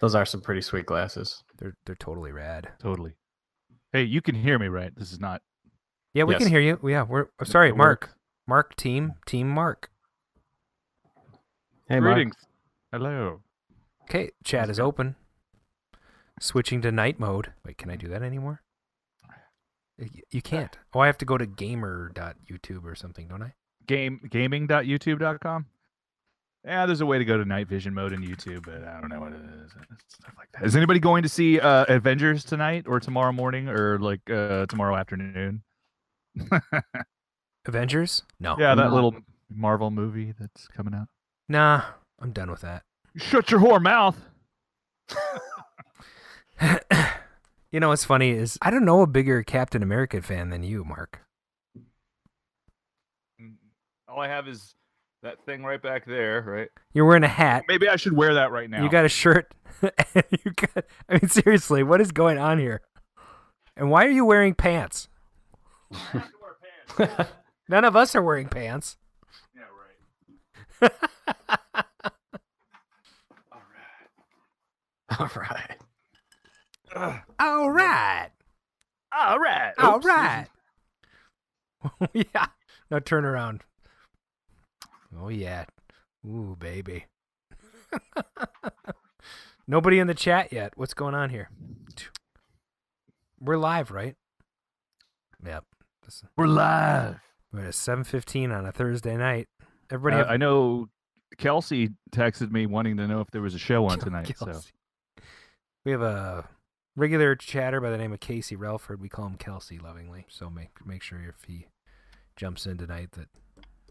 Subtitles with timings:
[0.00, 1.42] Those are some pretty sweet glasses.
[1.58, 2.68] They're they're totally rad.
[2.80, 3.16] Totally.
[3.92, 4.92] Hey, you can hear me, right?
[4.96, 5.42] This is not.
[6.14, 6.42] Yeah, we Yes.
[6.42, 6.78] can hear you.
[6.88, 8.02] Yeah, we're uh, sorry, it Mark.
[8.02, 8.14] works.
[8.46, 9.90] Mark team, team Mark.
[11.88, 12.28] Hey, Mark.
[12.92, 13.42] Hello.
[14.04, 14.84] Okay, chat That's is good.
[14.84, 15.16] open.
[16.40, 17.52] Switching to night mode.
[17.64, 18.62] Wait, can I do that anymore?
[20.30, 20.78] You can't.
[20.94, 23.52] Oh, I have to go to gamer.youtube or something, don't I?
[23.86, 25.66] Game gaming.youtube.com.
[26.64, 29.08] Yeah, there's a way to go to night vision mode in YouTube, but I don't
[29.08, 29.70] know what it is.
[30.08, 30.64] Stuff like that.
[30.64, 34.94] Is anybody going to see uh, Avengers tonight or tomorrow morning or like uh, tomorrow
[34.96, 35.62] afternoon?
[37.66, 38.22] Avengers?
[38.38, 38.56] No.
[38.58, 38.94] yeah, that No.
[38.94, 39.14] little
[39.48, 41.06] Marvel movie that's coming out.
[41.48, 41.82] Nah,
[42.20, 42.82] I'm done with that.
[43.16, 44.18] Shut your whore mouth.
[47.72, 50.84] you know what's funny is I don't know a bigger Captain America fan than you,
[50.84, 51.20] Mark.
[54.06, 54.74] All I have is
[55.22, 56.68] that thing right back there, right?
[56.92, 57.64] You're wearing a hat.
[57.68, 58.82] Maybe I should wear that right now.
[58.82, 59.52] You got a shirt.
[59.82, 60.84] you got.
[61.08, 62.82] I mean, seriously, what is going on here?
[63.76, 65.08] And why are you wearing pants?
[67.68, 68.96] None of us are wearing pants.
[69.54, 69.62] Yeah,
[70.82, 70.92] right.
[75.18, 75.78] All right.
[77.38, 78.30] All right.
[79.16, 79.72] All right.
[79.78, 80.06] All Oops.
[80.06, 80.46] right.
[82.12, 82.46] yeah.
[82.90, 83.62] Now turn around.
[85.18, 85.64] Oh yeah.
[86.26, 87.06] Ooh, baby.
[89.66, 90.72] Nobody in the chat yet.
[90.76, 91.48] What's going on here?
[93.40, 94.16] We're live, right?
[95.44, 95.64] Yep.
[96.36, 97.20] We're live.
[97.52, 99.48] We're at seven fifteen on a Thursday night.
[99.90, 100.88] Everybody, Uh, have I know
[101.38, 104.32] Kelsey texted me wanting to know if there was a show on tonight.
[104.36, 104.60] So
[105.84, 106.48] We have a
[106.96, 108.98] regular chatter by the name of Casey Relford.
[108.98, 110.26] We call him Kelsey lovingly.
[110.28, 111.66] So make make sure if he
[112.36, 113.28] jumps in tonight that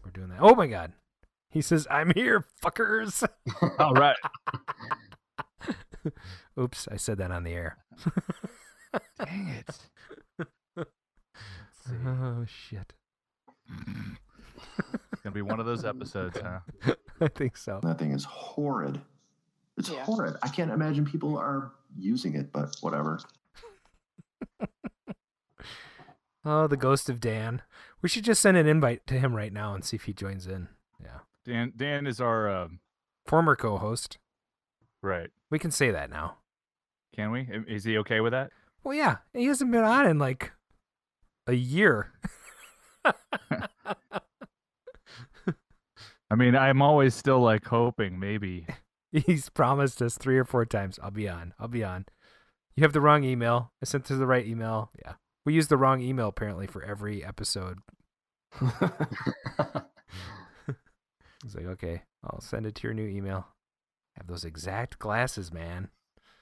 [0.04, 0.38] we're doing that.
[0.40, 0.92] Oh my God.
[1.50, 3.26] He says, I'm here, fuckers.
[3.78, 4.16] all right.
[6.58, 7.78] Oops, I said that on the air.
[9.24, 9.78] Dang it.
[12.06, 12.92] Oh shit.
[13.68, 16.60] It's gonna be one of those episodes, huh?
[17.20, 17.80] I think so.
[17.82, 19.00] That thing is horrid.
[19.76, 20.04] It's Yeah.
[20.04, 20.36] horrid.
[20.42, 23.18] I can't imagine people are using it, but whatever.
[26.44, 27.62] Oh, the ghost of Dan.
[28.02, 30.46] We should just send an invite to him right now and see if he joins
[30.46, 30.68] in.
[31.02, 31.18] Yeah.
[31.44, 32.80] Dan Dan is our um,
[33.26, 34.18] Former co host.
[35.02, 35.30] right.
[35.50, 36.36] We can say that now.
[37.14, 37.48] Can we?
[37.68, 38.50] Is he okay with that?
[38.84, 39.16] Well, yeah.
[39.32, 40.52] He hasn't been on in like
[41.46, 42.12] a year.
[46.30, 48.66] I mean, I'm always still like hoping maybe.
[49.12, 51.00] He's promised us three or four times.
[51.02, 51.52] I'll be on.
[51.58, 52.06] I'll be on.
[52.76, 53.72] You have the wrong email.
[53.82, 54.90] I sent to the right email.
[55.04, 55.14] Yeah.
[55.44, 57.78] We use the wrong email apparently for every episode.
[61.42, 63.46] He's like, okay, I'll send it to your new email.
[64.16, 65.88] Have those exact glasses, man.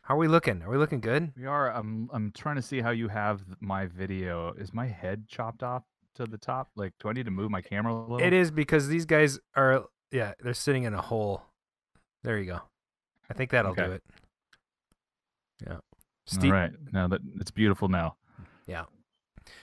[0.02, 0.62] How are we looking?
[0.62, 1.32] Are we looking good?
[1.36, 1.70] We are.
[1.70, 2.08] I'm.
[2.12, 4.54] I'm trying to see how you have my video.
[4.54, 6.70] Is my head chopped off to the top?
[6.76, 8.26] Like, do I need to move my camera a little?
[8.26, 11.42] It is because these guys are, yeah, they're sitting in a hole.
[12.22, 12.60] There you go.
[13.30, 14.02] I think that'll do it.
[15.64, 15.74] Yeah.
[15.74, 15.82] All
[16.26, 16.72] Steve, right.
[16.92, 18.16] Now that it's beautiful now.
[18.66, 18.84] Yeah.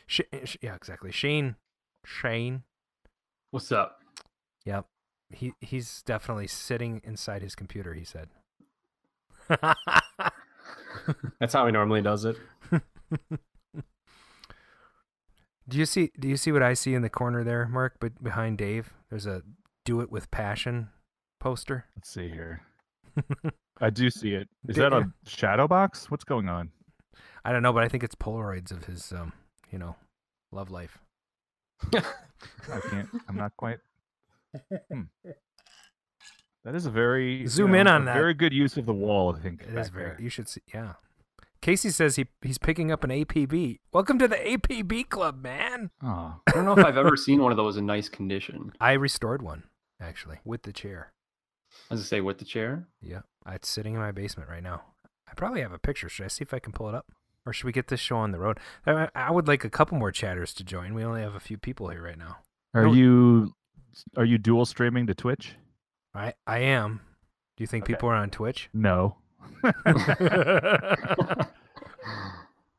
[0.08, 1.12] Sh- Sh- yeah, exactly.
[1.12, 1.56] Shane.
[2.06, 2.64] Shane.
[3.52, 4.00] What's up?
[4.66, 4.86] Yep.
[5.30, 7.94] He he's definitely sitting inside his computer.
[7.94, 8.30] He said.
[11.40, 12.38] That's how he normally does it.
[12.72, 12.82] do
[15.72, 16.12] you see?
[16.20, 17.96] Do you see what I see in the corner there, Mark?
[18.00, 19.44] But behind Dave, there's a
[19.84, 20.90] "Do It with Passion"
[21.40, 21.86] poster.
[21.96, 22.62] Let's see here.
[23.82, 24.48] I do see it.
[24.68, 26.10] Is Did that a shadow box?
[26.10, 26.72] What's going on?
[27.44, 29.34] I don't know, but I think it's Polaroids of his, um,
[29.72, 29.96] you know,
[30.52, 30.98] love life.
[31.94, 33.10] I can't.
[33.28, 33.80] I'm not quite.
[34.92, 35.02] Hmm.
[36.64, 38.14] That is a very you Zoom know, in on a that.
[38.16, 39.36] Very good use of the wall.
[39.36, 40.06] I think It is very.
[40.12, 40.18] there.
[40.20, 40.62] You should see.
[40.74, 40.94] Yeah.
[41.62, 43.80] Casey says he he's picking up an APB.
[43.94, 45.92] Welcome to the APB club, man.
[46.04, 48.72] Oh, I don't know if I've ever seen one of those in nice condition.
[48.80, 49.64] I restored one
[50.02, 51.14] actually with the chair.
[51.92, 52.88] As I say, with the chair.
[53.02, 54.82] Yeah, it's sitting in my basement right now.
[55.30, 56.10] I probably have a picture.
[56.10, 57.06] Should I see if I can pull it up,
[57.46, 58.60] or should we get this show on the road?
[58.88, 60.94] I, I would like a couple more chatters to join.
[60.96, 62.38] We only have a few people here right now.
[62.74, 63.54] are you
[64.18, 65.56] are you dual streaming to Twitch?
[66.14, 67.02] I I am.
[67.58, 67.94] Do you think Okay.
[67.94, 68.70] people are on Twitch?
[68.74, 69.18] No.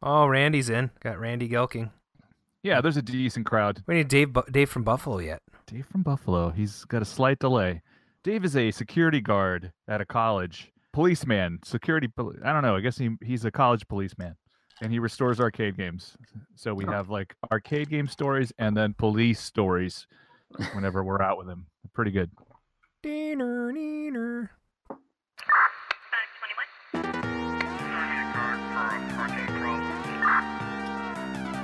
[0.03, 0.91] oh, Randy's in.
[1.01, 1.91] Got Randy Gelking.
[2.63, 3.83] yeah, there's a decent crowd.
[3.87, 5.43] We need Dave Bu- Dave from Buffalo yet.
[5.67, 6.51] Dave from Buffalo.
[6.51, 7.83] He's got a slight delay.
[8.25, 10.73] Dave is a security guard at a college.
[10.93, 12.09] Policeman, security.
[12.45, 12.77] I don't know.
[12.77, 14.35] I guess he he's a college policeman,
[14.83, 16.17] and he restores arcade games.
[16.55, 16.91] So we Oh.
[16.91, 20.07] have like arcade game stories and then police stories
[20.75, 21.67] whenever we're out with him.
[21.95, 22.31] Pretty good.
[23.03, 24.49] Diener, neener.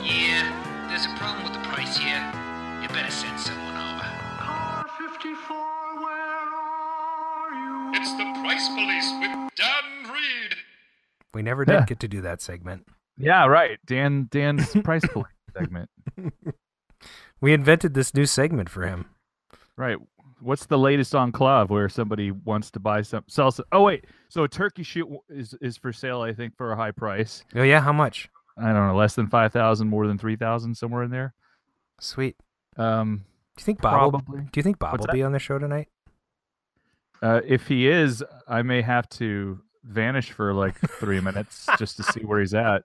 [0.04, 2.22] Yeah, there's a problem with the price here.
[2.82, 4.04] You better send someone over.
[4.38, 5.56] Car 54,
[6.02, 6.14] where
[6.54, 8.00] are you?
[8.00, 10.56] It's the Price Police with Dan Reed.
[11.34, 12.86] We never did get to do that segment.
[13.16, 13.78] Yeah, right.
[13.86, 15.26] Dan Dan's price police
[15.56, 15.90] segment.
[17.42, 19.06] We invented this new segment for him.
[19.76, 19.98] Right.
[20.40, 24.06] What's the latest on KLOV where somebody wants to buy some sell some, Oh wait,
[24.28, 27.44] so a turkey shoot is is for sale I think for a high price.
[27.54, 28.28] Oh yeah, how much?
[28.58, 31.34] I don't know, less than 5,000, more than 3,000 somewhere in there.
[32.00, 32.36] Sweet.
[32.76, 33.24] Um
[33.56, 34.12] Do you think Bob?
[34.28, 35.12] Will, do you think Bob What's will that?
[35.14, 35.88] be on the show tonight?
[37.22, 42.02] Uh if he is, I may have to vanish for like 3 minutes just to
[42.04, 42.82] see where he's at.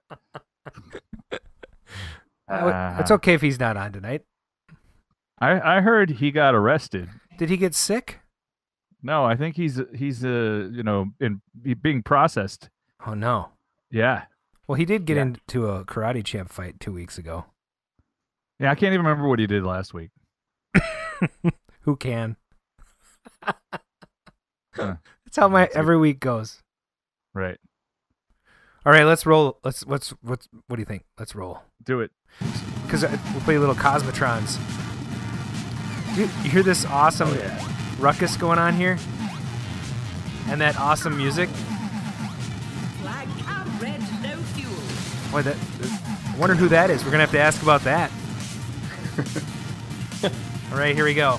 [2.48, 4.22] Uh, it's Uh, okay if he's not on tonight.
[5.40, 7.08] I I heard he got arrested.
[7.38, 8.20] Did he get sick?
[9.02, 11.40] No, I think he's he's uh you know in
[11.82, 12.68] being processed.
[13.06, 13.50] Oh no.
[13.90, 14.24] Yeah.
[14.66, 15.22] Well, he did get Yeah.
[15.22, 17.46] into a karate champ fight two weeks ago.
[18.58, 20.10] Yeah, I can't even remember what he did last week.
[21.82, 22.36] Who can?
[23.42, 23.52] Huh.
[25.24, 25.78] That's how my That's it.
[25.78, 26.60] every week goes.
[27.34, 27.58] Right.
[28.84, 29.58] All right, let's roll.
[29.64, 31.04] Let's let's what's what do you think?
[31.18, 31.60] Let's roll.
[31.84, 32.10] Do it.
[32.84, 34.58] Because we'll play little Cosmotrons.
[36.18, 37.32] You, you hear this awesome
[38.00, 38.98] ruckus going on here?
[40.48, 41.48] And that awesome music?
[43.00, 44.74] Flag cab red, no fuel.
[45.30, 45.56] Boy, that,
[46.34, 47.04] I wonder who that is.
[47.04, 48.10] We're going to have to ask about that.
[50.72, 51.38] All right, here we go.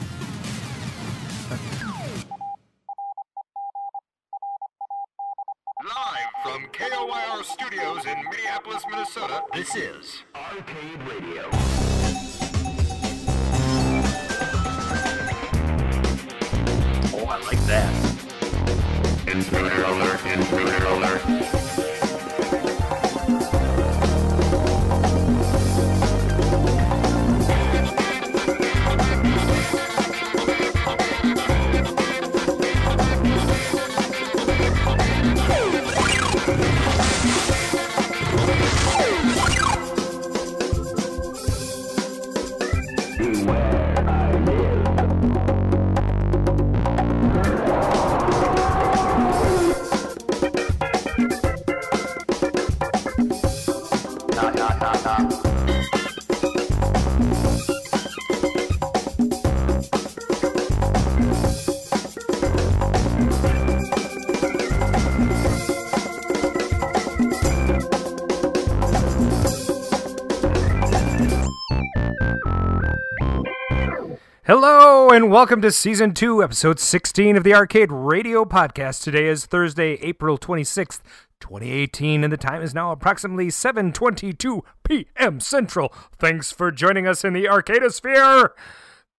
[75.20, 79.04] And welcome to season two, episode 16 of the Arcade Radio Podcast.
[79.04, 81.02] Today is Thursday, April 26th,
[81.42, 85.42] 2018, and the time is now approximately 7.22 p.m.
[85.42, 85.94] Central.
[86.18, 88.52] Thanks for joining us in the Arcadosphere.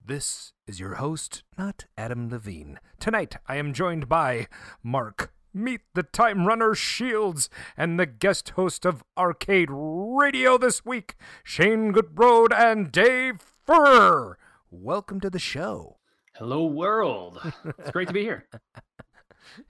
[0.03, 2.81] This is your host, not Adam Levine.
[2.99, 4.47] Tonight, I am joined by
[4.83, 11.17] Mark, Meet the Time Runner Shields, and the guest host of Arcade Radio this week,
[11.45, 14.39] Shane Goodroad and Dave Furr.
[14.71, 15.99] Welcome to the show.
[16.37, 17.41] Hello, world.
[17.79, 18.47] It's great to be here.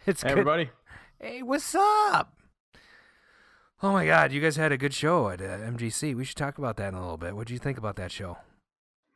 [0.06, 0.70] It's Hey, good- everybody.
[1.18, 2.34] Hey, what's up?
[3.82, 6.14] Oh my God, you guys had a good show at uh, MGC.
[6.14, 7.34] We should talk about that in a little bit.
[7.34, 8.36] What do you think about that show?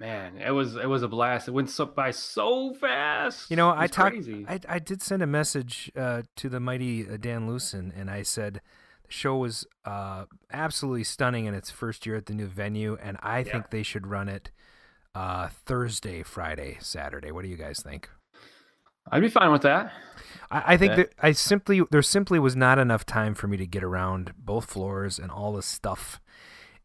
[0.00, 1.48] Man, it was it was a blast.
[1.48, 3.50] It went so, by so fast.
[3.50, 4.16] You know, I talked.
[4.48, 8.22] I I did send a message uh, to the mighty uh, Dan Lucen, and I
[8.22, 8.62] said
[9.06, 13.18] the show was uh, absolutely stunning in its first year at the new venue, and
[13.22, 13.52] I Yeah.
[13.52, 14.50] think they should run it
[15.14, 17.30] uh, Thursday, Friday, Saturday.
[17.30, 18.08] What do you guys think?
[19.10, 19.92] I'd be fine with that.
[20.50, 20.96] I, I think Yeah.
[20.96, 24.64] that I simply there simply was not enough time for me to get around both
[24.66, 26.20] floors and all the stuff.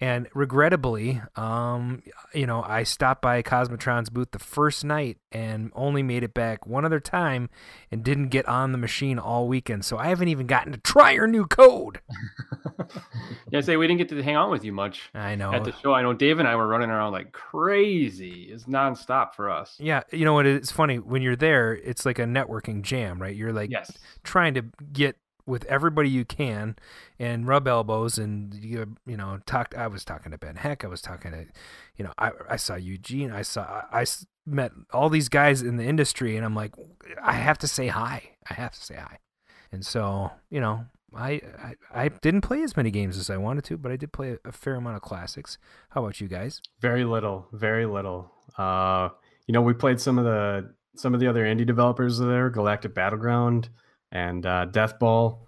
[0.02, 2.02] And regrettably, um,
[2.34, 6.66] you know, I stopped by Cosmotron's booth the first night and only made it back
[6.66, 7.50] one other time
[7.92, 9.84] and didn't get on the machine all weekend.
[9.84, 12.00] So I haven't even gotten to try your new code.
[13.52, 15.52] Yeah, say we didn't get to hang out with you much I know.
[15.52, 15.94] at the show.
[15.94, 18.44] I know Dave and I were running around like crazy.
[18.52, 19.76] It's nonstop for us.
[19.80, 20.46] Yeah, you know what?
[20.46, 21.74] It's funny when you're there.
[21.76, 23.36] It's like a networking jam, right?
[23.36, 23.92] You're like Yes.
[24.24, 25.16] trying to get
[25.50, 26.76] with everybody you can
[27.18, 29.74] and rub elbows and you you know talk.
[29.78, 30.86] I was talking to Ben Heck.
[30.86, 31.46] I was talking to,
[31.98, 33.32] you know, I I saw Eugene.
[33.32, 34.06] I saw I
[34.46, 36.74] met all these guys in the industry, and I'm like,
[37.22, 38.36] I have to say hi.
[38.50, 39.18] I have to say hi.
[39.72, 43.64] And so you know, I I, I didn't play as many games as I wanted
[43.66, 45.58] to, but I did play a, a fair amount of classics.
[45.90, 46.62] How about you guys?
[46.80, 48.32] Very little, very little.
[48.58, 49.10] Uh,
[49.48, 52.94] you know, we played some of the some of the other indie developers there, Galactic
[52.94, 53.70] Battleground
[54.12, 55.48] and uh, Death Ball.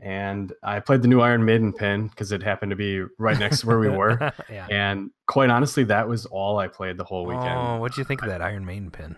[0.00, 3.60] and I played the new Iron Maiden pin because it happened to be right next
[3.60, 4.32] to where we were.
[4.50, 4.66] yeah.
[4.70, 7.58] And quite honestly, that was all I played the whole weekend.
[7.58, 9.16] Oh, what'd you think of that Iron Maiden pin?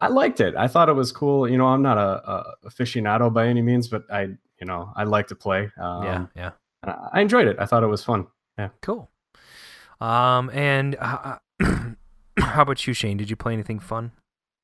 [0.00, 0.54] I liked it.
[0.56, 1.48] I thought it was cool.
[1.48, 4.22] You know, I'm not a, a aficionado by any means, but I,
[4.60, 5.70] you know, I like to play.
[5.80, 6.50] Um, yeah, yeah.
[7.12, 7.56] I enjoyed it.
[7.58, 8.26] I thought it was fun.
[8.58, 9.10] Yeah, cool.
[10.00, 11.38] Um, and uh,
[12.38, 13.16] how about you, Shane?
[13.16, 14.12] Did you play anything fun?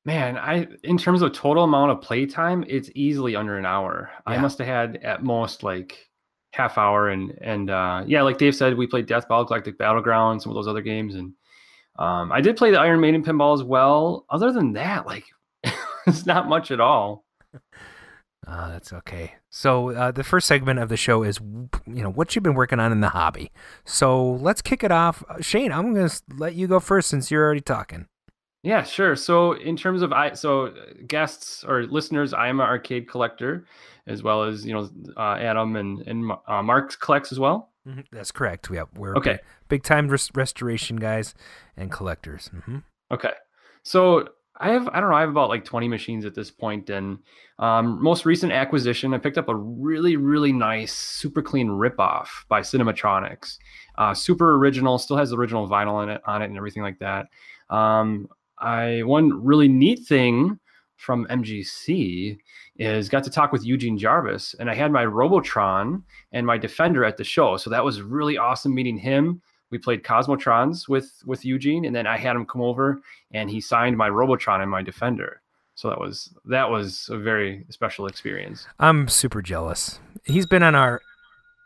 [0.04, 4.10] Man, I in terms of total amount of playtime, it's easily under an hour.
[4.26, 6.10] I must have had at most like
[6.52, 10.42] half hour and and uh yeah, like Dave said, we played Death Ball, Galactic Battleground,
[10.42, 11.32] some of those other games, and
[11.98, 14.26] um I did play the Iron Maiden pinball as well.
[14.28, 15.24] Other than that, like
[16.06, 17.24] it's not much at all.
[18.44, 19.34] Uh, that's okay.
[19.50, 22.80] So uh, the first segment of the show is, you know, what you've been working
[22.80, 23.52] on in the hobby.
[23.84, 25.22] So let's kick it off.
[25.28, 28.08] Uh, Shane, I'm going to let you go first since you're already talking.
[28.62, 29.16] Yeah, sure.
[29.16, 30.72] So in terms of I, so
[31.08, 33.66] guests or listeners, I am an arcade collector,
[34.06, 37.70] as well as you know uh, Adam and and uh, Mark collects as well.
[38.12, 38.70] That's correct.
[38.70, 39.40] We have, we're Okay.
[39.68, 41.34] big time res- restoration guys
[41.76, 42.50] and collectors.
[42.66, 42.78] hmm
[43.10, 43.32] Okay.
[43.82, 44.28] So
[44.60, 47.18] I have I don't know I have about like 20 machines at this point and
[47.58, 52.46] um, most recent acquisition I picked up a really really nice super clean Rip Off
[52.48, 53.58] by Cinematronics.
[53.98, 57.00] Uh, super original, still has the original vinyl on it on it and everything like
[57.00, 57.26] that.
[57.70, 58.28] Um,
[58.62, 60.58] I one really neat thing
[60.96, 62.38] from MGC
[62.76, 67.04] is got to talk with Eugene Jarvis and I had my Robotron and my Defender
[67.04, 67.56] at the show.
[67.56, 69.42] So that was really awesome meeting him.
[69.70, 73.00] We played Cosmotrons with with Eugene and then I had him come over
[73.32, 75.42] and he signed my Robotron and my Defender.
[75.74, 78.66] So that was that was a very special experience.
[78.78, 79.98] I'm super jealous.
[80.24, 81.00] He's been on our.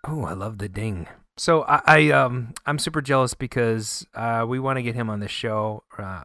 [0.06, 1.08] Oh, I love the ding.
[1.36, 5.20] So I, I um I'm super jealous because uh, we want to get him on
[5.20, 6.24] the show, uh,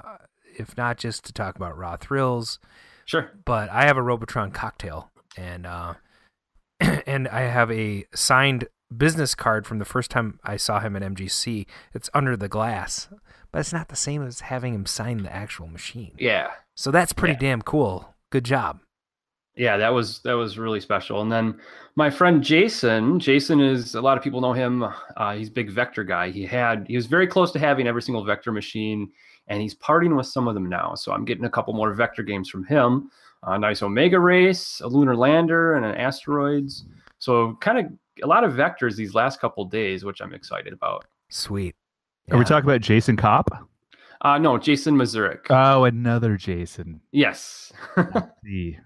[0.58, 2.60] if not just to talk about raw thrills,
[3.06, 3.32] Sure.
[3.46, 5.94] but I have a Robotron cocktail and uh,
[6.80, 11.02] and I have a signed business card from the first time I saw him at
[11.02, 11.66] MGC.
[11.94, 13.08] It's under the glass,
[13.52, 16.14] but it's not the same as having him sign the actual machine.
[16.18, 16.52] Yeah.
[16.76, 17.40] So that's pretty Yeah.
[17.52, 18.16] damn cool.
[18.32, 18.80] Good job.
[19.56, 21.22] Yeah, that was that was really special.
[21.22, 21.60] And then
[21.96, 24.84] my friend Jason, Jason is a lot of people know him.
[25.18, 26.30] Uh, he's a big vector guy.
[26.32, 29.12] He had he was very close to having every single vector machine,
[29.48, 30.96] and he's parting with some of them now.
[30.96, 33.10] So I'm getting a couple more vector games from him.
[33.44, 36.86] A nice Omega Race, a lunar lander, and an asteroids.
[37.20, 37.86] So kind of
[38.24, 41.06] a lot of vectors these last couple days, which I'm excited about.
[41.30, 41.76] Sweet.
[42.30, 43.50] Are we talking about Jason Kopp?
[44.22, 45.48] Uh, no, Jason Mazurik.
[45.50, 47.02] Oh, another Jason.
[47.12, 47.74] yes.
[48.44, 48.78] The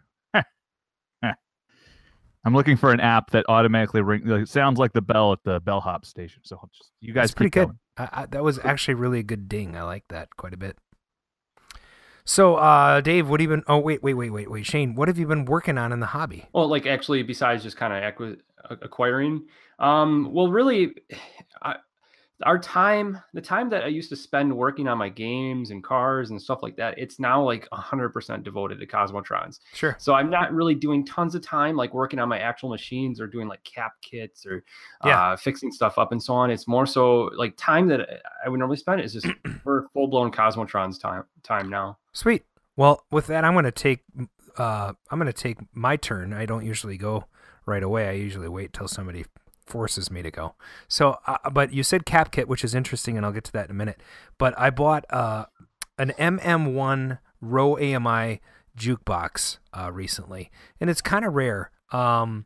[2.46, 4.22] I'm looking for an app that automatically ring.
[4.26, 6.44] Like, sounds like the bell at the bellhop station.
[6.46, 7.78] So I'll just you guys That's pretty keep good.
[7.98, 9.76] I, I, that was actually really a good ding.
[9.76, 10.78] I like that quite a bit.
[12.28, 13.64] So, uh, Dave, what have you been?
[13.68, 16.08] Oh, wait, wait, wait, wait, wait, Shane, what have you been working on in the
[16.08, 16.46] hobby?
[16.54, 18.40] Well, like actually, besides just kind of acqui-
[18.82, 19.46] acquiring,
[19.78, 20.96] um, well, really,
[21.62, 21.76] I,
[22.44, 26.32] our time, the time that I used to spend working on my games and cars
[26.32, 29.60] and stuff like that, it's now like 100% devoted to Cosmotrons.
[29.74, 29.96] Sure.
[30.00, 33.28] So I'm not really doing tons of time like working on my actual machines or
[33.28, 34.66] doing like cap kits or
[35.06, 35.32] Yeah.
[35.32, 36.52] uh, fixing stuff up and so on.
[36.52, 39.28] It's more so like time that I would normally spend is just
[39.64, 41.98] for full blown Cosmotrons time time now.
[42.12, 42.44] Sweet.
[42.76, 44.04] Well, with that, I'm going to take,
[44.58, 46.34] uh, I'm going to take my turn.
[46.34, 47.24] I don't usually go
[47.66, 48.10] right away.
[48.10, 49.24] I usually wait till somebody
[49.66, 50.56] forces me to go.
[50.88, 53.66] So, uh, but you said cap kit, which is interesting, and I'll get to that
[53.66, 54.02] in a minute.
[54.38, 55.46] But I bought uh,
[55.98, 58.42] an MM1 Rowe AMI
[58.78, 61.72] jukebox uh, recently, and it's kind of rare.
[61.92, 62.46] Um,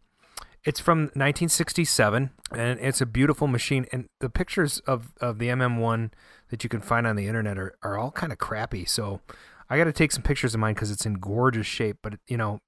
[0.63, 3.85] it's from 1967, and it's a beautiful machine.
[3.91, 6.11] And the pictures of, of the MM1
[6.49, 8.85] that you can find on the internet are, are all kind of crappy.
[8.85, 9.21] So
[9.69, 11.97] I got to take some pictures of mine because it's in gorgeous shape.
[12.01, 12.59] But you know,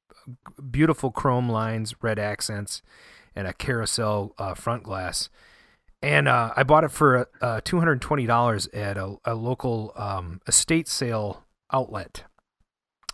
[0.70, 2.82] beautiful chrome lines, red accents,
[3.36, 5.30] and a carousel uh, front glass.
[6.02, 9.94] And uh, I bought it for uh, two hundred twenty dollars at a, a local
[9.96, 12.24] um, estate sale outlet.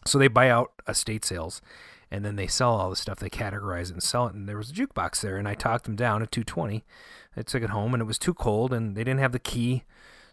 [0.05, 1.61] So they buy out estate sales,
[2.09, 3.19] and then they sell all the stuff.
[3.19, 4.35] They categorize it and sell it.
[4.35, 6.85] And there was a jukebox there, and I talked them down at two twenty.
[7.35, 9.83] I took it home, and it was too cold, and they didn't have the key.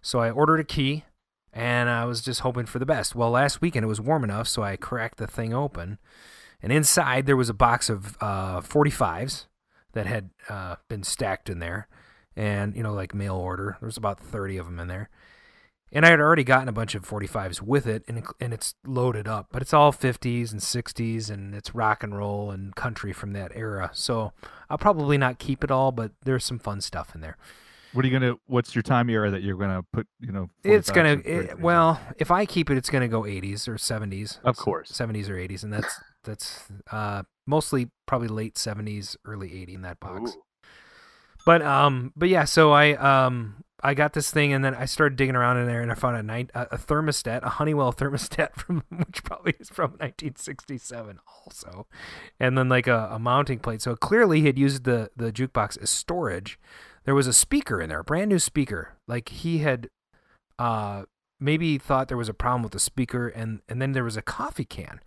[0.01, 1.05] So I ordered a key,
[1.53, 3.17] and I was just hoping for the best.
[3.17, 5.99] Well, last weekend it was warm enough, so I cracked the thing open,
[6.63, 9.47] and inside there was a box of uh, 45s
[9.95, 11.89] that had uh, been stacked in there,
[12.37, 13.77] and you know, like mail order.
[13.81, 15.09] There was about 30 of them in there,
[15.93, 19.27] and I had already gotten a bunch of 45s with it, and and it's loaded
[19.27, 23.33] up, but it's all 50s and 60s, and it's rock and roll and country from
[23.33, 23.91] that era.
[23.95, 24.33] So
[24.69, 27.37] I'll probably not keep it all, but there's some fun stuff in there.
[27.93, 28.35] What are you gonna?
[28.47, 30.09] What's your time era that you're gonna put?
[30.19, 33.77] You know, It's gonna it, well, if I keep it, it's gonna go 80s or
[33.77, 34.41] 70s.
[34.43, 34.91] Of course.
[34.91, 40.01] 70s or 80s, and that's That's uh, mostly probably late '70s, early '80s in that
[40.01, 40.37] box.
[41.45, 45.17] But um, but yeah, so I um, I got this thing, and then I started
[45.17, 48.55] digging around in there, and I found a night a, a thermostat, a Honeywell thermostat
[48.55, 51.87] from which probably is from 1967 also,
[52.41, 53.83] and then like a, a mounting plate.
[53.83, 56.59] So clearly, he had used the the jukebox as storage.
[57.05, 58.95] There was a speaker in there, a brand new speaker.
[59.07, 59.91] Like he had,
[60.59, 61.05] uh,
[61.39, 64.23] maybe thought there was a problem with the speaker, and and then there was a
[64.23, 65.01] coffee can,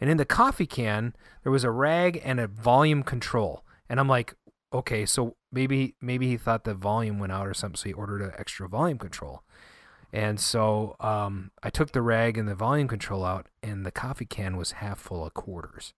[0.00, 4.08] and in the coffee can there was a rag and a volume control, and I'm
[4.08, 4.34] like,
[4.72, 8.22] okay, so maybe maybe he thought the volume went out or something, so he ordered
[8.22, 9.42] an extra volume control.
[10.12, 14.24] And so um, I took the rag and the volume control out, and the coffee
[14.24, 15.94] can was half full of quarters.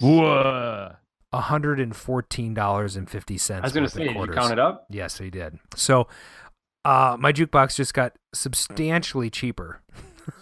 [0.00, 0.96] Whoa.
[1.34, 3.64] hundred and fourteen dollars and fifty cents.
[3.64, 4.86] I was gonna say, did you count it up?
[4.88, 5.58] Yes, he did.
[5.76, 6.08] So,
[6.84, 9.82] uh, my jukebox just got substantially cheaper.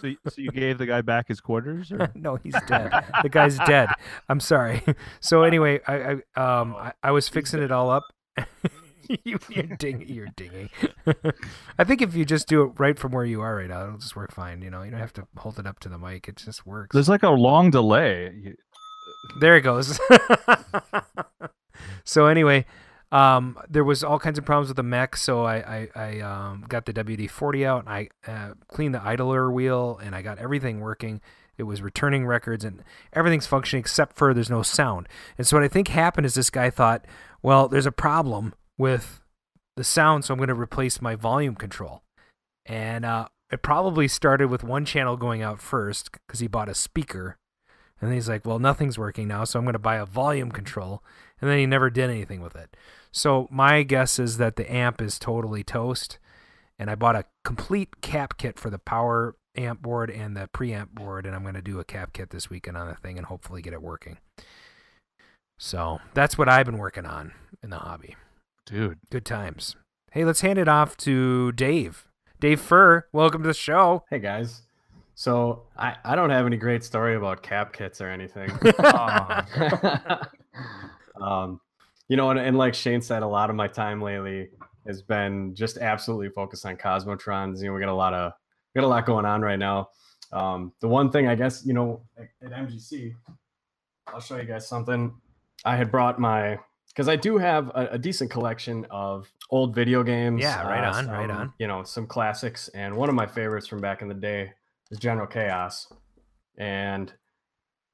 [0.01, 1.91] So, so you gave the guy back his quarters?
[1.91, 2.11] Or?
[2.15, 2.91] no, he's dead.
[3.23, 3.89] the guy's dead.
[4.29, 4.83] I'm sorry.
[5.19, 8.03] So anyway, I, I um I, I was fixing it all up.
[9.23, 10.69] you, you're ding, you're dinging.
[11.79, 13.97] I think if you just do it right from where you are right now, it'll
[13.97, 14.61] just work fine.
[14.61, 16.27] You know, you don't have to hold it up to the mic.
[16.27, 16.93] It just works.
[16.93, 18.31] There's like a long delay.
[18.35, 18.55] You-
[19.39, 19.99] There it goes.
[22.03, 22.65] so anyway,
[23.11, 26.65] um, there was all kinds of problems with the mech, so I I, I um,
[26.67, 30.79] got the WD-40 out and I uh, cleaned the idler wheel and I got everything
[30.79, 31.21] working.
[31.57, 32.83] It was returning records and
[33.13, 35.07] everything's functioning except for there's no sound.
[35.37, 37.05] And so what I think happened is this guy thought,
[37.41, 39.21] well, there's a problem with
[39.75, 42.03] the sound, so I'm going to replace my volume control.
[42.65, 46.75] And uh, it probably started with one channel going out first because he bought a
[46.75, 47.37] speaker.
[48.01, 51.03] And he's like, well, nothing's working now, so I'm going to buy a volume control.
[51.41, 52.75] And then he never did anything with it.
[53.11, 56.19] So my guess is that the amp is totally toast.
[56.79, 60.89] And I bought a complete cap kit for the power amp board and the preamp
[60.89, 61.25] board.
[61.25, 63.61] And I'm going to do a cap kit this weekend on the thing and hopefully
[63.61, 64.17] get it working.
[65.57, 67.33] So that's what I've been working on
[67.63, 68.15] in the hobby.
[68.65, 68.99] Dude.
[69.09, 69.75] Good times.
[70.11, 72.07] Hey, let's hand it off to Dave.
[72.39, 74.03] Dave Fur, welcome to the show.
[74.11, 74.61] Hey guys.
[75.15, 78.51] So I, I don't have any great story about cap kits or anything.
[81.19, 81.59] um,
[82.09, 84.49] you know, and, and like Shane said, a lot of my time lately
[84.85, 87.59] has been just absolutely focused on Cosmotrons.
[87.59, 88.33] You know, we got a lot of
[88.73, 89.89] we got a lot going on right now.
[90.31, 93.13] Um, the one thing I guess, you know, at, at MGC,
[94.07, 95.13] I'll show you guys something.
[95.65, 100.03] I had brought my because I do have a, a decent collection of old video
[100.03, 100.41] games.
[100.41, 101.53] Yeah, right uh, on, right on.
[101.59, 104.51] You know, some classics, and one of my favorites from back in the day
[104.91, 105.91] is General Chaos,
[106.57, 107.13] and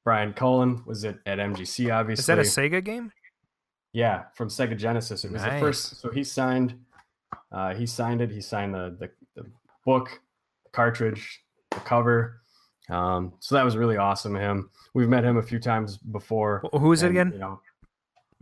[0.04, 1.92] Brian Colin was it at MGC.
[1.92, 3.12] Obviously, Is that a Sega game?
[3.94, 5.24] Yeah, from Sega Genesis.
[5.24, 6.00] It was the first.
[6.02, 6.74] So he signed.
[7.50, 8.30] Uh, he signed it.
[8.30, 9.10] He signed the the,
[9.42, 9.48] the
[9.86, 10.20] book,
[10.64, 12.42] the cartridge, the cover.
[12.90, 14.36] Um, so that was really awesome.
[14.36, 14.68] of Him.
[14.92, 16.62] We've met him a few times before.
[16.72, 17.30] Wh- who is it again?
[17.32, 17.60] You know,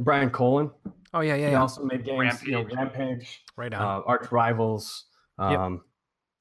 [0.00, 0.70] Brian Colin.
[1.14, 1.60] Oh yeah, yeah, He yeah.
[1.60, 2.42] also made games.
[2.42, 2.76] You know, Rampage.
[2.76, 3.82] Rampage, Right on.
[3.82, 5.04] uh, Arch Rivals,
[5.38, 5.58] Yep.
[5.58, 5.82] um,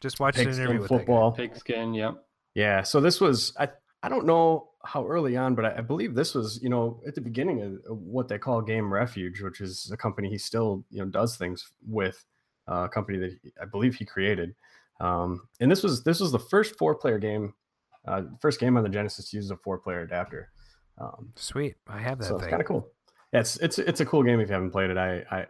[0.02, 0.90] Just watched an Pigskin interview with.
[0.90, 1.32] Football.
[1.34, 2.24] Pigskin, yep.
[2.56, 2.82] Yeah.
[2.84, 3.68] So this was I
[4.02, 7.16] I don't know how early on, but I, I believe this was you know at
[7.16, 11.00] the beginning of what they call Game Refuge, which is a company he still you
[11.00, 12.26] know does things with,
[12.68, 14.56] uh, a company that he- I believe he created.
[15.00, 17.54] Um, and this was this was the first four player game,
[18.08, 20.52] uh, first game on the Genesis to use a four player adapter.
[20.98, 22.88] Um, Sweet, I have that so it's kind of cool.
[23.34, 24.98] Yeah, it's it's it's a cool game if you haven't played it.
[24.98, 25.46] I I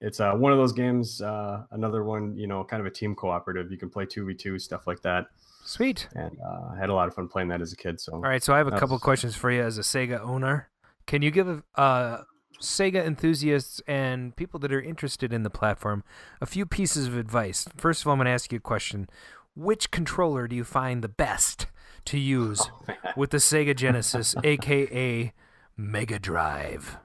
[0.00, 1.20] it's uh, one of those games.
[1.20, 3.70] Uh, another one, you know, kind of a team cooperative.
[3.70, 5.26] You can play two v two stuff like that.
[5.70, 6.08] Sweet.
[6.16, 8.00] And uh, I had a lot of fun playing that as a kid.
[8.00, 10.68] So All right, so I have a couple questions for you as a Sega owner.
[11.06, 12.18] Can you give uh,
[12.60, 16.02] Sega enthusiasts and people that are interested in the platform
[16.40, 17.68] a few pieces of advice?
[17.76, 19.08] First of all, I'm going to ask you a question.
[19.54, 21.68] Which controller do you find the best
[22.06, 22.68] to use
[23.16, 25.32] with the Sega Genesis, aka
[25.76, 26.98] Mega Drive?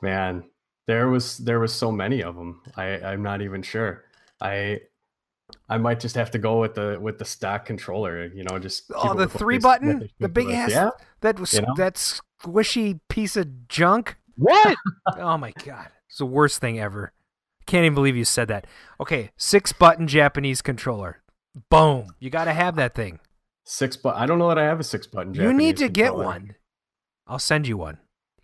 [0.00, 0.44] man,
[0.86, 2.60] there was there was so many of them.
[2.76, 4.04] I I'm not even sure.
[4.40, 4.80] I
[5.68, 8.26] I might just have to go with the with the stock controller.
[8.26, 10.90] You know, just Oh, the three button, the big ass, Yeah.
[11.20, 11.74] that was you know?
[11.76, 14.16] that squishy piece of junk.
[14.36, 14.76] What?
[15.18, 17.12] Oh my god, it's the worst thing ever.
[17.66, 18.66] Can't even believe you said that.
[19.00, 21.22] Okay, six button Japanese controller.
[21.70, 23.20] Boom, you got to have that thing.
[23.64, 25.34] Six but I don't know that I have a six button.
[25.34, 26.54] you need Japanese to get one.
[27.26, 27.98] I'll send you one.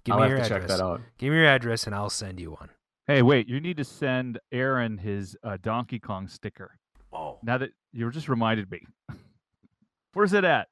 [0.04, 0.60] Give I'll me have your to address.
[0.70, 1.00] check that out.
[1.18, 2.70] Give me your address and I'll send you one.
[3.06, 3.48] Hey, wait!
[3.48, 6.78] You need to send Aaron his uh, Donkey Kong sticker.
[7.12, 8.82] Oh, Now that you just reminded me,
[10.12, 10.68] where's it at?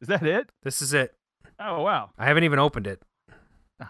[0.00, 0.50] Is that it?
[0.62, 1.14] this is it.
[1.58, 2.10] Oh wow!
[2.18, 3.02] I haven't even opened it.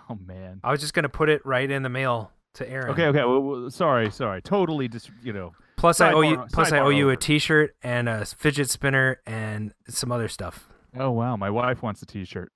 [0.09, 0.61] Oh man.
[0.65, 2.91] I was just gonna put it right in the mail to Aaron.
[2.91, 3.25] Okay, okay.
[3.25, 4.43] Well, well, sorry, sorry.
[4.43, 5.53] Totally just you know.
[5.77, 6.45] Plus, I owe you.
[6.53, 7.17] Plus, I owe you a over.
[7.17, 10.69] T-shirt and a fidget spinner and some other stuff.
[10.97, 12.53] Oh wow, my wife wants a T-shirt.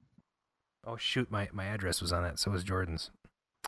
[0.87, 2.39] Oh shoot, my my address was on it.
[2.39, 3.11] So was Jordan's.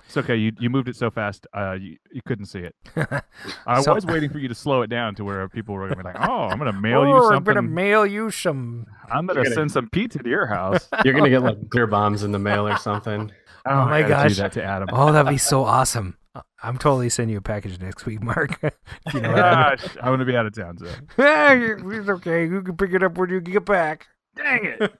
[0.06, 0.36] It's okay.
[0.36, 2.74] You you moved it so fast, uh, you you couldn't see it.
[3.66, 5.96] I So- was waiting for you to slow it down to where people were gonna
[5.96, 8.86] be like, "Oh, I'm gonna mail you Oh, I'm gonna mail you some.
[9.10, 12.22] I'm gonna gonna- send some pizza to your house." You're gonna get like clear bombs
[12.22, 13.32] in the mail or something.
[13.68, 14.36] Oh, my I gotta gosh.
[14.36, 14.88] do that to Adam.
[14.92, 16.16] Oh, that'd be so awesome.
[16.62, 18.58] I'm totally sending you a package next week, Mark.
[18.62, 19.76] you know what I mean.
[19.76, 22.44] Gosh, I'm gonna be out of town, so it's okay.
[22.46, 24.06] You can pick it up when you get back.
[24.36, 24.92] dang it.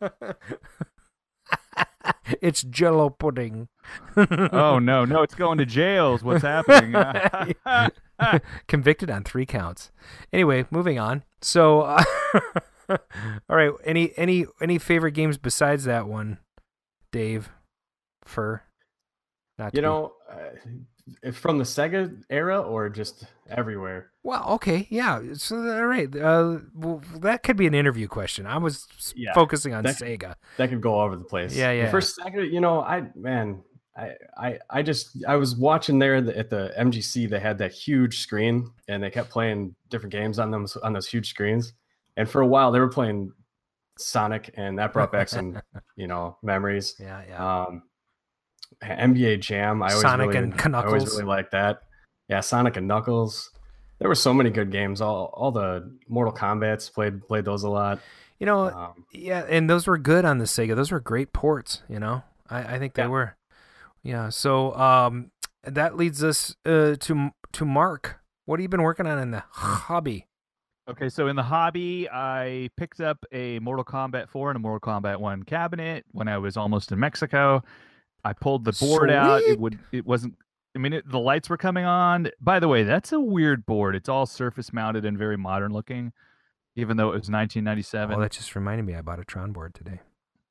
[2.40, 3.68] It's Jello pudding.
[4.16, 6.22] oh no, no, it's going to jails.
[6.22, 6.94] What's happening?
[8.68, 9.90] Convicted on three counts.
[10.32, 11.24] Anyway, moving on.
[11.40, 12.02] So, uh,
[12.88, 12.98] all
[13.48, 13.72] right.
[13.84, 16.38] Any any any favorite games besides that one,
[17.12, 17.50] Dave?
[18.24, 18.62] Fur.
[19.58, 24.10] Not You know, uh, from the Sega era or just everywhere.
[24.26, 25.20] Well, okay, yeah.
[25.34, 26.14] So all right.
[26.14, 28.44] Uh, well, that could be an interview question.
[28.44, 30.34] I was Yeah, focusing on that- Sega.
[30.56, 31.54] That could go all over the place.
[31.54, 31.84] Yeah, yeah.
[31.84, 33.62] The first Sega, you know, I man,
[33.96, 37.30] I I I just I was watching there at the- MGC.
[37.30, 41.06] They had that huge screen, and they kept playing different games on them on those
[41.06, 41.72] huge screens.
[42.16, 43.30] And for a while, they were playing
[43.96, 45.62] Sonic, and that brought back some
[45.96, 46.96] you know memories.
[46.98, 47.62] Yeah, yeah.
[47.62, 47.84] Um,
[48.82, 49.84] NBA Jam.
[49.84, 51.82] I always Sonic really, and I always really like that.
[52.28, 53.52] Yeah, Sonic and Knuckles.
[53.98, 55.00] There were so many good games.
[55.00, 58.00] All all the Mortal Kombat's played played those a lot.
[58.38, 60.76] you know, Um, yeah, and those were good on the Sega.
[60.76, 61.82] Those were great ports.
[61.88, 63.09] You know, I, I think they Yeah.
[63.09, 63.37] were.
[64.02, 64.28] Yeah.
[64.28, 65.30] So um,
[65.64, 68.20] that leads us uh, to to Mark.
[68.44, 70.26] What have you been working on in the hobby?
[70.88, 74.78] Okay, so in the hobby, I picked up a Mortal Kombat 4 and a Mortal
[74.78, 77.64] Kombat 1 cabinet when I was almost in Mexico.
[78.22, 79.42] I pulled the board out.
[79.42, 80.35] It would it wasn't
[80.76, 82.30] I mean it, the lights were coming on.
[82.40, 83.96] By the way, that's a weird board.
[83.96, 86.12] It's all surface mounted and very modern looking
[86.76, 88.14] even though it was 1997.
[88.16, 88.94] Oh, that just reminded me.
[88.94, 90.00] I bought a Tron board today.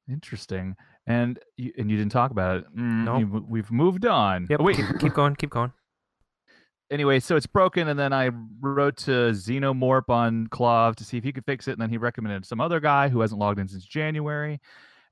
[0.10, 0.76] Interesting.
[1.08, 2.76] And you, and you didn't talk about it.
[2.76, 4.48] Mm, you- we've moved on.
[4.50, 4.60] Yep.
[4.60, 5.36] Oh, wait, Keep, keep going.
[5.36, 5.72] Keep going.
[6.92, 11.24] anyway, so it's broken, and then I wrote to Xenomorph on KLOV to see if
[11.24, 13.68] he could fix it, and then he recommended some other guy who hasn't logged in
[13.68, 14.60] since January,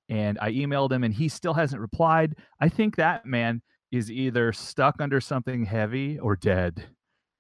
[0.10, 2.36] and I emailed him, and he still hasn't replied.
[2.60, 3.62] I think that man
[3.94, 6.84] is either stuck under something heavy or dead.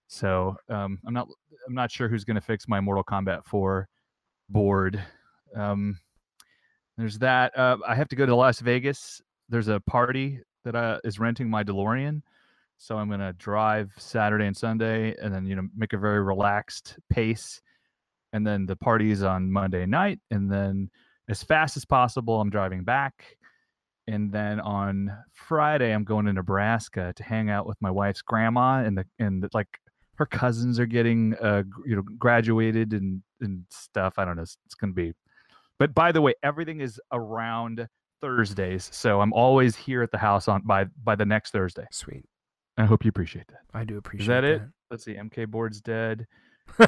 [0.07, 1.27] So um, I'm not
[1.67, 3.87] I'm not sure who's going to fix my Mortal Kombat 4
[4.49, 5.03] board.
[5.55, 5.97] Um,
[6.95, 7.57] there's that.
[7.57, 9.19] Uh, I have to go to Las Vegas.
[9.49, 12.21] There's a party that uh, is renting my DeLorean.
[12.77, 16.97] So I'm gonna drive Saturday and Sunday, and then you know make a very relaxed
[17.09, 17.61] pace,
[18.33, 20.89] and then the party's on Monday night, and then
[21.29, 23.37] as fast as possible I'm driving back,
[24.07, 28.83] and then on Friday I'm going to Nebraska to hang out with my wife's grandma,
[28.83, 29.67] and the and the, like
[30.15, 34.15] her cousins are getting uh you know graduated and and stuff.
[34.17, 34.43] I don't know.
[34.43, 35.13] It's, it's gonna be,
[35.79, 37.87] but by the way, everything is around
[38.21, 41.85] Thursdays, so I'm always here at the house on by by the next Thursday.
[41.91, 42.25] Sweet.
[42.77, 43.61] I hope you appreciate that.
[43.73, 44.61] I do appreciate Is that it?
[44.89, 45.13] Let's see.
[45.13, 46.25] MK board's dead.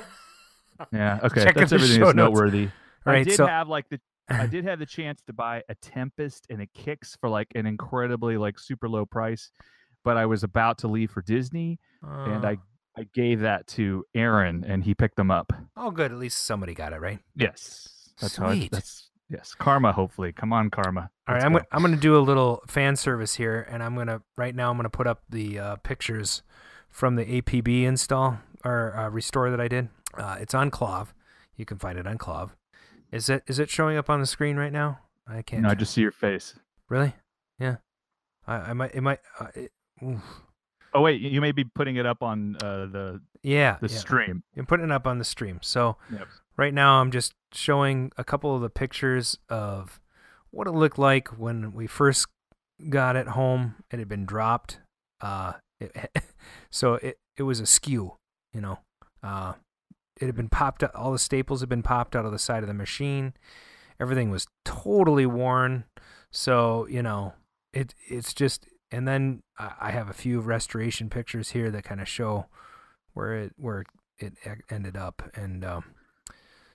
[0.92, 1.20] yeah.
[1.24, 1.44] Okay.
[1.44, 2.70] Check that's everything that's noteworthy.
[3.06, 4.00] All I did So have like the
[4.30, 7.66] I did have the chance to buy a Tempest and a Qix for like an
[7.66, 9.52] incredibly like super low price,
[10.04, 12.58] but I was about to leave for Disney and Uh, I
[12.98, 15.52] I gave that to Aaron and he picked them up.
[15.76, 16.12] Oh, good.
[16.14, 17.20] At least somebody got it right.
[17.36, 18.14] Yes.
[18.22, 18.72] That's how I, Sweet.
[18.72, 19.54] that's yes.
[19.54, 20.32] Karma hopefully.
[20.32, 21.10] Come on Karma.
[21.28, 21.58] All right, I'm go.
[21.60, 24.78] gonna, I'm gonna do a little fan service here, and I'm gonna right now I'm
[24.78, 26.42] gonna put up the uh, pictures
[26.90, 29.90] from the APB install or uh, restore that I did.
[30.18, 31.08] Uh, it's on KLOV.
[31.58, 32.52] You can find it on KLOV.
[33.12, 35.00] Is it is it showing up on the screen right now?
[35.28, 35.64] I can't.
[35.64, 36.56] No, I just see your face.
[36.90, 37.14] really.
[37.60, 37.78] Yeah.
[38.48, 39.20] I, I might it might.
[39.40, 39.72] Uh, it.
[40.94, 43.78] Oh wait, you may be putting it up on uh, the Yeah.
[43.82, 43.98] the yeah.
[43.98, 44.44] stream.
[44.58, 45.60] I'm putting it up on the stream.
[45.62, 46.28] So Yep.
[46.58, 50.00] right now I'm just showing a couple of the pictures of
[50.52, 52.28] what it looked like when we first
[52.90, 53.76] got it home.
[53.92, 54.80] It had been dropped.
[55.22, 56.12] Uh, it,
[56.72, 58.16] so it it was askew,
[58.54, 58.80] you know.
[59.24, 59.54] Uh,
[60.20, 60.96] it had been popped out.
[60.96, 63.34] All the staples had been popped out of the side of the machine.
[64.00, 65.86] Everything was totally worn.
[66.32, 67.34] So you know,
[67.74, 68.68] it it's just.
[68.92, 72.46] And then I have a few restoration pictures here that kind of show
[73.14, 73.84] where it where
[74.20, 74.34] it
[74.70, 75.24] ended up.
[75.34, 75.86] And um,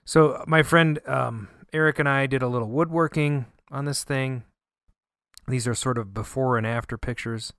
[0.05, 4.43] so my friend um, Eric and I did a little woodworking on this thing.
[5.47, 7.53] These are sort of before and after pictures.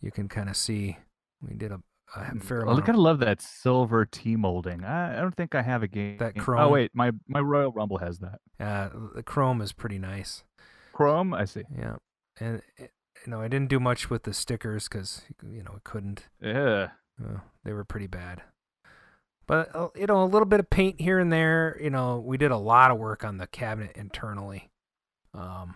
[0.00, 0.98] You can kind of see
[1.46, 1.80] we did a,
[2.14, 4.84] a fair I kind of- love that silver T molding.
[4.84, 6.18] I, I don't think I have a game.
[6.18, 6.60] That chrome.
[6.60, 8.40] Oh wait, my my Royal Rumble has that.
[8.60, 10.44] Uh, the chrome is pretty nice.
[10.92, 11.62] Chrome, I see.
[11.76, 11.96] Yeah,
[12.38, 12.84] and uh,
[13.24, 16.28] you know I didn't do much with the stickers because you know I couldn't.
[16.40, 16.88] Yeah.
[17.22, 18.42] Uh, they were pretty bad.
[19.46, 21.78] But uh, you know, a little bit of paint here and there.
[21.80, 24.70] You know, we did a lot of work on the cabinet internally.
[25.34, 25.74] Um,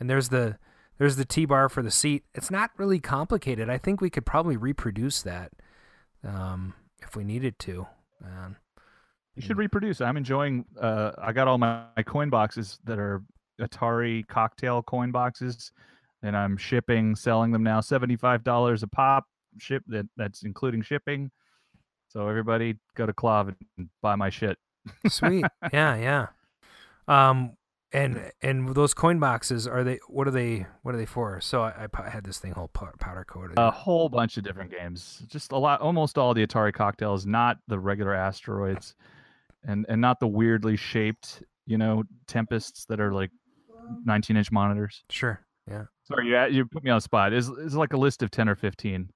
[0.00, 0.58] and there's the
[0.98, 2.24] there's the T-bar for the seat.
[2.34, 3.68] It's not really complicated.
[3.70, 5.52] I think we could probably reproduce that
[6.26, 7.86] um, if we needed to.
[8.24, 8.56] Um,
[9.34, 10.00] You should reproduce.
[10.00, 10.64] I'm enjoying.
[10.80, 13.22] Uh, I got all my, my coin boxes that are
[13.60, 15.72] Atari cocktail coin boxes,
[16.22, 19.24] and I'm shipping, selling them now, seventy five dollars a pop.
[19.58, 21.30] Ship that that's including shipping.
[22.08, 24.56] So everybody go to KLOV and buy my shit.
[25.08, 25.44] Sweet.
[25.72, 26.26] yeah, yeah.
[27.08, 27.52] Um,
[27.96, 29.98] and and those coin boxes are they?
[30.08, 30.66] What are they?
[30.82, 31.40] What are they for?
[31.40, 33.58] So I, I had this thing whole powder coated.
[33.58, 35.22] A whole bunch of different games.
[35.28, 38.94] Just a lot, almost all the Atari cocktails, not the regular asteroids,
[39.64, 43.30] and and not the weirdly shaped, you know, tempests that are like
[44.04, 45.02] 19 inch monitors.
[45.10, 45.40] sure.
[45.68, 45.84] Yeah.
[46.04, 47.32] Sorry, you you put me on the spot.
[47.32, 49.10] It's, it's like a list of 10 or 15.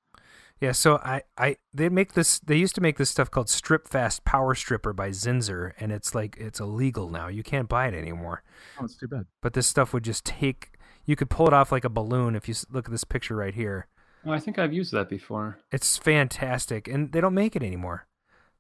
[0.60, 3.88] Yeah, so I, I they make this they used to make this stuff called Strip
[3.88, 7.28] Fast Power Stripper by Zinsser and it's like it's illegal now.
[7.28, 8.42] You can't buy it anymore.
[8.78, 9.24] Oh, it's too bad.
[9.40, 10.72] But this stuff would just take
[11.06, 13.54] you could pull it off like a balloon if you look at this picture right
[13.54, 13.86] here.
[14.26, 15.58] Oh, I think I've used that before.
[15.72, 18.06] It's fantastic and they don't make it anymore.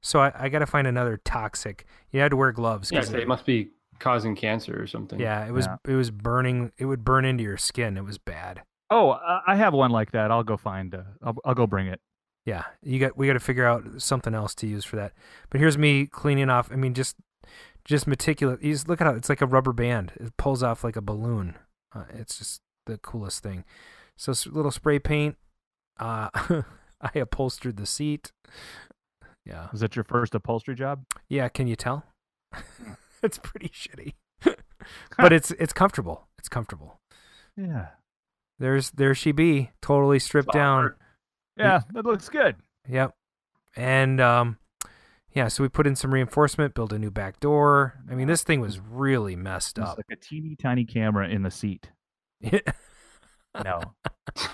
[0.00, 1.84] So I, I got to find another toxic.
[2.10, 5.20] You had to wear gloves Yeah, 'cause it must be causing cancer or something.
[5.20, 5.76] yeah, it was Yeah.
[5.86, 6.72] it was burning.
[6.78, 7.98] It would burn into your skin.
[7.98, 8.62] It was bad.
[8.90, 9.10] Oh,
[9.46, 10.30] I have one like that.
[10.30, 10.94] I'll go find.
[10.94, 12.00] Uh, I'll I'll go bring it.
[12.46, 15.12] Yeah, you got we got to figure out something else to use for that.
[15.50, 16.70] But here's me cleaning off.
[16.72, 17.16] I mean, just
[17.84, 18.58] just meticulous.
[18.62, 20.12] You just look at how it's like a rubber band.
[20.16, 21.56] It pulls off like a balloon.
[21.94, 23.64] Uh, it's just the coolest thing.
[24.16, 25.36] So little spray paint.
[25.98, 26.30] Uh,
[27.00, 28.32] I upholstered the seat.
[29.46, 31.04] Yeah, Is that your first upholstery job?
[31.28, 31.48] yeah.
[31.48, 32.04] Can you tell?
[33.22, 34.14] it's pretty shitty,
[35.18, 36.26] but it's it's comfortable.
[36.38, 37.00] It's comfortable.
[37.56, 37.88] Yeah.
[38.60, 40.94] There's there she be, totally stripped down.
[41.56, 42.56] Yeah, that looks good.
[42.88, 43.14] Yep.
[43.76, 44.58] And um
[45.32, 47.94] yeah, so we put in some reinforcement, build a new back door.
[48.10, 49.96] I mean, this thing was really messed It's up.
[49.96, 51.90] like a teeny tiny camera in the seat.
[53.64, 53.80] No.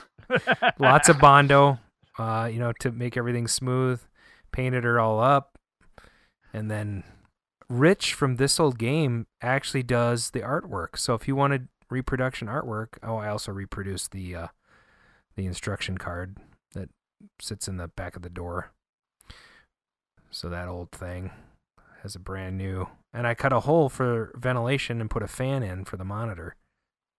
[0.78, 1.78] Lots of bondo,
[2.18, 4.00] uh, you know, to make everything smooth.
[4.52, 5.58] Painted her all up.
[6.52, 7.04] And then
[7.68, 10.96] Rich from this old game actually does the artwork.
[10.96, 14.46] So if you wanted reproduction artwork, oh, I also reproduced the uh
[15.36, 16.38] the instruction card
[16.72, 16.88] that
[17.40, 18.72] sits in the back of the door.
[20.30, 21.30] So that old thing
[22.02, 25.62] has a brand new and I cut a hole for ventilation and put a fan
[25.62, 26.56] in for the monitor.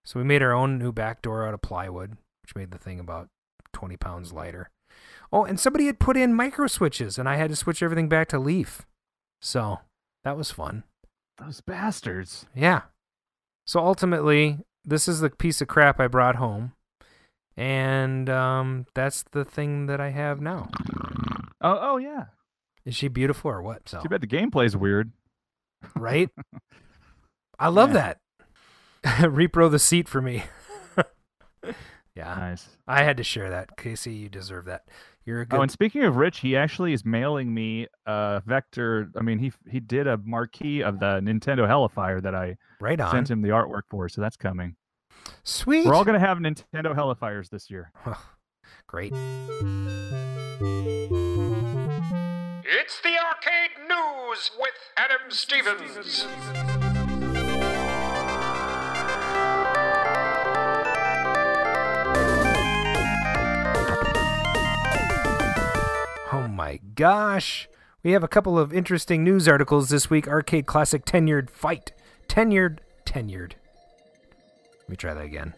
[0.06, 3.00] So we made our own new back door out of plywood, which made the thing
[3.00, 3.30] about
[3.74, 4.70] 20 pounds lighter.
[5.32, 8.30] Oh, and somebody had put in micro switches and I had to switch everything back
[8.30, 8.86] to leaf.
[9.42, 9.80] So
[10.24, 10.84] that was fun.
[11.38, 12.46] Those bastards.
[12.56, 12.84] Yeah.
[13.68, 16.72] So ultimately, this is the piece of crap I brought home.
[17.56, 20.70] And um, that's the thing that I have now.
[21.60, 22.26] Oh, oh yeah.
[22.86, 23.90] Is she beautiful or what?
[23.90, 25.12] So, Too bad the gameplay's weird.
[25.96, 26.30] right?
[27.60, 28.14] I love Yeah.
[29.04, 29.24] that.
[29.32, 30.44] Repro the seat for me.
[32.16, 32.36] yeah.
[32.36, 32.70] Nice.
[32.88, 33.76] I had to share that.
[33.78, 34.84] Casey, you deserve that.
[35.28, 38.42] You're a oh, good Oh, and speaking of Rich, he actually is mailing me a
[38.46, 39.12] vector.
[39.18, 43.12] I mean, he he did a marquee of the Nintendo HeliFire that I right on.
[43.12, 44.78] sent him the artwork for, so that's coming.
[45.44, 45.86] Sweet.
[45.86, 47.92] We're all gonna have Nintendo HeliFires this year.
[48.88, 49.12] Great.
[52.64, 56.26] It's the Arcade News with Adam Stevens.
[56.26, 56.87] Oh
[66.68, 67.70] my gosh.
[68.04, 70.28] We have a couple of interesting news articles this week.
[70.28, 71.94] Arcade Classic Tenured Fight.
[72.28, 72.80] Tenured.
[73.06, 73.54] Tenured.
[74.82, 75.54] Let me try that again.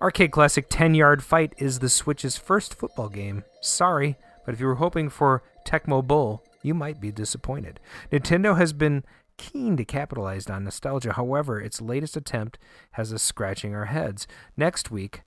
[0.00, 3.44] Arcade Classic 10 Yard Fight is the Switch's first football game.
[3.60, 7.78] Sorry, but if you were hoping for Tecmo Bowl, you might be disappointed.
[8.10, 9.04] Nintendo has been
[9.36, 11.12] keen to capitalize on nostalgia.
[11.12, 12.58] However, its latest attempt
[12.92, 14.26] has us scratching our heads.
[14.56, 15.24] Next week,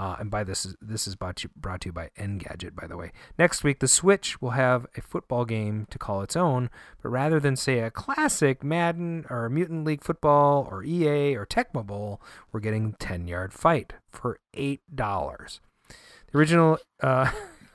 [0.00, 2.96] uh, and by this this is brought to, brought to you by Engadget, by the
[2.96, 3.12] way.
[3.38, 6.70] Next week, the Switch will have a football game to call its own,
[7.02, 11.84] but rather than say a classic Madden or Mutant League Football or EA or Tecmo
[11.84, 12.18] Bowl,
[12.50, 15.60] we're getting 10 Yard Fight for eight dollars.
[16.32, 16.78] The original.
[17.02, 17.30] Uh,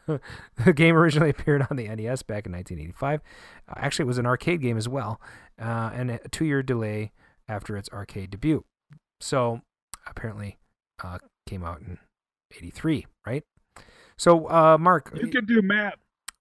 [0.65, 3.21] the game originally appeared on the NES back in 1985.
[3.69, 5.21] Uh, actually, it was an arcade game as well,
[5.61, 7.11] uh, and a two-year delay
[7.47, 8.63] after its arcade debut.
[9.19, 9.61] So
[10.07, 10.57] apparently,
[11.03, 11.99] uh, came out in
[12.57, 13.43] '83, right?
[14.17, 15.95] So, uh, Mark, You can do math.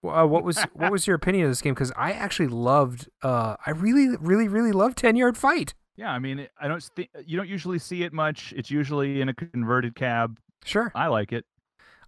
[0.05, 1.75] uh, what was what was your opinion of this game?
[1.75, 5.75] Because I actually loved, uh, I really, really, really loved Ten Yard Fight.
[5.97, 8.53] Yeah, I mean, I don't think you don't usually see it much.
[8.57, 10.39] It's usually in a converted cab.
[10.65, 11.45] Sure, I like it.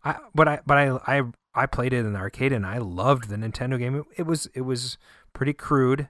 [0.04, 1.22] I but I but I I
[1.54, 3.96] I played it in the arcade and I loved the Nintendo game.
[3.96, 4.98] It, it was it was
[5.32, 6.08] pretty crude.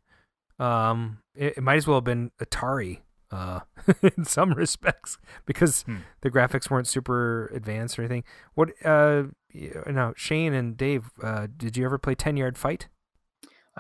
[0.58, 3.60] Um, it, it might as well have been Atari uh,
[4.16, 5.96] in some respects because Hmm.
[6.20, 8.24] the graphics weren't super advanced or anything.
[8.54, 12.88] What uh, you know, Shane and Dave, uh, did you ever play Ten Yard Fight?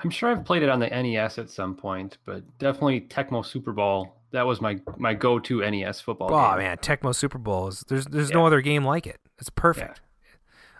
[0.02, 3.72] I'm sure I've played it on the NES at some point, but definitely Tecmo Super
[3.72, 4.16] Bowl.
[4.32, 6.58] That was my my go-to NES football Oh game.
[6.58, 9.20] man, Tecmo Super Bowl is there's there's no other game like it.
[9.38, 10.00] It's perfect.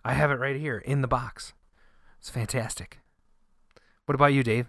[0.05, 1.55] I have it right here in the box.
[2.21, 2.99] It's fantastic.
[4.05, 4.67] What about you, Dave?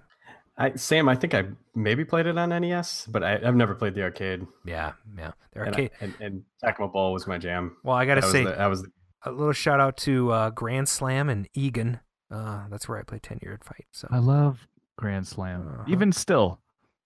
[0.58, 3.94] I, Sam, I think I maybe played it on NES, but I, I've never played
[3.94, 4.46] the arcade.
[4.66, 5.32] Yeah, yeah.
[5.54, 5.92] The And, I- arcade.
[6.02, 7.78] and, and Tecmo Bowl was my jam.
[7.84, 8.90] well, I gotta that was say, the- that was the,
[9.24, 12.00] a little shout out to uh, Grand Slam and Egan.
[12.32, 13.86] Uh, that's where I played Ten Yard Fight.
[13.92, 14.68] So I love
[14.98, 15.68] Grand Slam.
[15.68, 15.84] Uh-huh.
[15.88, 16.60] Even still,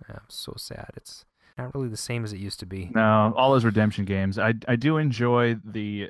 [0.07, 0.91] yeah, I'm so sad.
[0.95, 1.25] It's
[1.57, 2.89] not really the same as it used to be.
[2.95, 4.39] no, all those redemption games.
[4.39, 6.09] I I do enjoy the,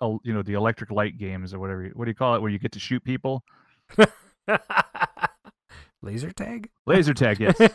[0.00, 1.90] you know, the electric light games or whatever.
[1.94, 2.40] What do you call it?
[2.42, 3.42] Where you get to shoot people?
[6.06, 6.70] Laser tag.
[6.86, 7.38] Laser tag.
[7.40, 7.58] Yes.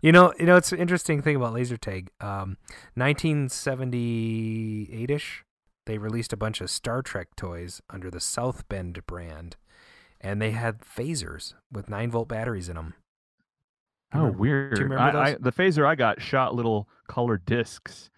[0.00, 2.12] you know, you know, it's an interesting thing about laser tag.
[2.20, 2.58] Um,
[2.96, 5.24] 1978ish,
[5.86, 9.56] they released a bunch of Star Trek toys under the South Bend brand,
[10.20, 12.94] and they had phasers with nine volt batteries in them.
[14.14, 14.78] Oh, weird.
[14.78, 18.10] remember I, I, the phaser I got shot little colored discs,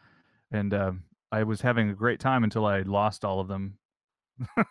[0.53, 3.79] and um, I was having a great time until I lost all of them.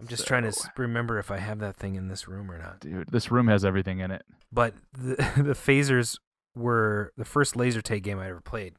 [0.00, 2.80] I'm just trying to remember if I have that thing in this room or not.
[2.80, 4.22] Dude, this room has everything in it.
[4.50, 6.16] But the the phasers
[6.56, 8.74] were the first laser tag game I ever played,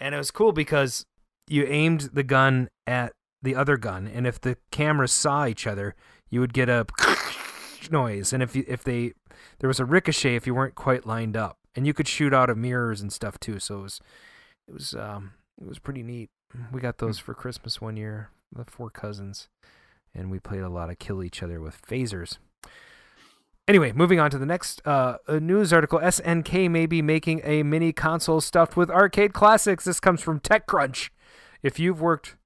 [0.00, 1.04] and it was cool because
[1.48, 5.94] you aimed the gun at the other gun, and if the cameras saw each other,
[6.30, 6.86] you would get a
[7.90, 9.12] noise, and if you, if they
[9.58, 12.50] there was a ricochet if you weren't quite lined up, and you could shoot out
[12.50, 13.58] of mirrors and stuff too.
[13.58, 14.00] So it was
[14.66, 16.30] it was um it was pretty neat.
[16.72, 19.48] We got those for Christmas one year, the four cousins,
[20.18, 22.38] and we played a lot of kill each other with phasers.
[23.68, 25.98] Anyway, moving on to the next uh, news article.
[25.98, 29.84] SNK may be making a mini console stuffed with arcade classics.
[29.84, 31.10] This comes from TechCrunch.
[31.62, 32.36] If you've worked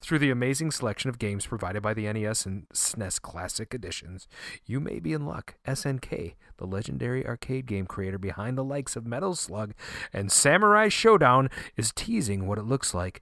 [0.00, 4.28] through the amazing selection of games provided by the NES and SNES Classic Editions,
[4.64, 5.56] you may be in luck.
[5.66, 9.74] SNK, the legendary arcade game creator behind the likes of Metal Slug
[10.12, 13.20] and Samurai Shodown, is teasing what it looks like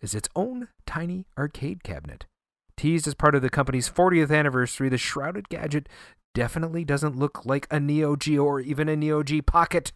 [0.00, 2.26] is its own tiny arcade cabinet.
[2.84, 5.88] Teased as part of the company's 40th anniversary, the shrouded gadget
[6.34, 9.92] definitely doesn't look like a Neo Geo or even a Neo Geo Pocket.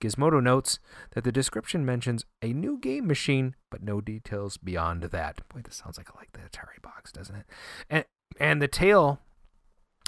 [0.00, 0.78] Gizmodo notes
[1.10, 5.46] that the description mentions a new game machine, but no details beyond that.
[5.50, 7.44] Boy, this sounds like like the Atari box, doesn't it?
[7.90, 8.06] And
[8.38, 9.20] and the tail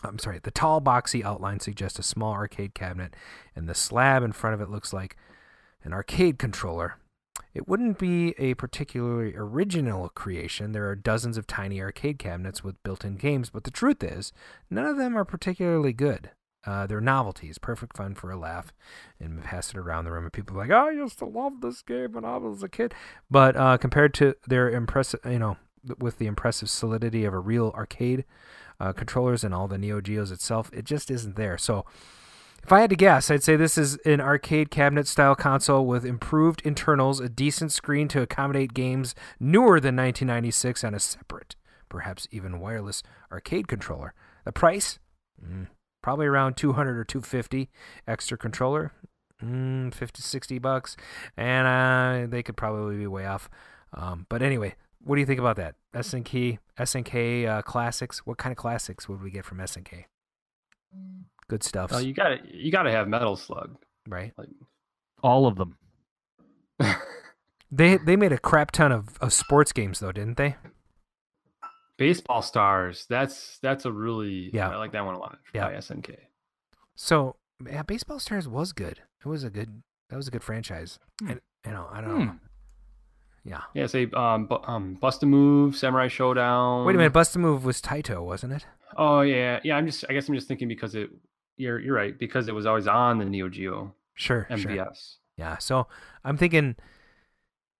[0.02, 3.14] I'm sorry, the tall boxy outline suggests a small arcade cabinet,
[3.54, 5.18] and the slab in front of it looks like
[5.84, 6.96] an arcade controller.
[7.54, 10.72] It wouldn't be a particularly original creation.
[10.72, 14.32] There are dozens of tiny arcade cabinets with built in games, but the truth is,
[14.70, 16.30] none of them are particularly good.
[16.64, 18.72] Uh, they're novelties, perfect fun for a laugh,
[19.18, 20.24] and pass it around the room.
[20.24, 22.68] And people are like, "Oh, I used to love this game when I was a
[22.68, 22.94] kid,"
[23.30, 25.56] but uh, compared to their impressive, you know,
[25.98, 28.24] with the impressive solidity of a real arcade
[28.78, 31.58] uh, controllers and all the Neo Geos itself, it just isn't there.
[31.58, 31.84] So,
[32.62, 36.04] if I had to guess, I'd say this is an arcade cabinet style console with
[36.04, 41.56] improved internals, a decent screen to accommodate games newer than 1996, and a separate,
[41.88, 44.14] perhaps even wireless arcade controller.
[44.44, 45.00] The price?
[45.44, 45.68] Mm,
[46.02, 47.68] probably around 200 or 250.
[48.06, 48.92] Extra controller?
[49.42, 50.96] Mm, 50, 60 bucks.
[51.36, 53.50] And uh, they could probably be way off.
[53.92, 55.74] Um, but anyway, what do you think about that?
[55.94, 58.20] SNK, SNK uh, classics.
[58.24, 60.04] What kind of classics would we get from SNK?
[61.52, 63.76] Good stuff, Well, you got to you got to have Metal Slug.
[64.08, 64.32] right?
[64.38, 64.48] Like,
[65.22, 65.76] All of them.
[67.74, 70.56] They they made a crap ton of, of sports games though, didn't they?
[71.98, 73.06] Baseball Stars.
[73.08, 74.70] That's that's a really Yeah.
[74.70, 75.38] I like that one a lot.
[75.54, 75.68] Yeah.
[75.68, 76.16] By SNK.
[76.94, 77.36] So
[77.66, 79.00] yeah, Baseball Stars was good.
[79.24, 80.98] It was a good that was a good franchise.
[81.26, 82.24] And you know, I don't know.
[82.32, 82.36] Hmm.
[83.44, 83.60] Yeah.
[83.74, 86.84] Yeah, say um, bu- um Bust a Move, Samurai Shodown.
[86.86, 88.66] Wait a minute, Bust a Move was Taito, wasn't it?
[88.96, 89.76] Oh yeah, yeah.
[89.76, 91.08] I'm just I guess I'm just thinking because it
[91.56, 94.70] you're you're right because it was always on the Neo Geo Sure, sure.
[94.70, 95.16] MVS.
[95.36, 95.58] Yeah.
[95.58, 95.86] So
[96.24, 96.76] I'm thinking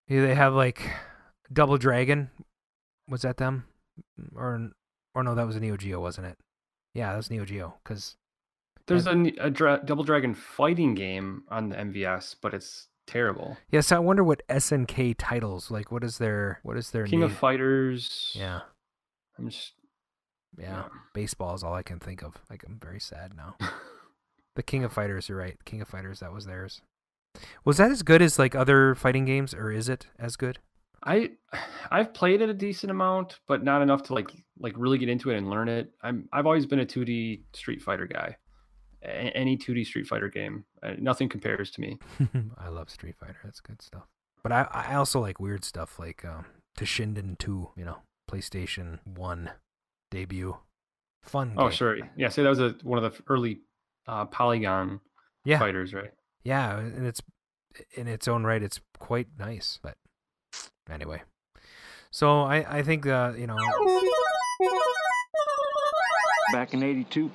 [0.08, 0.82] they have like
[1.52, 2.30] Double Dragon.
[3.08, 3.64] Was that them?
[4.34, 4.70] Or
[5.14, 6.38] or no, that was a Neo Geo, wasn't it?
[6.94, 8.16] Yeah, that was Neo Geo cuz
[8.86, 13.56] There's a, a dra- Double Dragon fighting game on the MVS, but it's terrible.
[13.70, 17.22] Yeah, so I wonder what SNK titles like what is their what is their King
[17.22, 17.32] of?
[17.32, 18.32] Fighters.
[18.34, 18.60] Yeah.
[19.38, 19.72] I'm just
[20.58, 20.84] Yeah.
[21.14, 22.34] Baseball is all I can think of.
[22.50, 23.56] Like I'm very sad now.
[24.54, 25.56] The King of Fighters, you're right.
[25.64, 26.82] King of Fighters, that was theirs.
[27.64, 30.58] Was that as good as like other fighting games, or is it as good?
[31.04, 31.30] I
[31.90, 35.30] I've played it a decent amount, but not enough to like like really get into
[35.30, 35.90] it and learn it.
[36.02, 38.36] I'm I've always been a 2D Street Fighter guy.
[39.02, 41.98] A- any 2D Street Fighter game, uh, nothing compares to me.
[42.58, 43.38] I love Street Fighter.
[43.42, 44.04] That's good stuff.
[44.42, 46.44] But I, I also like weird stuff like um,
[46.78, 47.98] Toshinden 2, you know,
[48.30, 49.50] PlayStation 1
[50.12, 50.56] debut.
[51.22, 51.54] Fun.
[51.56, 51.72] Oh game.
[51.72, 52.28] sure, yeah.
[52.28, 53.60] So that was a one of the early
[54.06, 55.00] uh, Polygon
[55.44, 55.58] Yeah.
[55.58, 56.10] fighters, right?
[56.44, 57.22] Yeah, and it's
[57.96, 59.78] in its own right, it's quite nice.
[59.82, 59.96] But
[60.90, 61.22] anyway,
[62.10, 63.56] so I I think uh you know
[66.52, 67.30] Back in 82,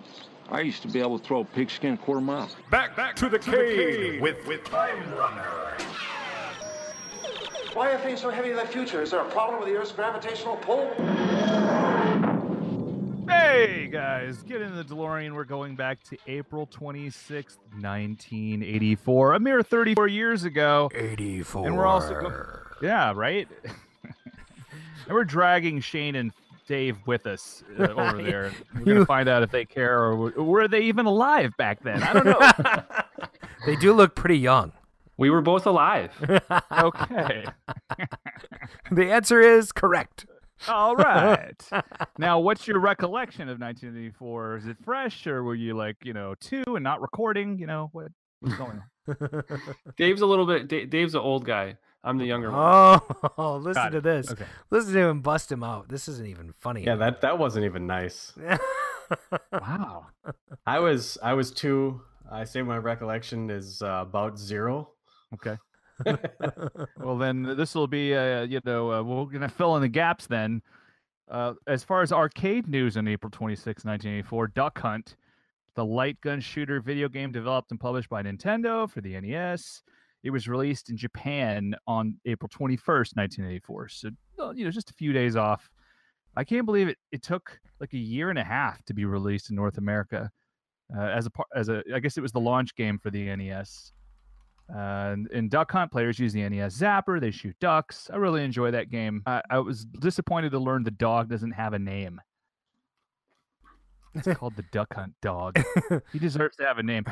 [0.51, 2.49] I used to be able to throw a pigskin a quarter mile.
[2.69, 5.75] Back, back to the cave with, with Time Runner.
[7.73, 9.01] Why are things so heavy in the future?
[9.01, 10.93] Is there a problem with the Earth's gravitational pull?
[13.28, 15.34] Hey guys, get in the DeLorean.
[15.34, 20.89] We're going back to April 26th, 1984, a mere 34 years ago.
[20.95, 21.67] 84.
[21.67, 23.47] And we're also go- Yeah, right?
[24.03, 26.32] and we're dragging Shane and
[26.67, 28.51] Dave with us uh, over there.
[28.75, 31.84] We're going to find out if they care or w- were they even alive back
[31.84, 32.01] then?
[32.03, 32.84] I don't know.
[33.65, 34.71] they do look pretty young.
[35.17, 36.11] We were both alive.
[36.71, 37.45] okay.
[38.91, 40.25] The answer is correct.
[40.67, 41.61] All right.
[42.17, 44.57] now, what's your recollection of 1984?
[44.57, 47.59] Is it fresh or were you like, you know, two and not recording?
[47.59, 48.07] You know, what,
[48.39, 49.43] what's going on?
[49.97, 50.67] Dave's a little bit.
[50.67, 51.77] Da- Dave's an old guy.
[52.03, 52.59] I'm the younger one.
[53.37, 54.03] Oh, listen Got to it.
[54.03, 54.31] this.
[54.31, 54.45] Okay.
[54.69, 55.89] Listen to him bust him out.
[55.89, 56.83] This isn't even funny.
[56.83, 58.33] Yeah, that that wasn't even nice.
[59.51, 60.07] Wow.
[60.65, 62.01] I was I was two.
[62.29, 64.91] I say my recollection is uh, about zero.
[65.33, 65.57] Okay.
[66.97, 69.87] well, then this will be, uh, you know, uh, we're going to fill in the
[69.87, 70.61] gaps then.
[71.29, 75.15] Uh, as far as arcade news on April 26, 1984, Duck Hunt,
[75.75, 79.83] the light gun shooter video game developed and published by Nintendo for the NES.
[80.23, 83.89] It was released in Japan on April 21st, 1984.
[83.89, 84.09] So,
[84.55, 85.69] you know, just a few days off.
[86.35, 86.97] I can't believe it.
[87.11, 90.31] It took like a year and a half to be released in North America.
[90.95, 93.91] Uh, as a as a, I guess it was the launch game for the NES.
[94.74, 97.20] Uh, and in Duck Hunt, players use the NES Zapper.
[97.22, 98.09] They shoot ducks.
[98.11, 99.24] I really enjoy that game.
[99.26, 102.20] I, I was disappointed to learn the dog doesn't have a name.
[104.15, 105.59] It's called the Duck Hunt dog.
[106.11, 107.05] he deserves to have a name.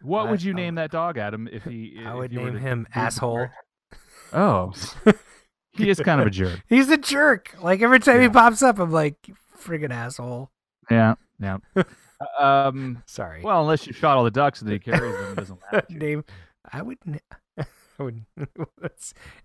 [0.00, 1.48] What I- would you I- name that dog, Adam?
[1.50, 3.48] If he, I if would name him asshole.
[4.32, 4.72] Oh,
[5.72, 6.60] he is kind of a jerk.
[6.68, 7.54] He's a jerk.
[7.60, 10.50] Like every time he pops up, I'm like, "You friggin' asshole.
[10.90, 11.58] Yeah, yeah.
[12.38, 13.42] um, Sorry.
[13.42, 15.86] well, unless you shot all the ducks and he carries them, doesn't matter.
[15.90, 16.24] name.
[16.70, 16.98] I would.
[17.58, 17.64] I
[17.98, 18.24] would.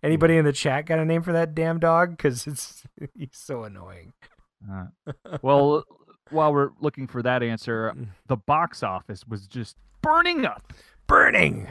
[0.04, 2.12] Anybody in the chat got a name for that damn dog?
[2.12, 2.84] Because it's
[3.18, 4.14] he's so annoying.
[4.72, 4.88] Uh,
[5.42, 5.84] well,
[6.32, 7.94] while we're looking for that answer,
[8.28, 10.74] the box office was just burning up.
[11.08, 11.68] Burning.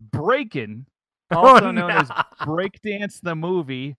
[0.00, 0.86] Breaking,
[1.30, 2.16] Oh, also known as no.
[2.40, 3.96] Breakdance the movie,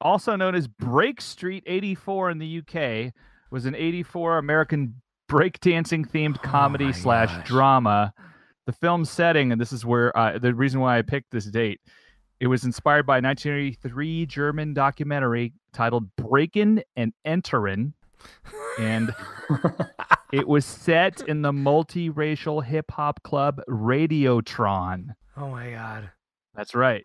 [0.00, 3.12] also known as Break Street 84 in the UK,
[3.50, 5.00] was an 84 American
[5.30, 7.46] breakdancing themed comedy Oh slash gosh.
[7.48, 8.12] drama.
[8.66, 11.80] The film's setting, and this is where uh, the reason why I picked this date,
[12.40, 17.92] it was inspired by a 1983 German documentary titled Breakin' and Enterin',
[18.78, 19.14] and
[20.32, 25.14] it was set in the multiracial hip hop club Radiotron.
[25.36, 26.10] Oh my god.
[26.54, 27.04] That's right.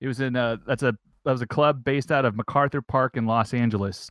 [0.00, 0.94] It was in a that's a
[1.24, 4.10] that was a club based out of MacArthur Park in Los Angeles.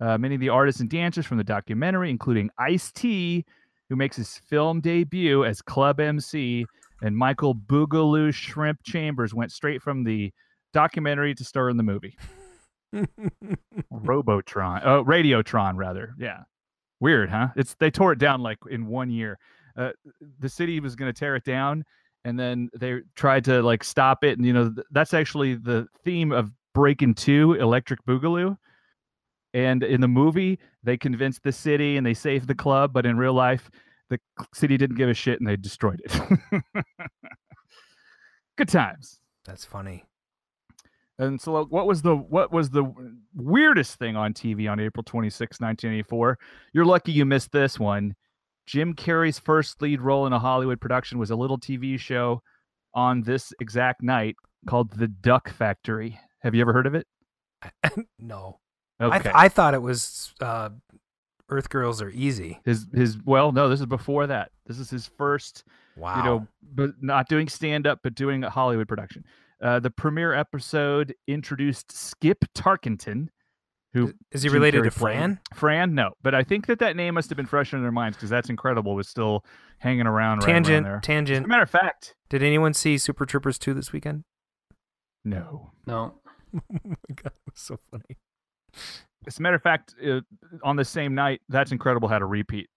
[0.00, 3.44] Uh, many of the artists and dancers from the documentary, including Ice T,
[3.88, 6.66] who makes his film debut as club MC,
[7.02, 10.32] and Michael Boogaloo Shrimp Chambers, went straight from the
[10.72, 12.16] documentary to star in the movie.
[13.90, 16.14] Robotron, oh, Radiotron, rather.
[16.18, 16.40] Yeah,
[17.00, 17.48] weird, huh?
[17.56, 19.38] It's they tore it down like in one year.
[19.76, 19.90] Uh,
[20.38, 21.84] the city was going to tear it down,
[22.24, 24.38] and then they tried to like stop it.
[24.38, 28.56] And you know th- that's actually the theme of Breaking Two, Electric Boogaloo.
[29.54, 33.16] And in the movie, they convinced the city and they saved the club, but in
[33.16, 33.70] real life,
[34.10, 34.18] the
[34.52, 36.84] city didn't give a shit and they destroyed it.
[38.58, 39.20] Good times.
[39.44, 40.04] That's funny.
[41.18, 42.92] And so, what was the what was the
[43.34, 46.38] weirdest thing on TV on April 26, 1984?
[46.72, 48.16] You're lucky you missed this one.
[48.66, 52.42] Jim Carrey's first lead role in a Hollywood production was a little TV show
[52.94, 54.34] on this exact night
[54.66, 56.18] called The Duck Factory.
[56.40, 57.06] Have you ever heard of it?
[58.18, 58.58] no.
[59.00, 59.14] Okay.
[59.14, 60.70] I, th- I thought it was uh,
[61.48, 62.60] Earth Girls Are Easy.
[62.64, 64.50] his his well, no, this is before that.
[64.66, 65.64] This is his first
[65.96, 66.16] Wow.
[66.16, 69.24] you know, but not doing stand up, but doing a Hollywood production.
[69.62, 73.28] Uh, the premiere episode introduced Skip Tarkenton,
[73.92, 75.14] who Is he Jim related to Carrey played.
[75.16, 75.40] Fran?
[75.54, 78.16] Fran, no, but I think that that name must have been fresh in their minds
[78.16, 78.96] because that's incredible.
[78.96, 79.44] Was still
[79.78, 80.38] hanging around.
[80.38, 80.86] right around Tangent.
[80.86, 81.44] As Tangent.
[81.44, 84.24] a matter of fact, Did anyone see Super Troopers 2 this weekend?
[85.24, 85.70] no.
[85.86, 86.14] No.
[86.52, 88.18] my god, it was so funny.
[89.26, 90.20] As a matter of fact, uh,
[90.62, 92.68] on the same night, that's incredible had a repeat.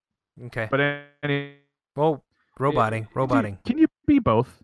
[0.45, 0.67] Okay.
[0.71, 0.79] But
[1.23, 1.55] any,
[1.95, 2.23] well,
[2.59, 3.57] roboting, roboting.
[3.65, 4.63] Can you be both?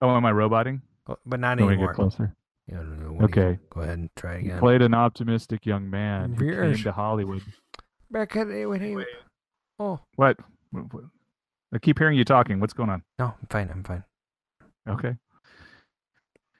[0.00, 0.82] Oh, am I roboting?
[1.08, 1.88] Oh, but not Let me anymore.
[1.88, 2.34] get closer.
[2.68, 3.58] Yeah, no, no, what you- Okay.
[3.70, 4.58] Go ahead and try He again.
[4.58, 7.42] played an optimistic young man who came to Hollywood.
[8.10, 8.96] Back at it when he.
[9.78, 10.38] Oh What?
[10.70, 11.04] What- what-
[11.72, 12.58] I keep hearing you talking.
[12.60, 13.02] What's going on?
[13.18, 13.70] no, I'm fine.
[13.70, 14.04] I'm fine.
[14.88, 15.16] Okay.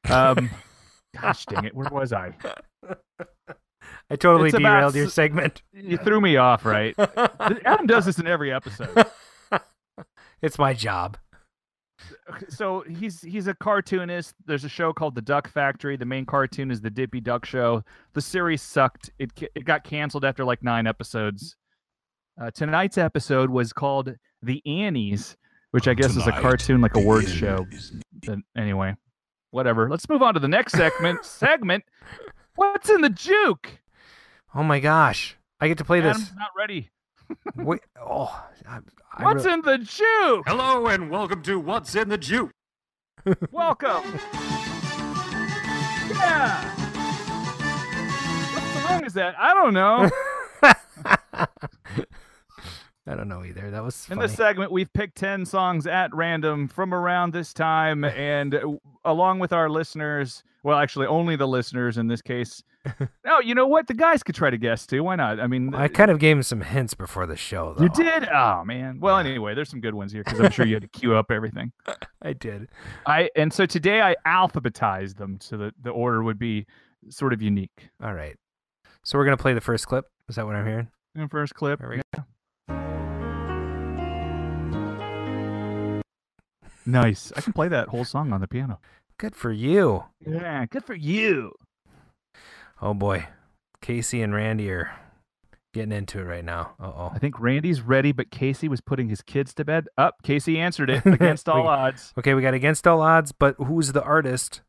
[0.09, 0.51] Um,
[1.21, 2.33] gosh dang it, where was I?
[4.09, 5.63] I totally It's about derailed your segment.
[5.73, 6.95] You threw me off, right?
[7.65, 9.07] Adam does this in every episode.
[10.43, 11.17] it's my job.
[12.49, 14.35] So he's he's a cartoonist.
[14.45, 15.97] There's a show called The Duck Factory.
[15.97, 17.83] The main cartoon is the Dippy Duck Show.
[18.13, 19.11] The series sucked.
[19.19, 21.57] It it got canceled after like nine episodes.
[22.41, 25.37] Uh, tonight's episode was called The Annies,
[25.71, 27.67] which I guess is a cartoon, like a word show.
[28.27, 28.95] But anyway,
[29.51, 29.89] whatever.
[29.89, 31.25] Let's move on to the next segment.
[31.25, 31.85] segment.
[32.57, 33.81] What's in the juke?
[34.59, 36.39] Oh my gosh, I get to play Adam's this.
[36.39, 36.89] not ready.
[37.57, 38.79] Wait, oh, I,
[39.13, 40.45] I What's really- in the juke?
[40.49, 42.51] Hello and welcome to What's in the Juke.
[43.51, 44.03] Welcome.
[46.11, 46.63] Yeah.
[48.55, 49.35] What song is that?
[49.39, 50.09] I don't know.
[53.09, 53.71] I don't know either.
[53.71, 54.29] That was In funny.
[54.29, 58.61] this segment, we've picked 10 songs at random from around this time, and uh,
[59.05, 62.63] along with our listeners, well, actually, only the listeners in this case.
[63.27, 63.87] oh, you know what?
[63.87, 65.03] The guys could try to guess too.
[65.03, 65.41] Why not?
[65.41, 67.85] I mean, I uh, kind of gave him some hints before the show, though.
[67.85, 68.29] you did?
[68.29, 69.01] Oh, man.
[69.01, 71.31] Well, anyway, there's some good ones here because I'm sure you had to queue up
[71.31, 71.73] everything.
[72.23, 72.69] I did.
[73.07, 76.67] I And so today I alphabetized them so that the order would be
[77.09, 77.89] sort of unique.
[78.03, 78.37] All right.
[79.05, 80.07] So we're gonna play the first clip.
[80.29, 80.89] Is that what I'm hearing?
[81.15, 81.79] The first clip.
[81.79, 82.25] There we yeah.
[86.85, 87.33] Nice.
[87.37, 88.81] I can play that whole song on the piano.
[89.19, 90.05] Good for you.
[90.25, 91.53] Yeah, good for you.
[92.81, 93.27] Oh boy,
[93.81, 94.91] Casey and Randy are
[95.73, 96.75] getting into it right now.
[96.81, 97.11] Uh oh.
[97.15, 99.87] I think Randy's ready, but Casey was putting his kids to bed.
[99.99, 102.13] Up, Casey answered it against all We- odds.
[102.19, 104.61] Okay, we got against all odds, but who's the artist?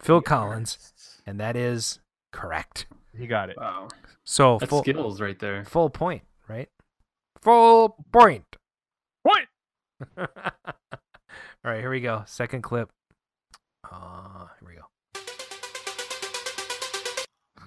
[0.00, 0.92] Phil Collins,
[1.26, 2.00] and that is
[2.32, 2.86] correct.
[3.16, 3.56] He got it.
[3.56, 3.88] Wow.
[4.24, 5.64] So That's full, skills right there.
[5.64, 6.68] full point, right?
[7.42, 8.44] Full point.
[9.26, 9.46] Point.
[10.18, 10.26] All
[11.70, 12.24] right, here we go.
[12.26, 12.90] Second clip.
[13.90, 14.83] Uh, here we go.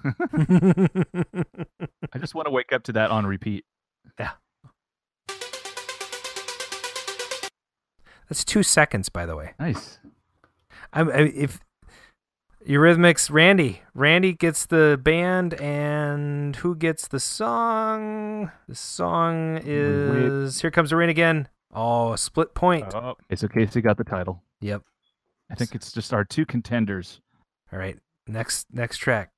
[2.12, 3.64] I just want to wake up to that on repeat.
[4.18, 4.32] Yeah.
[8.28, 9.54] That's two seconds, by the way.
[9.58, 9.98] Nice.
[10.92, 11.60] I'm, I, if
[12.66, 18.50] Eurythmics, Randy, Randy gets the band, and who gets the song?
[18.68, 22.86] The song is "Here Comes the Rain Again." Oh, split point.
[22.94, 24.42] Oh, okay, so Casey got the title.
[24.60, 24.82] Yep.
[25.50, 27.20] I think it's just our two contenders.
[27.72, 27.98] All right.
[28.26, 29.30] Next, next track.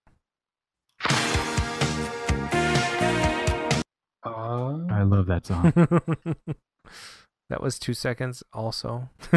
[4.25, 5.73] Uh, I love that song.
[7.49, 8.43] that was two seconds.
[8.53, 9.09] Also.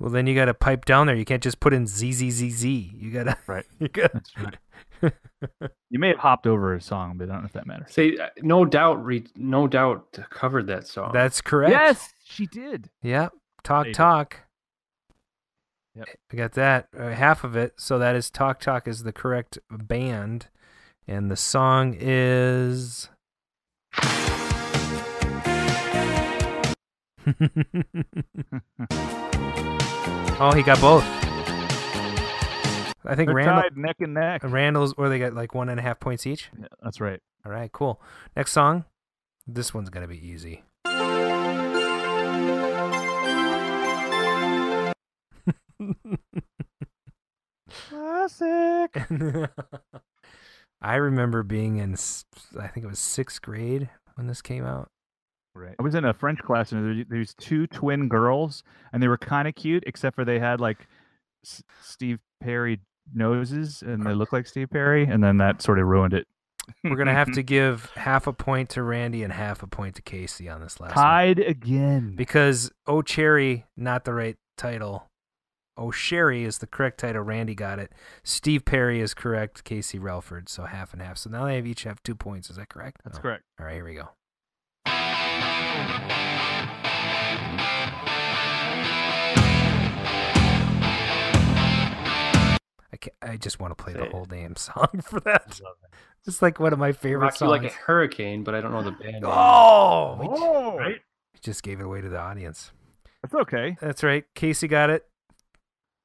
[0.00, 1.16] well, then you got to pipe down there.
[1.16, 2.92] You can't just put in Z Z Z Z.
[2.96, 3.36] You gotta.
[3.46, 3.66] Right.
[3.78, 4.12] You got.
[4.12, 5.12] That's right.
[5.90, 7.92] you may have hopped over a song, but I don't know if that matters.
[7.92, 11.10] say, uh, no doubt, re- no doubt covered that song.
[11.12, 11.70] That's correct.
[11.72, 12.90] Yes, she did.
[13.02, 13.32] Yep.
[13.62, 13.96] Talk They did.
[13.96, 14.40] talk.
[15.96, 16.08] Yep.
[16.32, 17.74] I got that uh, half of it.
[17.78, 20.46] So that is Talk Talk is the correct band,
[21.08, 23.08] and the song is.
[30.40, 31.04] oh, he got both.
[33.04, 34.42] I think They're Randall, tied neck and neck.
[34.44, 36.50] Randall's, or they got like one and a half points each.
[36.58, 37.20] Yeah, that's right.
[37.46, 38.02] All right, cool.
[38.36, 38.84] Next song.
[39.46, 40.62] This one's gonna be easy.
[47.88, 49.06] Classic.
[50.80, 51.96] I remember being in,
[52.60, 54.88] I think it was sixth grade when this came out.
[55.54, 55.74] Right.
[55.78, 58.62] I was in a French class and there, was two twin girls
[58.92, 60.86] and they were kind of cute except for they had like
[61.44, 62.78] S- Steve Perry
[63.12, 66.28] noses and they looked like Steve Perry and then that sort of ruined it.
[66.84, 70.02] We're gonna have to give half a point to Randy and half a point to
[70.02, 72.14] Casey on this last one tied again.
[72.14, 75.08] because Oh Cherry not the right title.
[75.80, 77.22] Oh Sherry is the correct title.
[77.22, 77.92] Randy got it.
[78.24, 79.62] Steve Perry is correct.
[79.62, 80.48] Casey Relford.
[80.48, 81.18] So half and half.
[81.18, 82.50] So now they have each have two points.
[82.50, 83.00] Is that correct?
[83.04, 83.22] That's Oh.
[83.22, 83.44] correct.
[83.60, 84.08] All right, here we go.
[92.90, 94.12] I, ca I just want to play the it.
[94.12, 95.60] whole damn song for that.
[96.26, 97.50] It's like one of my favorite Rock you songs.
[97.50, 99.12] like a hurricane, but I don't know the band.
[99.22, 99.24] name.
[99.26, 101.00] oh, we Oh, Right?
[101.40, 102.72] just gave it away to the audience.
[103.22, 103.76] that's okay.
[103.80, 104.24] That's right.
[104.34, 105.06] Casey got it.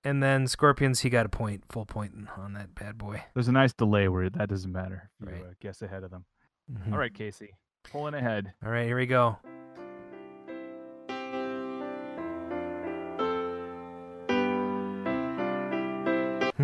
[0.03, 3.23] And then Scorpions, he got a point, full point on that bad boy.
[3.33, 5.09] There's a nice delay where that doesn't matter.
[5.21, 5.41] You Right.
[5.41, 6.25] uh, guess ahead of them.
[6.71, 6.91] Mhm.
[6.91, 8.53] All right, Casey, pulling ahead.
[8.63, 9.37] All right, here we go.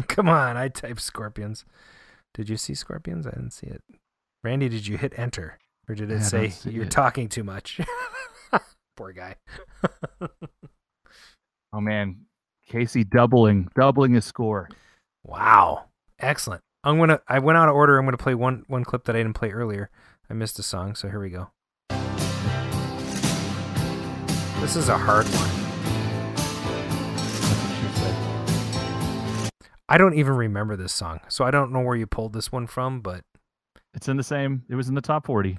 [0.07, 1.65] Come on, I typed Scorpions.
[2.33, 3.25] Did you see Scorpions?
[3.25, 3.83] I didn't see it.
[4.43, 5.57] Randy, did you hit enter?
[5.87, 6.91] Or did it don't say you're it.
[6.91, 7.79] talking too much?
[8.97, 9.35] Poor guy.
[11.71, 12.25] Oh man,
[12.69, 14.69] Casey doubling, doubling his score.
[15.23, 15.85] Wow.
[16.19, 16.61] Excellent.
[16.83, 17.97] I'm gonna I went out of order.
[17.97, 19.89] I'm gonna play one one clip that I didn't play earlier.
[20.29, 21.49] I missed a song, so here we go.
[24.61, 25.49] This is a hard one.
[29.91, 32.67] I don't even remember this song, so I don't know where you pulled this one
[32.67, 33.23] from, but
[33.95, 34.63] It's in the same.
[34.69, 35.57] It was in the top forty.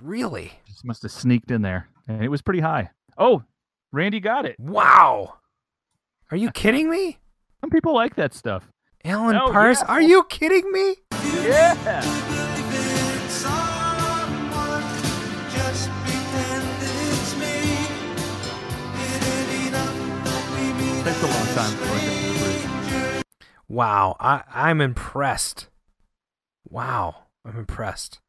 [0.00, 0.52] really?
[0.68, 2.90] Just must have sneaked in there, and it was pretty high.
[3.18, 3.42] Oh,
[3.90, 4.54] Randy got it.
[4.60, 5.34] Wow.
[6.32, 7.18] Are you kidding me?
[7.60, 8.66] Some people like that stuff.
[9.04, 9.86] Alan Oh, Pars, yeah.
[9.92, 10.94] are you kidding me?
[11.42, 12.00] Yeah.
[21.04, 23.24] Takes a long time for it.
[23.68, 25.66] Wow, I, I'm impressed.
[26.68, 28.20] Wow, I'm impressed.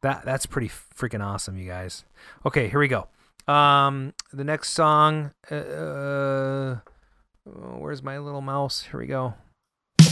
[0.00, 2.04] That that's pretty freaking awesome, you guys.
[2.46, 3.08] Okay, here we go.
[3.46, 5.32] Um, the next song.
[5.50, 6.78] Uh, uh,
[7.46, 8.82] where's my little mouse?
[8.90, 9.34] Here we go.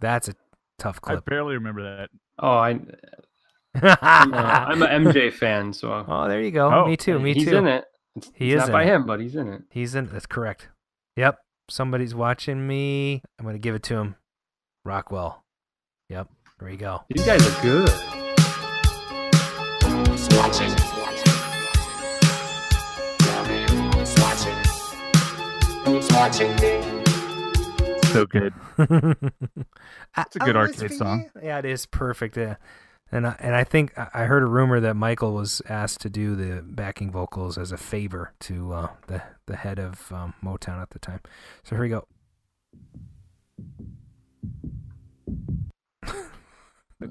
[0.00, 0.34] That's a
[0.78, 1.18] tough clip.
[1.18, 2.10] I barely remember that.
[2.38, 2.78] Oh, I,
[3.82, 6.70] I'm, a, I'm a MJ fan, so oh, there you go.
[6.72, 7.18] Oh, me too.
[7.18, 7.50] Me he's too.
[7.50, 7.84] He's in it.
[8.16, 8.88] It's, He it's is not in by it.
[8.88, 9.62] him, but he's in it.
[9.70, 10.06] He's in.
[10.06, 10.68] That's correct.
[11.16, 11.38] Yep.
[11.68, 13.22] Somebody's watching me.
[13.38, 14.16] I'm gonna give it to him.
[14.84, 15.42] Rockwell.
[16.10, 16.28] Yep.
[16.60, 17.02] There you go.
[17.08, 17.90] These guys are good.
[28.12, 28.52] So good.
[30.18, 31.30] It's a good arcade song.
[31.42, 32.36] Yeah, it is perfect.
[32.36, 32.56] Yeah.
[33.12, 36.34] And I, and I think I heard a rumor that Michael was asked to do
[36.34, 40.90] the backing vocals as a favor to uh, the the head of um, Motown at
[40.90, 41.20] the time.
[41.64, 42.06] So here we go.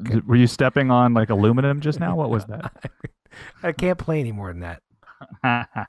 [0.03, 2.15] D- Were you stepping on like aluminum just now?
[2.15, 2.71] What was that?
[3.63, 4.81] I can't play any more than that.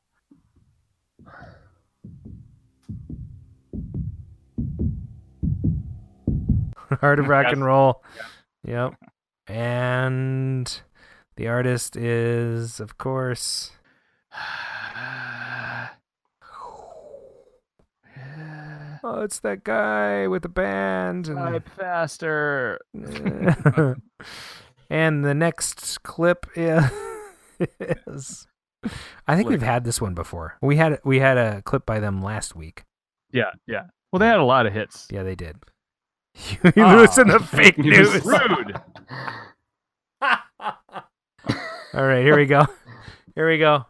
[7.00, 8.02] Heart of rock and roll.
[8.64, 8.94] Yep.
[9.48, 10.80] And
[11.36, 13.72] the artist is, of course,
[19.02, 21.28] oh, it's that guy with the band.
[21.28, 22.78] And, Type faster.
[24.90, 26.84] and the next clip is,
[29.26, 30.56] I think we've had this one before.
[30.62, 32.84] We had we had a clip by them last week.
[33.32, 33.84] Yeah, yeah.
[34.12, 35.08] Well, they had a lot of hits.
[35.10, 35.56] Yeah, they did.
[36.62, 38.24] You ah, listen to fake news.
[38.24, 38.78] Rude.
[40.20, 42.66] All right, here we go.
[43.34, 43.86] Here we go.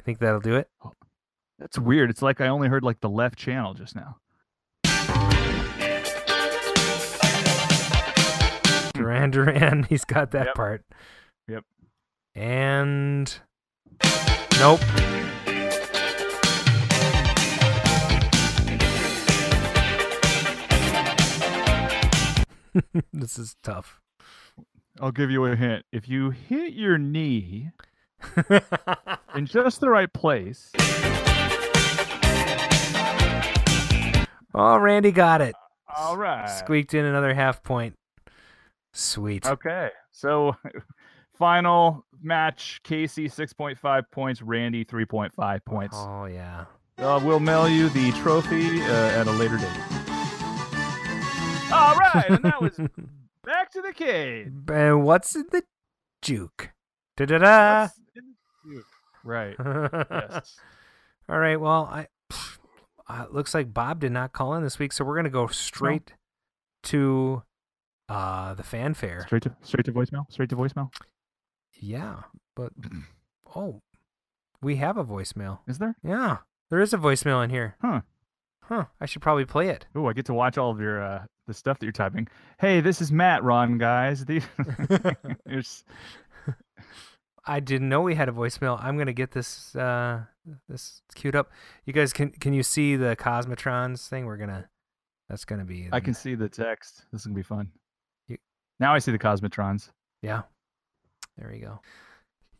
[0.00, 0.68] I think that'll do it.
[0.84, 0.92] Oh,
[1.60, 2.10] that's weird.
[2.10, 4.16] It's like I only heard like the left channel just now.
[9.10, 10.54] Duran Duran, he's got that Yep.
[10.54, 10.84] part.
[11.48, 11.64] Yep.
[12.36, 13.40] And
[14.60, 14.80] nope.
[23.12, 24.00] this is tough.
[25.00, 25.84] I'll give you a hint.
[25.92, 27.70] If you hit your knee
[29.34, 30.70] in just the right place,
[34.52, 35.54] Oh, Randy got it.
[35.96, 36.46] all right.
[36.48, 37.94] Squeaked in another half point.
[38.92, 39.46] Sweet.
[39.46, 39.90] Okay.
[40.10, 40.56] So
[41.34, 45.96] final match Casey 6.5 points, Randy 3.5 points.
[45.98, 46.66] Oh yeah.
[46.98, 50.00] Uh, we'll mail you the trophy uh, at a later date.
[51.72, 52.76] All right, and that was
[53.44, 54.52] back to the cave.
[54.70, 55.62] And what's in the
[56.20, 56.72] juke?
[57.16, 57.82] Da da da.
[57.82, 58.34] What's in
[58.64, 58.86] the juke?
[59.24, 59.56] Right.
[59.58, 60.56] Yes.
[61.28, 61.58] All right.
[61.58, 62.08] Well, I
[63.08, 66.12] uh, looks like Bob did not call in this week, so we're gonna go straight
[66.84, 67.44] to
[68.10, 69.22] uh the fanfare.
[69.26, 70.30] Straight to straight to voicemail.
[70.30, 70.92] Straight to voicemail.
[71.80, 72.24] Yeah,
[72.56, 72.72] but
[73.56, 73.80] oh,
[74.60, 75.60] we have a voicemail.
[75.66, 75.96] Is there?
[76.02, 76.38] Yeah,
[76.70, 77.76] there is a voicemail in here.
[77.80, 78.00] Huh.
[78.64, 78.84] Huh.
[79.00, 79.86] I should probably play it.
[79.94, 82.28] Oh, I get to watch all of your uh, the stuff that you're typing.
[82.60, 83.42] Hey, this is Matt.
[83.42, 84.24] Ron, guys.
[84.26, 84.42] The-
[85.46, 85.84] There's-
[87.46, 88.82] I didn't know we had a voicemail.
[88.82, 90.20] I'm gonna get this uh
[90.68, 91.50] this queued up.
[91.86, 94.26] You guys can can you see the Cosmotrons thing?
[94.26, 94.68] We're gonna
[95.28, 97.06] that's gonna be I can see the text.
[97.12, 97.70] This is gonna be fun.
[98.80, 99.90] Now I see the Cosmotrons.
[100.22, 100.42] Yeah.
[101.36, 101.80] There we go.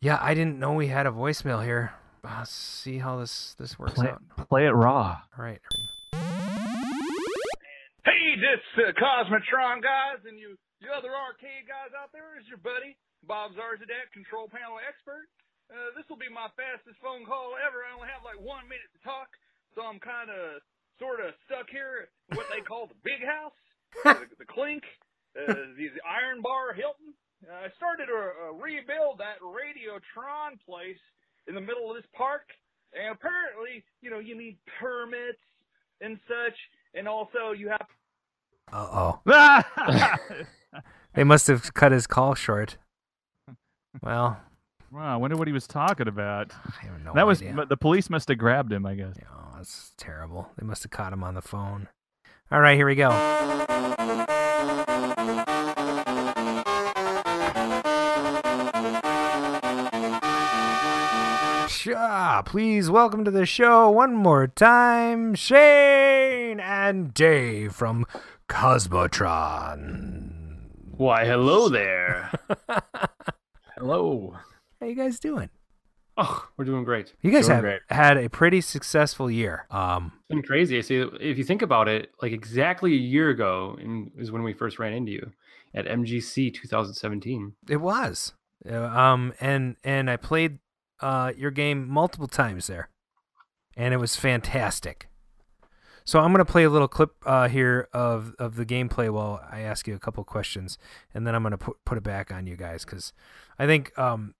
[0.01, 1.91] Yeah, I didn't know we had a voicemail here.
[2.23, 4.21] Uh, see how this this works Play, out.
[4.49, 5.17] play it raw.
[5.37, 5.59] All right.
[8.05, 12.57] Hey, this uh, Cosmotron guys and you, you other arcade guys out there is your
[12.61, 15.29] buddy Bob Zarzadak, control panel expert.
[15.69, 17.85] Uh, this will be my fastest phone call ever.
[17.85, 19.29] I only have like one minute to talk,
[19.77, 20.61] so I'm kind of
[20.97, 23.57] sort of stuck here at what they call the big house,
[24.05, 24.81] the, the clink,
[25.37, 27.13] uh, the, the Iron Bar Hilton.
[27.47, 30.99] Uh, I started to uh, rebuild that Radiotron place
[31.47, 32.43] in the middle of this park,
[32.93, 35.39] and apparently, you know, you need permits
[36.01, 36.57] and such,
[36.93, 37.87] and also you have
[38.71, 40.45] Uh oh.
[41.15, 42.77] they must have cut his call short.
[44.01, 44.39] Well,
[44.91, 46.51] Wow, I wonder what he was talking about.
[46.81, 47.53] I have no that was idea.
[47.55, 49.15] but the police must have grabbed him, I guess.
[49.33, 50.51] Oh, that's terrible.
[50.59, 51.87] They must have caught him on the phone.
[52.51, 53.09] All right, here we go.
[61.81, 68.05] Sha, please welcome to the show one more time, Shane and Dave from
[68.47, 70.29] Cosmotron.
[70.91, 72.29] Why, hello there.
[73.75, 74.35] Hello.
[74.79, 75.49] How you guys doing?
[76.17, 77.15] Oh, we're doing great.
[77.23, 77.81] You guys Doing have great.
[77.89, 79.65] had a pretty successful year.
[79.71, 80.79] Um, It's been crazy.
[80.83, 84.53] See, if you think about it, like exactly a year ago in, is when we
[84.53, 85.31] first ran into you
[85.73, 87.53] at MGC 2017.
[87.67, 88.33] It was.
[88.71, 90.59] Uh, Um and and I played
[91.01, 92.89] uh your game multiple times there.
[93.77, 95.07] And it was fantastic.
[96.03, 99.45] So I'm going to play a little clip uh here of of the gameplay while
[99.51, 100.77] I ask you a couple questions
[101.13, 103.13] and then I'm going to put put it back on you guys cuz
[103.59, 104.35] I think um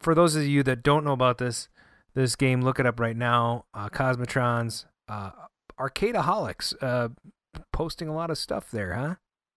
[0.00, 1.68] for those of you that don't know about this
[2.14, 3.66] this game look it up right now.
[3.74, 5.30] Uh Cosmotrons uh
[5.78, 7.08] Arcadeaholics uh
[7.72, 9.14] posting a lot of stuff there, huh?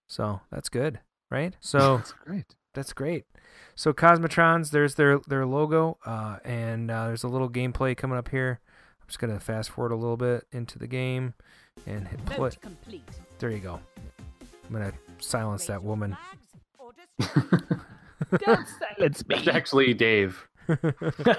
[0.07, 1.55] So, that's good, right?
[1.61, 2.55] So That's great.
[2.73, 3.25] That's great.
[3.75, 8.29] So Cosmotrons, there's their their logo, uh, and uh, there's a little gameplay coming up
[8.29, 8.59] here.
[9.01, 11.33] I'm just gonna fast forward a little bit into the game
[11.85, 12.51] and hit play.
[12.61, 13.07] Complete.
[13.39, 13.79] There you go.
[14.41, 16.15] I'm gonna silence that woman.
[18.39, 20.47] Don't silence That's actually Dave.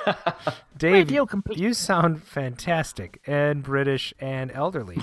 [0.76, 4.98] Dave, you sound fantastic and British and elderly.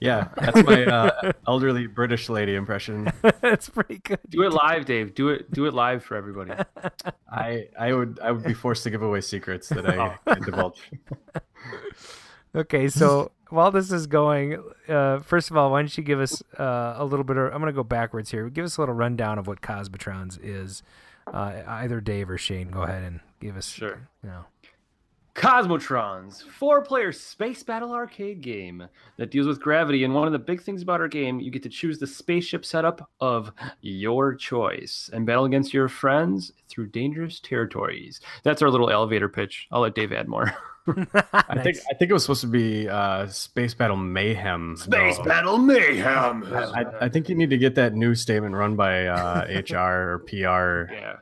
[0.00, 3.12] Yeah, that's my uh, elderly British lady impression.
[3.42, 4.18] that's pretty good.
[4.28, 5.14] Do it live, Dave.
[5.14, 5.50] Do it.
[5.52, 6.52] Do it live for everybody.
[7.30, 10.90] I I would I would be forced to give away secrets that I can't divulge.
[12.52, 16.42] Okay, so while this is going, uh, first of all, why don't you give us
[16.58, 17.44] uh, a little bit of?
[17.54, 18.48] I'm going to go backwards here.
[18.48, 20.82] Give us a little rundown of what Cosmotrons is.
[21.32, 23.68] Uh, either Dave or Shane, go ahead and give us.
[23.68, 24.00] Sure.
[24.24, 24.44] You know.
[25.40, 28.86] Cosmotrons, four-player space battle arcade game
[29.16, 30.04] that deals with gravity.
[30.04, 32.62] And one of the big things about our game, you get to choose the spaceship
[32.62, 38.20] setup of your choice and battle against your friends through dangerous territories.
[38.42, 39.66] That's our little elevator pitch.
[39.72, 40.54] I'll let Dave add more.
[40.86, 44.76] I think I think it was supposed to be uh, Space Battle Mayhem.
[44.76, 45.24] Space though.
[45.24, 46.44] Battle Mayhem.
[46.52, 50.18] I, I think you need to get that new statement run by uh, HR or
[50.26, 51.16] PR, Yeah.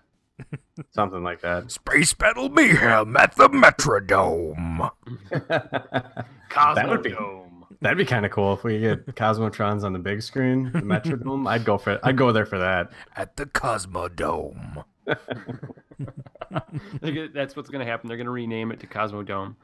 [0.91, 1.71] something like that.
[1.71, 4.91] Space Battle Mayhem at the Metrodome.
[5.49, 7.65] that would be Cosmodome.
[7.81, 11.49] that'd be kind of cool if we get Cosmotrons on the big screen, the Metrodome.
[11.49, 12.91] I'd go for I'd go there for that.
[13.17, 14.85] At the Cosmodome.
[17.35, 18.09] That's what's going to happen.
[18.09, 19.57] They're going to rename it to Cosmodome.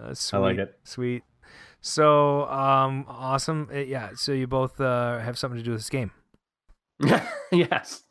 [0.00, 0.78] Uh, sweet, I like it.
[0.84, 1.22] Sweet.
[1.80, 3.68] So um, awesome.
[3.72, 4.10] Uh, yeah.
[4.14, 6.12] So you both uh, have something to do with this game.
[7.52, 8.04] yes.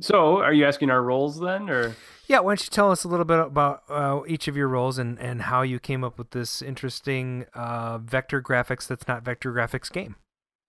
[0.00, 1.94] So, are you asking our roles then, or
[2.26, 4.98] Yeah, why don't you tell us a little bit about uh, each of your roles
[4.98, 9.52] and, and how you came up with this interesting uh, vector graphics that's not vector
[9.52, 10.16] graphics game?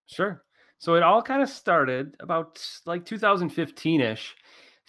[0.07, 0.43] Sure.
[0.77, 4.35] So it all kind of started about like 2015 ish.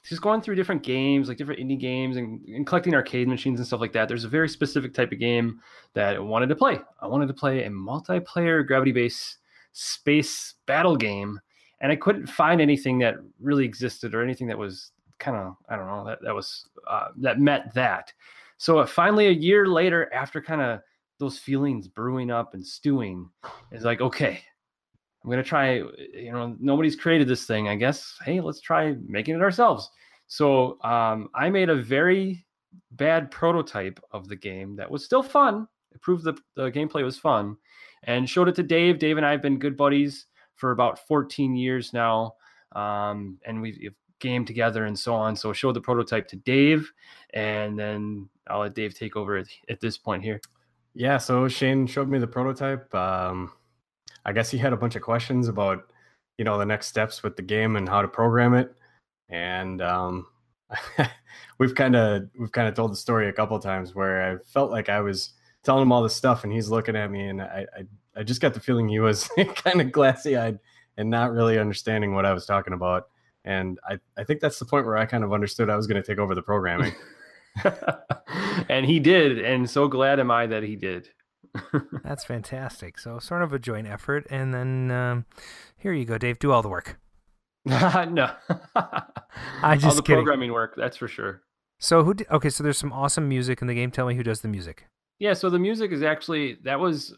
[0.05, 3.66] Just going through different games, like different indie games, and, and collecting arcade machines and
[3.66, 4.07] stuff like that.
[4.09, 5.61] There's a very specific type of game
[5.95, 6.78] that I wanted to play.
[7.01, 9.39] I wanted to play a multiplayer gravity based
[9.72, 11.41] space battle game,
[11.85, 15.76] and I couldn't find anything that really existed or anything that was kind of I
[15.76, 18.11] don't know that that was uh, that met that.
[18.57, 20.80] So uh, finally, a year later, after kind of
[21.18, 23.28] those feelings brewing up and stewing,
[23.70, 24.41] it's like okay,
[25.22, 25.74] I'm gonna try.
[26.14, 27.68] You know, nobody's created this thing.
[27.68, 28.16] I guess.
[28.24, 29.91] Hey, let's try making it ourselves.
[30.26, 32.47] So um, I made a very
[32.93, 35.68] bad prototype of the game that was still fun.
[35.93, 37.59] It proved the, the gameplay was fun,
[38.05, 38.99] and showed it to Dave.
[38.99, 42.35] Dave and I have been good buddies for about 14 years now,
[42.73, 43.79] um, and we've,
[44.21, 45.37] gamed together and so on.
[45.37, 46.91] So show the prototype to Dave,
[47.35, 50.41] and then I'll let Dave take over at, at this point here.
[50.95, 52.93] Yeah, so Shane showed me the prototype.
[52.95, 53.53] Um,
[54.25, 55.93] I guess he had a bunch of questions about
[56.39, 58.75] you know the next steps with the game and how to program it.
[59.29, 60.27] And um,
[61.59, 64.71] we've kind of we've kind of told the story a couple times where I felt
[64.71, 65.35] like I was
[65.65, 67.83] telling him all this stuff and he's looking at me and I I,
[68.17, 70.59] I just got the feeling he was kind of glassy eyed
[70.97, 73.09] and not really understanding what I was talking about.
[73.45, 76.01] And I, I think that's the point where I kind of understood I was going
[76.03, 76.95] to take over the programming.
[78.69, 81.09] and he did, and so glad am I that he did.
[82.03, 82.99] That's fantastic.
[82.99, 85.27] So sort of a joint effort, and then um,
[85.77, 86.39] here you go, Dave.
[86.39, 86.99] Do all the work.
[87.65, 88.31] no,
[89.62, 90.25] I just all the kidding.
[90.25, 90.75] programming work.
[90.77, 91.43] That's for sure.
[91.79, 92.15] So who?
[92.15, 93.91] Di- okay, so there's some awesome music in the game.
[93.91, 94.87] Tell me who does the music.
[95.21, 97.15] Yeah, so the music is actually that was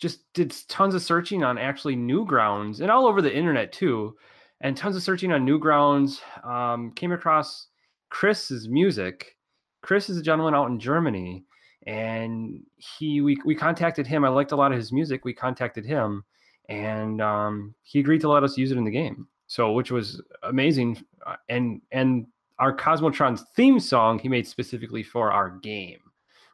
[0.00, 4.16] just did tons of searching on actually Newgrounds and all over the internet too,
[4.60, 6.20] and tons of searching on Newgrounds.
[6.44, 7.68] Um, came across
[8.08, 9.36] Chris's music.
[9.82, 11.44] Chris is a gentleman out in Germany,
[11.86, 14.24] and he we we contacted him.
[14.24, 15.24] I liked a lot of his music.
[15.24, 16.24] We contacted him,
[16.68, 19.28] and um, he agreed to let us use it in the game.
[19.46, 22.26] So which was amazing, Uh, and and
[22.58, 26.00] our Cosmotron's theme song he made specifically for our game,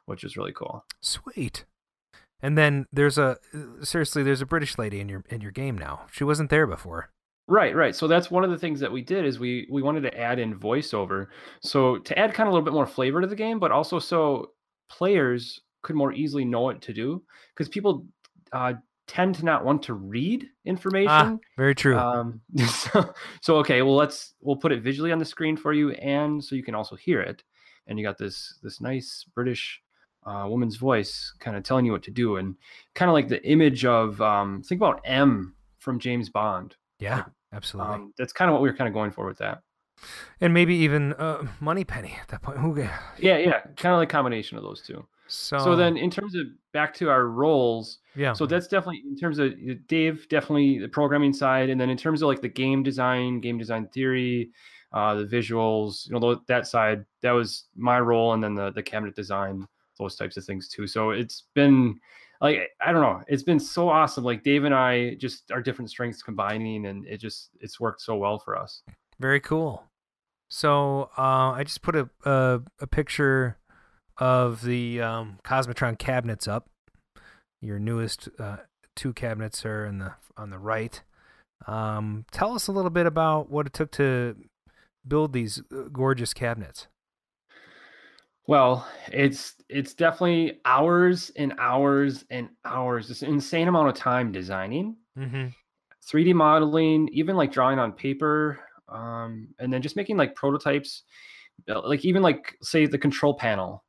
[0.05, 0.85] which was really cool.
[1.01, 1.65] Sweet.
[2.41, 3.37] And then there's a
[3.81, 6.01] seriously, there's a British lady in your in your game now.
[6.11, 7.09] She wasn't there before.
[7.47, 7.95] Right, right.
[7.95, 10.37] So that's one of the things that we did is we we wanted to add
[10.37, 11.27] in voiceover.
[11.61, 13.99] So to add kind of a little bit more flavor to the game, but also
[13.99, 14.51] so
[14.89, 17.23] players could more easily know what to do
[17.55, 18.05] because people
[18.51, 18.73] uh,
[19.07, 21.09] tend to not want to read information.
[21.09, 21.97] Ah, very true.
[21.97, 25.91] Um, so, so okay, well let's we'll put it visually on the screen for you,
[25.91, 27.43] and so you can also hear it.
[27.87, 29.81] And you got this this nice British
[30.27, 32.55] uh, woman's voice kind of telling you what to do, and
[32.95, 36.75] kind of like the image of um, think about M from James Bond.
[36.99, 37.23] Yeah,
[37.53, 37.93] absolutely.
[37.95, 39.61] Um, that's kind of what we were kind of going for with that.
[40.41, 42.57] and maybe even uh, Moneypenny at that point.
[42.59, 42.77] Who?
[42.79, 45.07] Yeah, yeah, kind of like combination of those two.
[45.29, 48.33] So, So then, in terms of back to our roles, Yeah.
[48.33, 49.53] So that's definitely in terms of
[49.87, 53.57] Dave, definitely the programming side, and then in terms of like the game design, game
[53.57, 54.51] design theory,
[54.93, 58.83] uh, the visuals, you know, that side, that was my role, and then the the
[58.83, 59.67] cabinet design,
[59.97, 60.87] those types of things too.
[60.87, 61.99] So it's been
[62.41, 64.23] like I don't know, it's been so awesome.
[64.23, 68.15] Like Dave and I, just our different strengths combining, and it just it's worked so
[68.15, 68.81] well for us.
[69.19, 69.83] Very cool.
[70.49, 73.57] So uh, I just put a, a a picture
[74.17, 76.69] of the um, Cosmotron cabinets up.
[77.61, 78.57] Your newest uh,
[78.95, 81.01] two cabinets are in the on the right.
[81.65, 84.35] Um, tell us a little bit about what it took to
[85.07, 86.87] build these uh, gorgeous cabinets.
[88.47, 94.95] Well, it's it's definitely hours and hours and hours, this insane amount of time designing.
[95.17, 95.47] Mm-hmm.
[96.07, 101.03] 3D modeling, even like drawing on paper, um, and then just making like prototypes,
[101.67, 103.83] uh, like even like say the control panel.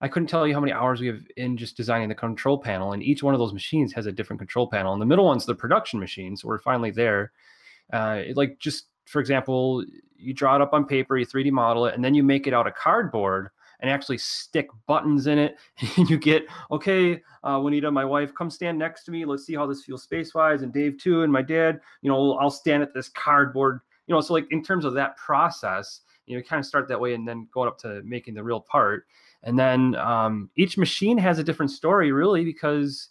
[0.00, 2.92] I couldn't tell you how many hours we have in just designing the control panel,
[2.92, 4.92] and each one of those machines has a different control panel.
[4.92, 7.32] And the middle one's the production machine, so we're finally there.
[7.92, 9.84] Uh, it, like just for example,
[10.16, 12.54] you draw it up on paper, you 3D model it, and then you make it
[12.54, 13.50] out of cardboard
[13.80, 15.56] and actually stick buttons in it.
[15.96, 19.24] And you get, okay, uh, Juanita, my wife, come stand next to me.
[19.24, 20.62] Let's see how this feels space wise.
[20.62, 24.20] And Dave, too, and my dad, you know, I'll stand at this cardboard, you know.
[24.20, 27.26] So, like, in terms of that process, you know, kind of start that way and
[27.26, 29.06] then going up to making the real part.
[29.42, 33.08] And then um, each machine has a different story, really, because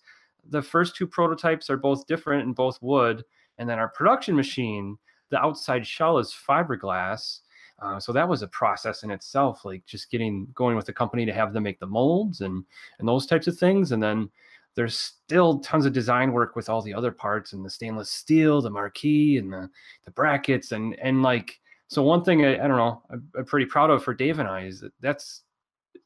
[0.49, 3.24] the first two prototypes are both different and both wood.
[3.57, 4.97] And then our production machine,
[5.30, 7.39] the outside shell is fiberglass.
[7.84, 11.25] Uh, so that was a process in itself, like just getting going with the company
[11.25, 12.63] to have them make the molds and
[12.99, 13.91] and those types of things.
[13.91, 14.29] And then
[14.75, 18.61] there's still tons of design work with all the other parts and the stainless steel,
[18.61, 19.69] the marquee, and the
[20.05, 22.01] the brackets, and and like so.
[22.03, 24.65] One thing I, I don't know, I'm, I'm pretty proud of for Dave and I
[24.65, 25.43] is that that's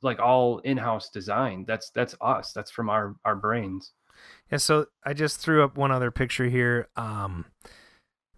[0.01, 1.65] like all in-house design.
[1.67, 2.53] That's that's us.
[2.53, 3.93] That's from our our brains.
[4.51, 6.87] Yeah, so I just threw up one other picture here.
[6.95, 7.45] Um,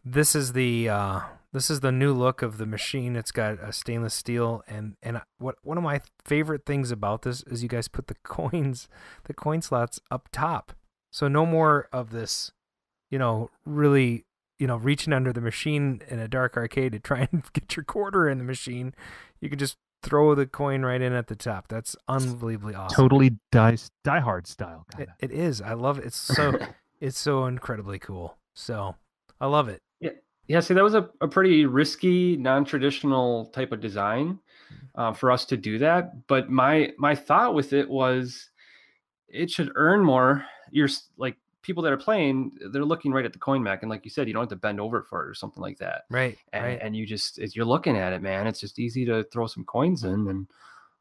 [0.03, 1.21] this is the uh,
[1.51, 3.15] this is the new look of the machine.
[3.15, 7.41] It's got a stainless steel, and and what one of my favorite things about this
[7.43, 8.87] is you guys put the coins,
[9.25, 10.73] the coin slots up top.
[11.11, 12.51] So no more of this,
[13.09, 14.25] you know, really,
[14.59, 17.83] you know, reaching under the machine in a dark arcade to try and get your
[17.83, 18.93] quarter in the machine.
[19.41, 21.67] You can just throw the coin right in at the top.
[21.67, 22.95] That's unbelievably awesome.
[22.95, 24.85] Totally die die hard style.
[24.97, 25.61] It, it is.
[25.61, 26.05] I love it.
[26.05, 26.59] It's so
[27.01, 28.37] it's so incredibly cool.
[28.53, 28.95] So
[29.41, 29.81] I love it.
[30.49, 30.59] Yeah.
[30.59, 34.39] See, that was a, a pretty risky, non-traditional type of design
[34.95, 36.27] uh, for us to do that.
[36.27, 38.49] But my my thought with it was,
[39.29, 40.45] it should earn more.
[40.71, 44.03] You're like people that are playing, they're looking right at the coin mech, and like
[44.03, 46.03] you said, you don't have to bend over for it or something like that.
[46.09, 46.37] Right.
[46.51, 46.79] And, right.
[46.81, 49.63] and you just as you're looking at it, man, it's just easy to throw some
[49.63, 50.47] coins in and.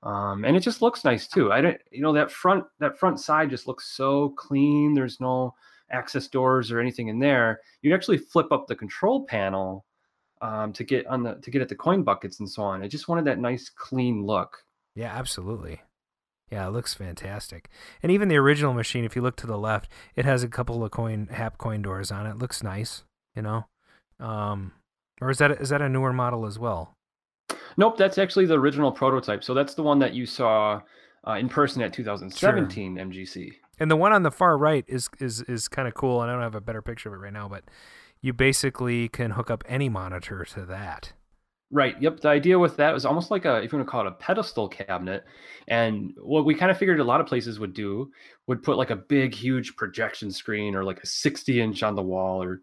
[0.05, 1.51] Um, and it just looks nice too.
[1.51, 4.95] I don't, you know, that front that front side just looks so clean.
[4.95, 5.57] There's no
[5.91, 9.85] access doors or anything in there, you'd actually flip up the control panel
[10.41, 12.83] um, to get on the to get at the coin buckets and so on.
[12.83, 14.65] I just wanted that nice clean look.
[14.95, 15.83] Yeah, absolutely.
[16.51, 17.69] Yeah, it looks fantastic.
[18.03, 20.83] And even the original machine, if you look to the left, it has a couple
[20.83, 22.31] of coin hap coin doors on it.
[22.31, 23.67] it looks nice, you know.
[24.19, 24.73] Um,
[25.21, 26.95] or is that is that a newer model as well?
[27.77, 29.45] Nope, that's actually the original prototype.
[29.45, 30.81] So that's the one that you saw
[31.27, 33.53] uh, in person at 2017 MGC.
[33.81, 36.23] And the one on the far right is is is kind of cool.
[36.23, 37.65] And I don't have a better picture of it right now, but
[38.21, 41.13] you basically can hook up any monitor to that.
[41.71, 42.01] Right.
[42.01, 42.21] Yep.
[42.21, 44.13] The idea with that was almost like a, if you want to call it a
[44.13, 45.25] pedestal cabinet.
[45.69, 48.11] And what we kind of figured a lot of places would do
[48.47, 52.03] would put like a big, huge projection screen or like a 60 inch on the
[52.03, 52.63] wall or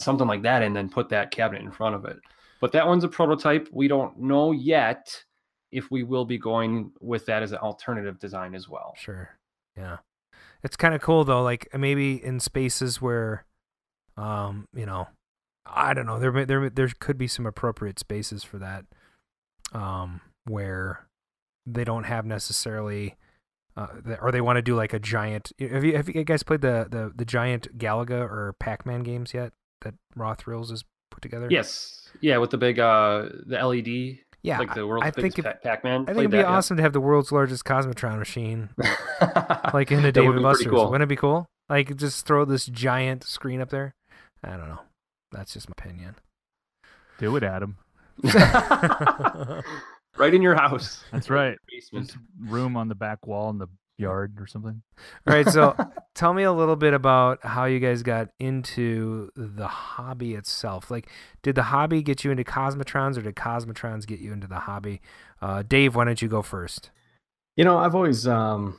[0.00, 2.18] something like that, and then put that cabinet in front of it.
[2.60, 3.68] But that one's a prototype.
[3.72, 5.24] We don't know yet
[5.72, 8.94] if we will be going with that as an alternative design as well.
[8.96, 9.30] Sure.
[9.76, 9.98] Yeah.
[10.62, 11.42] It's kind of cool though.
[11.42, 13.44] Like maybe in spaces where,
[14.16, 15.08] um, you know,
[15.66, 16.18] I don't know.
[16.18, 18.84] There, there, there could be some appropriate spaces for that,
[19.72, 21.06] um, where
[21.66, 23.16] they don't have necessarily,
[23.76, 23.86] uh,
[24.20, 25.52] or they want to do like a giant.
[25.60, 29.32] Have you, have you guys played the the the giant Galaga or Pac Man games
[29.32, 29.52] yet?
[29.82, 31.46] That Raw Thrills has put together.
[31.50, 32.10] Yes.
[32.20, 32.38] Yeah.
[32.38, 34.18] With the big, uh, the LED.
[34.42, 36.02] Yeah, Like the world's I think if- Pa- Pac-Man.
[36.02, 36.48] I think it'd be that, yeah.
[36.56, 38.70] awesome to have the world's largest Cosmotron machine,
[39.74, 40.66] like in the That would David be pretty Buster's.
[40.68, 40.84] cool.
[40.90, 41.46] Wouldn't it be cool?
[41.68, 43.94] Like just throw this giant screen up there.
[44.42, 44.80] I don't know.
[45.30, 46.14] That's just my opinion.
[47.18, 47.76] Do it, Adam.
[50.16, 51.04] right in your house.
[51.12, 51.56] That's right.
[51.68, 52.06] Basement.
[52.06, 53.68] Just room on the back wall in the
[54.00, 54.82] yard or something.
[55.26, 55.76] All right, so
[56.14, 60.90] tell me a little bit about how you guys got into the hobby itself.
[60.90, 61.08] Like,
[61.42, 65.00] did the hobby get you into Cosmotrons, or did Cosmotrons get you into the hobby?
[65.40, 66.90] Uh, Dave, why don't you go first?
[67.56, 68.78] You know, I've always um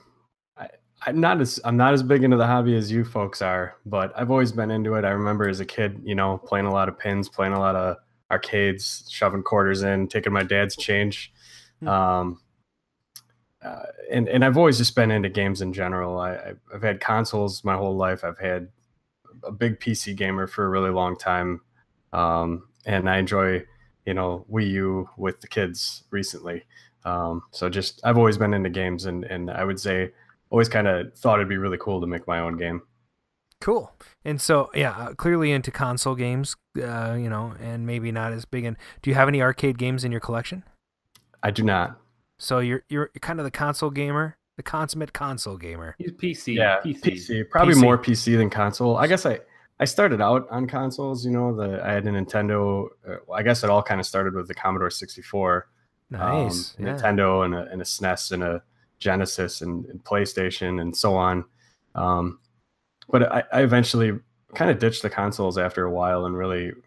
[0.57, 0.67] I,
[1.05, 4.11] I'm not as I'm not as big into the hobby as you folks are, but
[4.15, 5.05] I've always been into it.
[5.05, 7.76] I remember as a kid, you know, playing a lot of pins, playing a lot
[7.76, 7.97] of
[8.32, 11.32] arcades, shoving quarters in, taking my dad's change.
[11.86, 12.39] Um
[13.64, 16.18] uh, and and I've always just been into games in general.
[16.20, 18.24] I I've had consoles my whole life.
[18.24, 18.70] I've had
[19.43, 21.62] a big PC gamer for a really long time,
[22.14, 23.64] um, and I enjoy
[24.05, 26.64] you know Wii U with the kids recently.
[27.05, 30.12] Um, so just I've always been into games, and and I would say
[30.49, 32.82] always kind of thought it'd be really cool to make my own game.
[33.62, 33.93] Cool.
[34.26, 38.43] And so, yeah, uh, clearly into console games, uh, you know, and maybe not as
[38.43, 38.66] big.
[38.66, 40.64] And do you have any arcade games in your collection?
[41.43, 42.01] I do not.
[42.42, 45.96] So you're you're kind of the console gamer, the consummate console gamer.
[46.00, 46.56] He's PC.
[46.56, 47.02] Yeah, PC.
[47.02, 47.50] PC.
[47.52, 47.82] Probably PC.
[47.82, 48.98] more PC than console.
[48.98, 49.39] I guess I
[49.80, 51.24] I started out on consoles.
[51.24, 52.88] You know, the I had a Nintendo.
[53.08, 55.68] Uh, well, I guess it all kind of started with the Commodore 64.
[56.10, 56.76] Nice.
[56.80, 56.96] um, yeah.
[56.96, 58.64] Nintendo and a, and a SNES and a
[58.98, 61.46] Genesis and, and PlayStation and so on.
[61.94, 62.39] Um,
[63.08, 64.18] but I, I eventually
[64.56, 66.82] kind of ditched the consoles after a while and really um,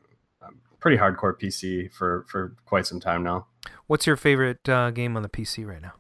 [0.85, 3.47] pretty hardcore PC for for quite some time now.
[3.87, 5.95] What's your favorite uh, game on the PC right now?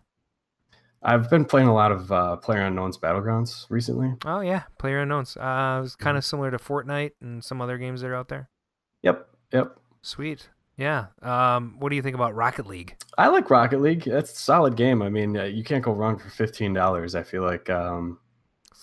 [1.03, 4.13] I've been playing a lot of uh, Player Unknown's Battlegrounds recently.
[4.27, 5.39] Oh yeah, Player Unknowns.
[5.39, 8.51] Uh, it's kind of similar to Fortnite and some other games that are out there.
[9.03, 9.79] Yep, yep.
[10.03, 10.51] Sweet.
[10.77, 11.07] Yeah.
[11.23, 12.95] Um, what do you think about Rocket League?
[13.17, 14.05] I like Rocket League.
[14.05, 15.01] That's a solid game.
[15.01, 17.15] I mean, uh, you can't go wrong for fifteen dollars.
[17.15, 17.71] I feel like.
[17.71, 18.19] Um,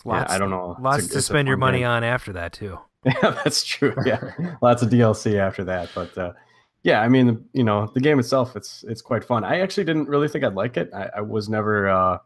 [0.04, 0.78] yeah, Lots, I don't know.
[0.80, 1.88] A- Lots it's to spend your money game.
[1.88, 2.80] on after that too.
[3.06, 3.96] Yeah, that's true.
[4.06, 6.34] Yeah, lots of DLC after that, but uh,
[6.84, 9.44] yeah, I mean, you know, the game itself, it's it's quite fun.
[9.44, 10.90] I actually didn't really think I'd like it.
[10.94, 12.18] I, I was never uh,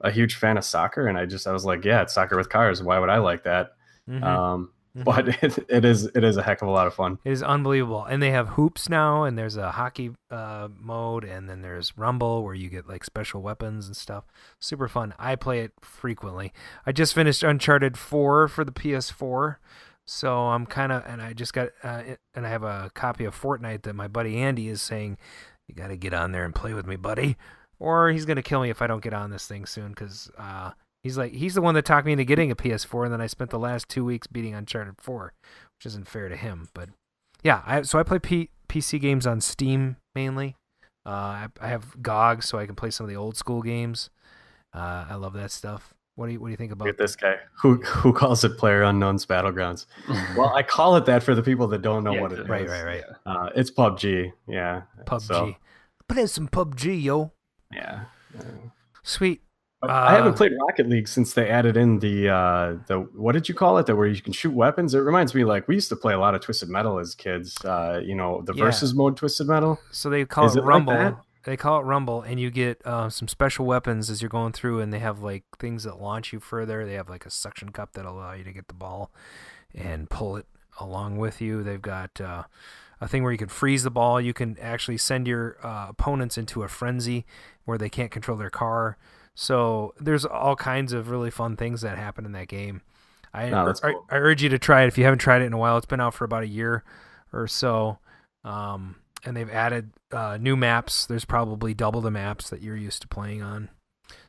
[0.00, 2.48] a huge fan of soccer, and I just I was like, yeah, it's soccer with
[2.48, 2.82] cars.
[2.82, 3.72] Why would I like that?
[4.08, 4.22] Mhm.
[4.22, 5.04] Um, Mhm.
[5.04, 7.18] But it, it is it is a heck of a lot of fun.
[7.24, 8.04] It is unbelievable.
[8.04, 12.44] And they have hoops now, and there's a hockey uh, mode, and then there's Rumble
[12.44, 14.22] where you get like special weapons and stuff.
[14.60, 15.12] Super fun.
[15.18, 16.52] I play it frequently.
[16.86, 19.56] I just finished Uncharted 4 for the PS4.
[20.06, 22.02] So I'm kind of, and I just got, uh,
[22.34, 25.16] and I have a copy of Fortnite that my buddy Andy is saying,
[25.68, 27.36] you got to get on there and play with me, buddy.
[27.78, 30.30] Or he's going to kill me if I don't get on this thing soon because
[30.38, 33.20] uh, he's like, he's the one that talked me into getting a PS4, and then
[33.20, 35.32] I spent the last two weeks beating Uncharted 4,
[35.78, 36.68] which isn't fair to him.
[36.74, 36.90] But
[37.42, 40.56] yeah, I, so I play P, PC games on Steam mainly.
[41.06, 44.10] Uh, I, I have GOG, so I can play some of the old school games.
[44.72, 45.93] Uh, I love that stuff.
[46.16, 48.44] What do you What do you think about Look at this guy who who calls
[48.44, 49.86] it Player Unknown's Battlegrounds.
[50.36, 52.48] well, I call it that for the people that don't know Yeah, what it is.
[52.48, 53.02] Right, right, right.
[53.26, 54.32] Uh, it's PUBG.
[54.46, 54.82] Yeah.
[55.06, 55.22] PUBG?
[55.22, 55.56] So,
[56.08, 57.32] Play some PUBG, yo.
[57.72, 58.04] yeah.
[59.02, 59.42] Sweet.
[59.80, 63.32] But I haven't Uh, played Rocket League since they added in the uh the what
[63.32, 63.86] did you call it?
[63.86, 64.94] That where you can shoot weapons.
[64.94, 67.56] It reminds me like we used to play a lot of Twisted Metal as kids.
[67.64, 68.64] Uh, you know, the Yeah.
[68.64, 69.78] versus mode Twisted Metal.
[69.90, 70.92] So they call Is it it Rumble.
[70.94, 71.16] that?
[71.44, 74.80] They call it Rumble, and you get uh, some special weapons as you're going through,
[74.80, 76.86] and they have like things that launch you further.
[76.86, 79.12] They have like a suction cup that allow you to get the ball
[79.74, 80.46] and pull it
[80.80, 81.62] along with you.
[81.62, 82.44] They've got uh,
[83.00, 84.20] a thing where you can freeze the ball.
[84.20, 87.26] You can actually send your uh, opponents into a frenzy
[87.66, 88.96] where they can't control their car.
[89.34, 92.80] So there's all kinds of really fun things that happen in that game.
[93.34, 93.90] I, No, that's I.
[94.08, 95.76] I urge you to try it if you haven't tried it in a while.
[95.76, 96.84] It's been out for about a year
[97.32, 97.98] or so.
[98.44, 101.06] Um, and they've added uh, new maps.
[101.06, 103.70] There's probably double the maps that you're used to playing on.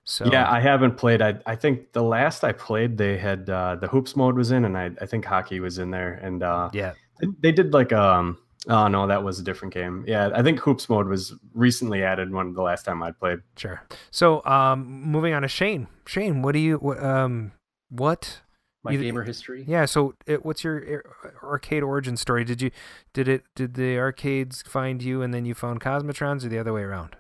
[0.04, 1.22] So Yeah, I haven't played.
[1.22, 4.66] I I think the last I played, they had uh, the hoops mode was in,
[4.66, 7.91] and I I think hockey was in there, and uh, yeah, they, they did like
[7.91, 8.38] um.
[8.68, 10.04] Oh no, that was a different game.
[10.08, 12.32] Yeah, I think hoops mode was recently added.
[12.32, 13.39] One the last time I played.
[13.58, 13.84] Sure.
[14.10, 15.88] So, um, moving on to Shane.
[16.08, 17.52] Shane, what do you what um
[17.89, 18.41] what
[18.86, 19.65] My you- gamer history.
[19.67, 19.86] Yeah.
[19.86, 21.03] So, it, what's your
[21.43, 22.45] arcade origin story?
[22.45, 22.71] Did you
[23.13, 26.71] did it did the arcades find you and then you found Cosmotrons, or the other
[26.71, 27.15] way around?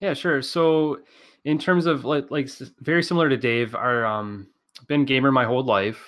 [0.00, 0.42] Yeah, sure.
[0.42, 1.00] So,
[1.44, 2.48] in terms of like, like
[2.80, 4.48] very similar to Dave, our um,
[4.88, 6.02] been gamer my whole life,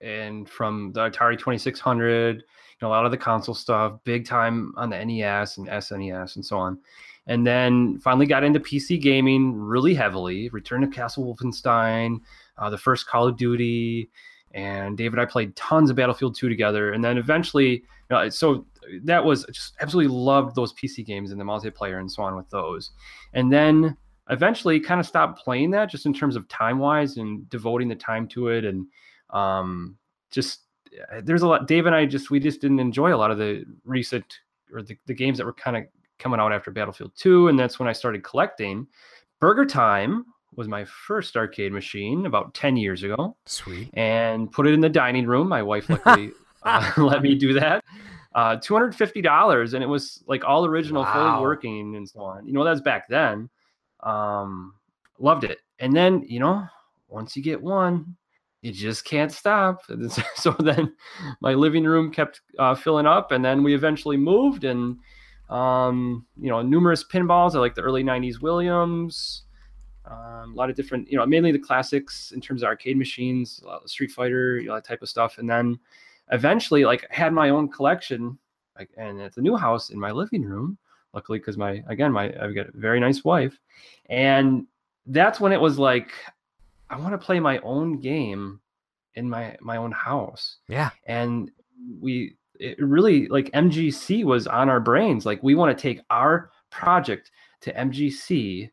[0.00, 2.42] and from the Atari Twenty Six Hundred, you
[2.80, 6.44] know, a lot of the console stuff, big time on the NES and SNES and
[6.44, 6.78] so on,
[7.26, 10.48] and then finally got into PC gaming really heavily.
[10.50, 12.18] Return to Castle Wolfenstein,
[12.56, 14.10] uh, the first Call of Duty,
[14.52, 18.28] and Dave and I played tons of Battlefield Two together, and then eventually, you know,
[18.28, 18.66] so
[19.04, 22.48] that was just absolutely loved those PC games and the multiplayer and so on with
[22.50, 22.92] those.
[23.34, 23.96] And then
[24.30, 27.94] eventually kind of stopped playing that just in terms of time wise and devoting the
[27.94, 28.64] time to it.
[28.64, 28.86] And
[29.30, 29.96] um
[30.30, 30.60] just
[31.22, 33.64] there's a lot dave and i just we just didn't enjoy a lot of the
[33.84, 34.40] recent
[34.72, 35.84] or the, the games that were kind of
[36.18, 38.86] coming out after battlefield 2 and that's when i started collecting.
[39.40, 40.24] BurgerTime
[40.58, 43.90] was my first arcade machine about 10 years ago Sweet.
[43.94, 45.48] and put it in the dining room.
[45.48, 46.32] My wife luckily
[46.64, 47.84] uh, let me do that.
[48.34, 51.12] Uh, $250 and it was like all original Wow.
[51.12, 52.44] fully working and so on.
[52.46, 53.48] You know that's back then.
[54.02, 54.74] Um
[55.20, 55.58] loved it.
[55.78, 56.64] And then you know
[57.08, 58.16] once you get one
[58.60, 59.82] you just can't stop.
[60.34, 60.92] So then
[61.40, 64.96] my living room kept uh, filling up and then we eventually moved and
[65.50, 67.54] um you know numerous pinballs.
[67.54, 69.44] I like the early 90s williams
[70.10, 73.60] um, a lot of different you know mainly the classics in terms of arcade machines
[73.62, 75.38] a lot of street fighter you know, that type of stuff.
[75.38, 75.78] And then
[76.30, 78.38] eventually like had my own collection
[78.78, 80.78] like and at the new house in my living room
[81.14, 83.58] luckily because my again my i've got a very nice wife.
[84.06, 84.66] And
[85.06, 86.12] that's when it was like
[86.90, 88.60] i want to play my own game
[89.14, 90.58] in my my own house.
[90.68, 90.90] Yeah.
[91.06, 91.50] and
[92.00, 95.26] we it really like mgc was on our brains.
[95.26, 97.30] Like we want to take our project
[97.60, 98.70] to mgc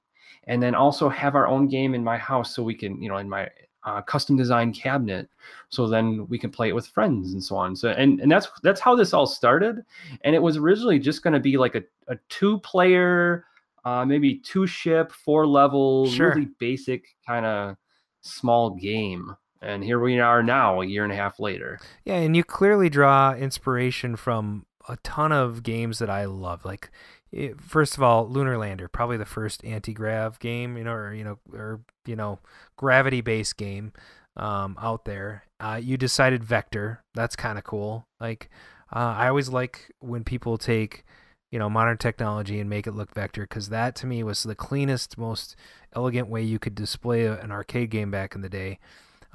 [0.48, 3.18] and then also have our own game in my house so we can you know
[3.18, 3.50] in my
[3.86, 5.30] uh, custom design cabinet
[5.70, 7.76] so then we can play it with friends and so on.
[7.76, 9.84] So and and that's that's how this all started.
[10.22, 13.46] And it was originally just going to be like a, a two player
[13.84, 16.30] uh maybe two ship four level Sure.
[16.30, 17.76] really basic kind of
[18.22, 19.36] small game.
[19.62, 21.80] And here we are now a year and a half later.
[22.06, 26.66] Yeah, and you clearly draw inspiration from a ton of games that I love.
[26.66, 26.92] Like,
[27.32, 31.24] it, first of all, Lunar Lander, probably the first anti-grav game, you know, or you
[31.24, 32.40] know, or you know,
[32.78, 33.94] gravity-based game
[34.38, 35.44] um, out there.
[35.60, 37.04] Uh, you decided Vector.
[37.14, 38.08] That's kind of cool.
[38.20, 38.50] Like,
[38.94, 41.04] uh, I always like when people take
[41.52, 44.56] you know modern technology and make it look vector because that to me was the
[44.56, 45.56] cleanest most
[45.96, 48.78] elegant way you could display an arcade game back in the day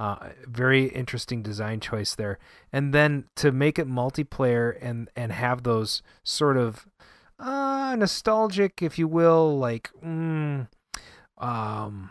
[0.01, 2.39] uh, very interesting design choice there.
[2.73, 6.87] And then to make it multiplayer and and have those sort of
[7.39, 10.67] uh nostalgic if you will like mm,
[11.37, 12.11] um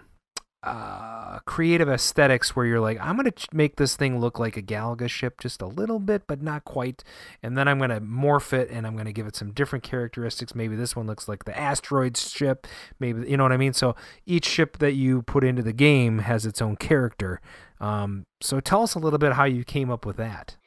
[0.63, 4.61] uh creative aesthetics where you're like i'm gonna ch- make this thing look like a
[4.61, 7.01] galaga ship just a little bit but not quite
[7.41, 10.55] and then i'm gonna morph it and i'm gonna give it some different characteristics.
[10.55, 12.67] Maybe this one looks like the asteroid ship.
[12.99, 13.73] Maybe you know what i mean?
[13.73, 13.95] So
[14.25, 17.41] each ship that you put into the game has its own character.
[17.79, 20.57] Um, so tell us a little bit how you came up with that.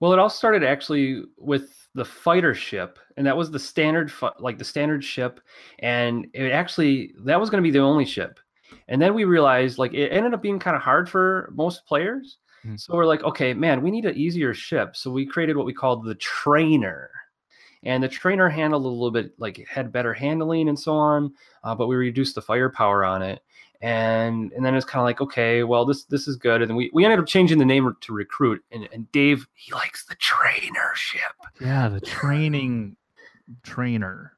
[0.00, 4.58] Well, it all started actually with the fighter ship, and that was the standard, like
[4.58, 5.40] the standard ship,
[5.78, 8.38] and it actually that was going to be the only ship.
[8.88, 12.38] And then we realized like it ended up being kind of hard for most players.
[12.64, 12.78] Mhm.
[12.78, 14.96] So we're like, okay, man, we need an easier ship.
[14.96, 17.10] So we created what we called the trainer.
[17.82, 21.32] And the trainer handled a little bit like it had better handling and so on,
[21.62, 23.40] uh, but we reduced the firepower on it.
[23.82, 26.62] And and then it's kind of like, okay, well, this this is good.
[26.62, 28.64] And then we, we ended up changing the name to recruit.
[28.72, 31.20] And, and Dave, he likes the trainer ship.
[31.60, 32.96] Yeah, the training
[33.62, 34.35] trainer.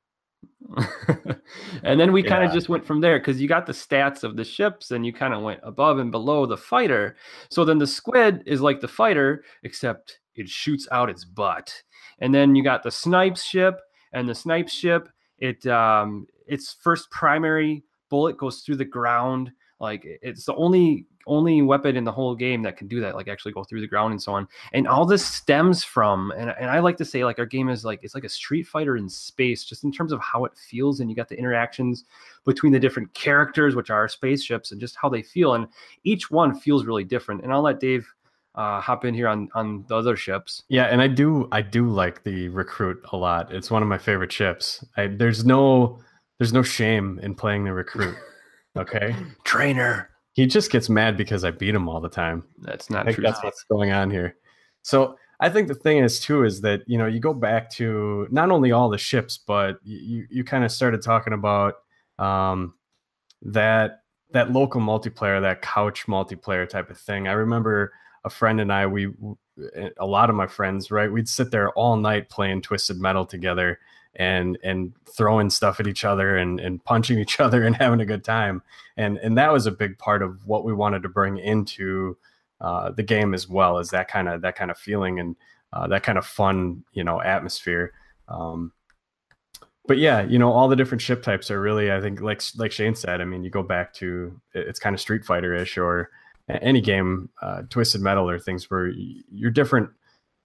[1.83, 4.37] and then we kind of just went from there because you got the stats of
[4.37, 7.17] the ships and you kind of went above and below the fighter.
[7.51, 11.83] So then the squid is like the fighter, except it shoots out its butt.
[12.19, 13.81] And then you got the snipe ship,
[14.13, 15.09] and the snipe ship,
[15.39, 19.53] it um its first primary bullet goes through the ground.
[19.81, 23.29] Like it's the only only weapon in the whole game that can do that, like
[23.29, 24.49] actually go through the ground and so on.
[24.73, 27.85] And all this stems from, and, and I like to say, like our game is
[27.85, 31.01] like it's like a Street Fighter in space, just in terms of how it feels,
[31.01, 32.05] and you got the interactions
[32.45, 35.69] between the different characters, which are spaceships, and just how they feel, and
[36.03, 37.43] each one feels really different.
[37.43, 38.13] And I'll let Dave
[38.55, 40.65] uh, hop in here on on the other ships.
[40.69, 43.53] Yeah, and I do I do like the recruit a lot.
[43.53, 44.85] It's one of my favorite ships.
[44.97, 46.01] I, there's no
[46.39, 48.17] there's no shame in playing the recruit.
[48.77, 49.15] Okay,
[49.45, 50.11] trainer.
[50.33, 52.45] He just gets mad because I beat him all the time.
[52.59, 53.25] That's not I think true.
[53.25, 54.37] that's what's going on here.
[54.83, 58.29] So I think the thing is too is that you know you go back to
[58.31, 61.75] not only all the ships, but you you kind of started talking about
[62.19, 62.75] um,
[63.43, 67.29] that that local multiplayer, that couch multiplayer type of thing.
[67.29, 67.93] I remember
[68.25, 69.09] a friend and I, we
[69.99, 71.11] a lot of my friends, right?
[71.11, 73.79] We'd sit there all night playing Twisted Metal together
[74.17, 78.07] and and throwing stuff at each other and and punching each other and having a
[78.07, 78.63] good time.
[78.97, 82.17] And and that was a big part of what we wanted to bring into
[82.61, 85.37] uh, the game as well as that kind of that kind of feeling and
[85.73, 87.93] uh, that kind of fun, you know, atmosphere.
[88.29, 88.73] Um,
[89.87, 92.73] but yeah, you know, all the different ship types are really, I think, like like
[92.73, 93.21] Shane said.
[93.21, 96.11] I mean, you go back to it's kind of Street Fighter ish or
[96.49, 99.91] any game, uh, Twisted Metal or things where you're different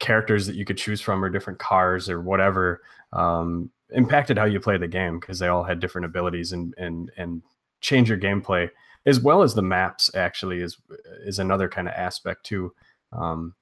[0.03, 2.81] characters that you could choose from or different cars or whatever
[3.13, 7.09] um, impacted how you play the game because they all had different abilities and and
[7.17, 7.41] and
[7.79, 8.69] change your gameplay
[9.05, 10.77] as well as the maps actually is
[11.25, 12.73] is another kind of aspect too.
[13.13, 13.55] Um,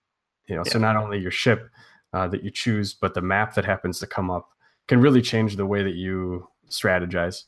[0.47, 1.69] you know so not only your ship
[2.11, 4.49] uh, that you choose but the map that happens to come up
[4.87, 7.43] can really change the way that you strategize.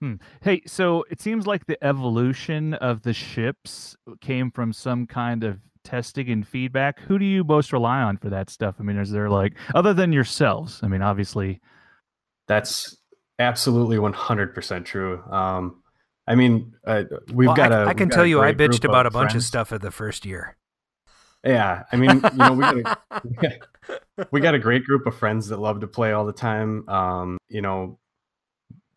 [0.00, 0.14] Hmm.
[0.40, 5.60] Hey, so it seems like the evolution of the ships came from some kind of
[5.84, 7.00] testing and feedback.
[7.00, 8.76] Who do you most rely on for that stuff?
[8.78, 10.80] I mean, is there like other than yourselves?
[10.82, 11.60] I mean, obviously,
[12.48, 12.96] that's
[13.38, 15.22] absolutely 100% true.
[15.30, 15.82] Um,
[16.26, 17.86] I mean, uh, we've Well, got I, a.
[17.86, 19.90] I can got tell a you, I bitched about a bunch of stuff at the
[19.90, 20.56] first year.
[21.44, 23.58] Yeah, I mean, you know, we got, a,
[24.30, 26.88] we got a great group of friends that love to play all the time.
[26.88, 27.98] Um, you know,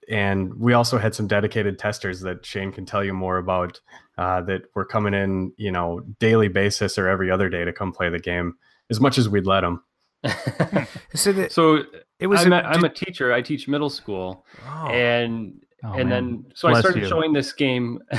[0.09, 3.79] and we also had some dedicated testers that Shane can tell you more about
[4.17, 7.91] uh, that were coming in, you know, daily basis or every other day to come
[7.91, 8.55] play the game
[8.89, 9.83] as much as we'd let them.
[11.15, 11.83] So, the, So
[12.19, 12.45] it was.
[12.45, 13.31] I'm, a- a, I'm a teacher.
[13.33, 14.87] I teach middle school, Oh.
[14.87, 16.09] and Oh, and man.
[16.09, 17.09] then so I started you.
[17.09, 17.99] showing this game,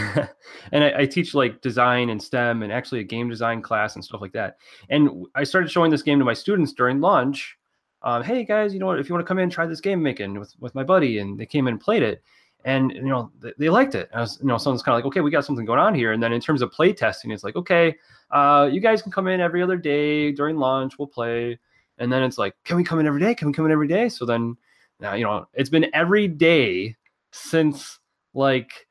[0.73, 4.05] and I, I teach like design and STEM, and actually a game design class and
[4.05, 4.59] stuff like that.
[4.91, 7.57] And I started showing this game to my students during lunch.
[8.05, 8.99] Um, hey guys, you know what?
[8.99, 11.39] If you want to come in, try this game making with with my buddy, and
[11.41, 12.23] they came in and played it,
[12.67, 14.11] and you know they, they liked it.
[14.13, 16.13] I was, you know, someone's kind of like, okay, we got something going on here.
[16.13, 17.97] And then in terms of play testing, it's like, okay,
[18.31, 20.99] uh, you guys can come in every other day during lunch.
[20.99, 21.59] We'll play.
[21.97, 23.35] And then it's like, can we come in every day?
[23.35, 24.11] Can we come in every day?
[24.11, 24.55] So then,
[25.01, 26.97] now you know, it's been every day
[27.33, 28.01] since
[28.35, 28.87] like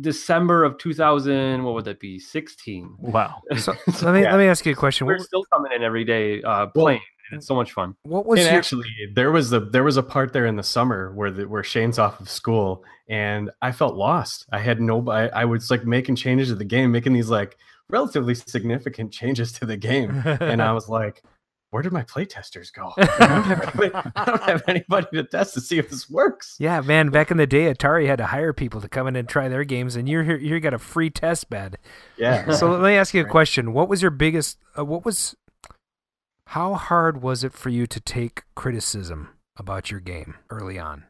[0.00, 1.62] December of 2000.
[1.62, 2.18] What would that be?
[2.18, 2.96] 16.
[2.98, 3.42] wow.
[3.58, 4.32] so, so let me Yeah.
[4.32, 5.06] let me ask you a question.
[5.06, 7.00] We're still coming in every day uh, playing.
[7.32, 7.94] It's so much fun.
[8.02, 10.62] what was and your actually, there was the there was a part there in the
[10.62, 14.46] summer where the, where Shane's off of school, and I felt lost.
[14.52, 17.56] I had no, I, I was like making changes to the game, making these like
[17.88, 21.22] relatively significant changes to the game, and I was like,
[21.70, 22.92] where did my playtesters go?
[22.96, 26.56] I don't, have anybody, I don't have anybody to test to see if this works.
[26.58, 27.10] Yeah, man.
[27.10, 29.64] Back in the day, Atari had to hire people to come in and try their
[29.64, 30.38] games, and you're here.
[30.38, 31.78] You got a free test bed.
[32.16, 32.50] Yeah.
[32.52, 33.72] So let me ask you a question.
[33.72, 34.58] What was your biggest?
[34.78, 35.36] Uh, what was?
[36.52, 41.04] How hard was it for you to take criticism about your game early on?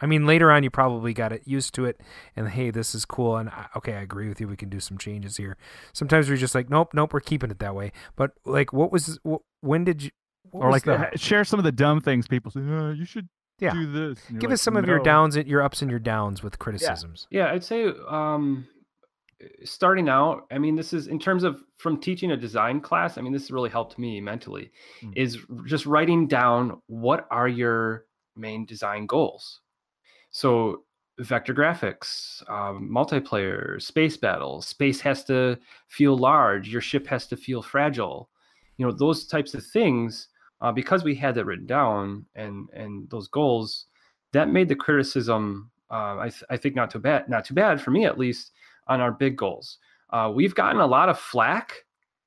[0.00, 2.00] I mean, later on, you probably got it used to it,
[2.34, 4.48] and hey, this is cool, and I- okay, I agree with you.
[4.48, 5.56] We can do some changes here.
[5.92, 7.92] Sometimes we're just like, nope, nope, we're keeping it that way.
[8.16, 9.18] But like, what was?
[9.26, 10.10] Wh- when did you?
[10.52, 12.60] or like the- the, share some of the dumb things people say.
[12.60, 13.28] Oh, you should
[13.60, 13.72] Yeah.
[13.72, 14.18] do this.
[14.26, 17.26] Give like, us some of your downs, and your ups and your downs with criticisms.
[17.30, 18.66] Yeah, I'd say um,
[19.64, 23.20] starting out, I mean, this is in terms of from teaching a design class, I
[23.20, 24.70] mean, this really helped me mentally,
[25.02, 25.12] Mm.
[25.16, 28.06] is just writing down what are your
[28.36, 29.60] main design goals.
[30.30, 30.84] So,
[31.18, 35.58] vector graphics, um, multiplayer, space battles, space has to
[35.88, 38.30] feel large, your ship has to feel fragile.
[38.76, 40.28] You know, those types of things,
[40.60, 43.86] uh, because we had that written down and and those goals,
[44.32, 47.80] that made the criticism uh, I, th- I think not too bad not too bad
[47.80, 48.52] for me at least
[48.86, 49.78] on our big goals.
[50.10, 51.72] Uh, we've gotten a lot of flack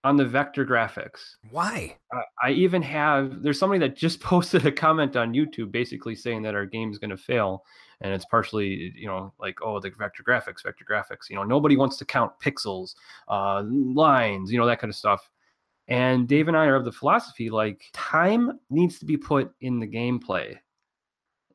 [0.04, 1.36] on the vector graphics.
[1.50, 1.98] Why?
[2.16, 6.42] uh, i even have there's somebody that just posted a comment on youtube basically saying
[6.44, 7.64] that our game's going to fail
[8.02, 11.76] and it's partially you know like oh the vector graphics vector graphics you know nobody
[11.76, 12.96] wants to count pixels
[13.28, 15.30] uh, lines you know that kind of stuff.
[15.90, 19.80] And dave and i are of the philosophy like time needs to be put in
[19.80, 20.58] the gameplay.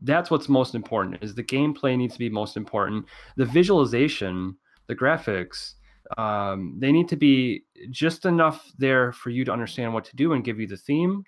[0.00, 3.06] That's what's most important is the gameplay needs to be most important.
[3.36, 4.56] The visualization
[4.92, 5.74] the graphics
[6.18, 10.32] um, they need to be just enough there for you to understand what to do
[10.32, 11.24] and give you the theme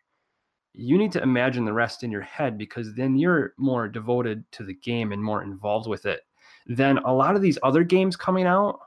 [0.74, 4.65] you need to imagine the rest in your head because then you're more devoted to
[4.65, 6.23] the game and more involved with it
[6.66, 8.81] than a lot of these other games coming out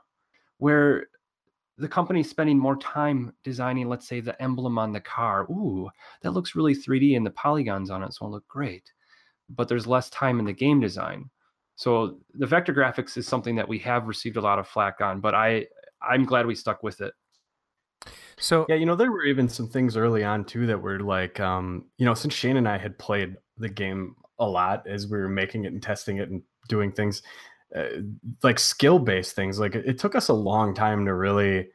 [0.58, 1.06] where
[1.78, 5.44] the company's spending more time designing, let's say, the emblem on the car.
[5.44, 5.88] Ooh,
[6.22, 8.92] that looks really 3D and the polygons on it's going to look great.
[9.48, 11.30] But there's less time in the game design.
[11.78, 15.20] So the vector graphics is something that we have received a lot of flack on,
[15.20, 15.66] but I
[16.02, 17.14] I'm glad we stuck with it.
[18.36, 21.38] So yeah, you know, there were even some things early on too that were like,
[21.38, 25.18] um, you know, since Shane and I had played the game a lot as we
[25.18, 27.22] were making it and testing it and doing things,
[27.76, 27.84] uh,
[28.42, 29.60] like skill based things.
[29.60, 31.68] Like it took us a long time to really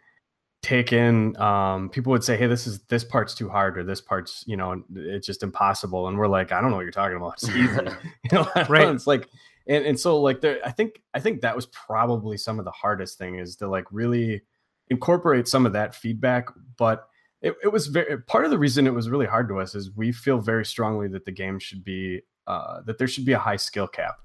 [0.62, 1.38] take in.
[1.38, 4.58] Um, people would say, "Hey, this is this part's too hard," or "This part's you
[4.58, 7.36] know it's just impossible," and we're like, "I don't know what you're talking about.
[7.36, 7.58] It's easy."
[8.32, 8.90] you know, Right.
[8.90, 9.30] It's like,
[9.68, 12.72] and and so like there, I think I think that was probably some of the
[12.72, 14.42] hardest thing is to like really
[14.90, 17.08] incorporate some of that feedback, but.
[17.46, 19.92] It, it was very part of the reason it was really hard to us is
[19.94, 23.38] we feel very strongly that the game should be uh, that there should be a
[23.38, 24.16] high skill cap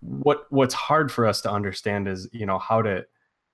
[0.00, 3.04] what what's hard for us to understand is you know how to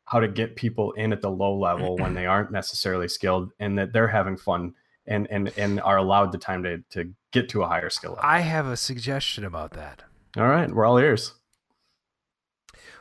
[0.05, 3.79] how to get people in at the low level when they aren't necessarily skilled and
[3.79, 4.75] that they're having fun
[5.07, 8.25] and and and are allowed the time to to get to a higher skill level.
[8.25, 10.03] I have a suggestion about that.
[10.37, 11.35] All right, we're all ears.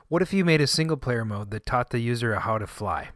[0.09, 3.09] What if you made a single player mode that taught the user how to fly?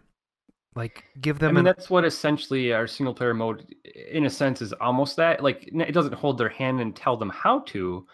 [0.76, 1.48] Like give them.
[1.48, 3.74] I them mean, an that's what essentially our single player mode,
[4.10, 5.44] in a sense, is almost that.
[5.44, 8.06] Like, it doesn't hold their hand and tell them how to,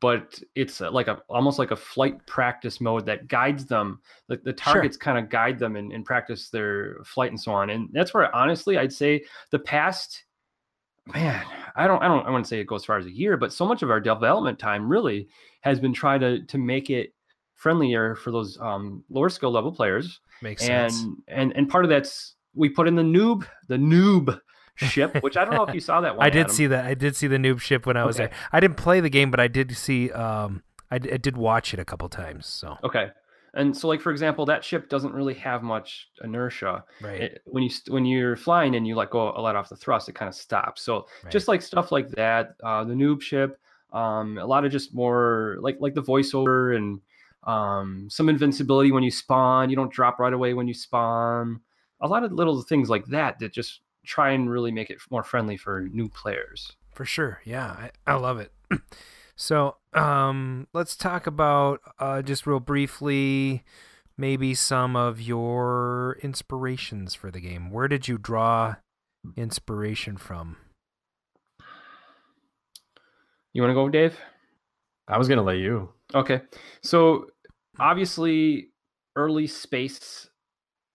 [0.00, 4.00] but it's uh, like a almost like a flight practice mode that guides them.
[4.28, 4.74] Like the Sure.
[4.74, 7.70] targets kind of guide them and, and practice their flight and so on.
[7.70, 10.24] And that's where, honestly, I'd say the past,
[11.06, 11.44] man,
[11.76, 13.52] I don't, I don't, I wouldn't say it goes as far as a year, but
[13.52, 15.28] so much of our development time really
[15.62, 17.14] has been trying to to make it
[17.54, 21.06] friendlier for those um, lower skill level players makes and sense.
[21.28, 24.36] and and part of that's we put in the noob the noob
[24.74, 26.56] ship which i don't know if you saw that one I did Adam.
[26.56, 26.84] see that.
[26.84, 28.26] I did see the noob ship when I was Okay.
[28.26, 28.36] there.
[28.52, 30.10] I didn't play the game, but I did see.
[30.10, 32.46] Um, I, I did watch it a couple times.
[32.46, 33.10] So okay
[33.54, 36.84] and so like for example that ship doesn't really have much inertia.
[37.00, 37.20] Right.
[37.20, 40.08] It- when you when you're flying and you let go a lot off the thrust
[40.08, 40.82] it kind of stops.
[40.82, 43.58] So just like stuff like that uh the noob ship
[43.92, 47.00] um a lot of just more like like the voiceover and
[47.44, 49.68] um some invincibility when you spawn.
[49.70, 51.60] You don't drop right away when you spawn.
[52.00, 55.22] A lot of little things like that that just try and really make it more
[55.22, 56.72] friendly for new players.
[56.94, 58.52] For sure, yeah, I, I love it.
[59.36, 63.64] so um, let's talk about uh, just real briefly,
[64.16, 67.70] maybe some of your inspirations for the game.
[67.70, 68.76] Where did you draw
[69.36, 70.56] inspiration from?
[73.52, 74.18] You want to go, Dave?
[75.08, 75.90] I was gonna let you.
[76.14, 76.40] Okay.
[76.82, 77.26] So
[77.78, 78.70] obviously,
[79.16, 80.28] early space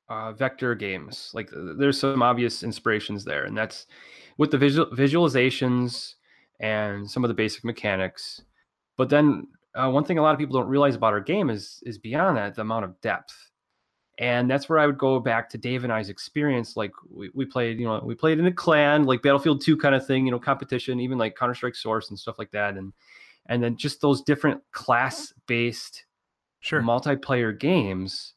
[0.10, 3.86] uh, vector games, like there's some obvious inspirations there, and that's
[4.38, 6.16] with the visual visualizations
[6.60, 8.42] and some of the basic mechanics.
[8.98, 11.82] But then uh, one thing a lot of people don't realize about our game is
[11.86, 13.34] is beyond that the amount of depth.
[14.20, 16.76] And that's where I would go back to Dave and I's experience.
[16.76, 19.94] Like we, we played, you know, we played in a clan, like Battlefield 2 kind
[19.94, 22.78] of thing, you know, competition, even like Counter-Strike Source and stuff like that.
[22.78, 22.94] And
[23.46, 26.06] and then just those different class-based
[26.62, 26.82] sure.
[26.82, 28.34] multiplayer games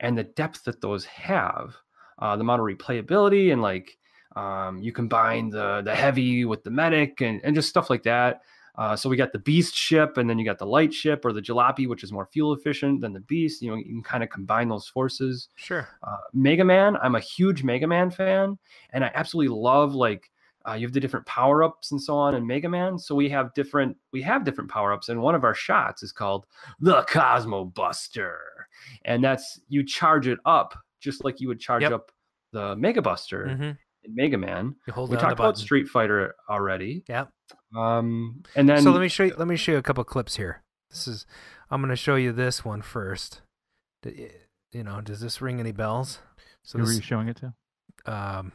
[0.00, 1.76] and the depth that those have,
[2.18, 3.98] uh, the amount of replayability and like
[4.38, 8.42] um, you combine the the heavy with the medic and, and just stuff like that.
[8.76, 11.32] Uh, so we got the beast ship and then you got the light ship or
[11.32, 13.60] the jalopy, which is more fuel efficient than the beast.
[13.60, 15.48] You know, you can kind of combine those forces.
[15.56, 15.88] Sure.
[16.04, 18.56] Uh, Mega Man, I'm a huge Mega Man fan,
[18.92, 20.30] and I absolutely love like
[20.68, 22.98] uh, you have the different power ups and so on in Mega Man.
[23.00, 26.12] So we have different we have different power ups, and one of our shots is
[26.12, 26.46] called
[26.78, 28.38] the Cosmo Buster,
[29.04, 31.92] and that's you charge it up just like you would charge Yep.
[31.92, 32.12] up
[32.52, 33.76] the Mega Buster Mhm.
[34.08, 34.74] In Mega Man.
[34.86, 35.60] You hold we talked about button.
[35.60, 37.04] Street Fighter already.
[37.08, 37.26] Yeah.
[37.76, 39.34] Um, and then so let me show you.
[39.36, 40.62] Let me show you a couple clips here.
[40.90, 41.26] This is.
[41.70, 43.42] I'm going to show you this one first.
[44.04, 46.18] You know, does this ring any bells?
[46.64, 47.54] So Who were this, you showing it to?
[48.06, 48.52] um,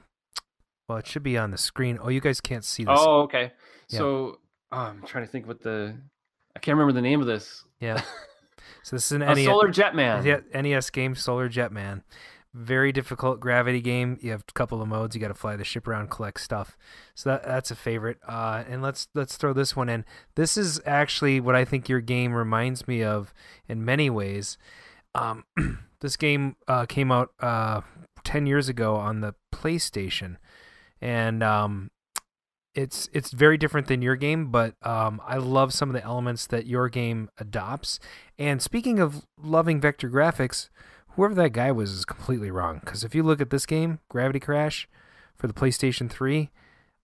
[0.88, 2.00] well, it should be on the screen.
[2.02, 2.98] Oh, you guys can't see this.
[3.00, 3.52] Oh, okay.
[3.90, 4.00] Yeah.
[4.00, 4.40] So
[4.72, 5.96] uh, I'm trying to think what the
[6.56, 7.64] I can't remember the name of this.
[7.80, 8.02] Yeah.
[8.84, 10.26] So this is an A NES, Solar Jetman.
[10.26, 12.04] Yeah, NES game, Solar Jetman.
[12.54, 14.20] Very difficult gravity game.
[14.22, 15.16] You have a couple of modes.
[15.16, 16.78] You got to fly the ship around, collect stuff.
[17.16, 18.20] So that that's a favorite.
[18.28, 20.06] Uh, and let's let's throw this one in.
[20.36, 23.34] This is actually what I think your game reminds me of
[23.68, 24.58] in many ways.
[25.16, 25.46] Um,
[26.02, 27.82] this game uh, came out uh,
[28.24, 30.38] ten years ago on the PlayStation,
[31.02, 31.90] and um,
[32.76, 36.48] it's it's very different than your game, but um, I love some of the elements
[36.48, 38.00] that your game adopts.
[38.38, 40.70] And speaking of loving vector graphics,
[41.16, 42.80] whoever that guy was is completely wrong.
[42.84, 44.88] Because if you look at this game, Gravity Crash,
[45.36, 46.50] for the PlayStation 3,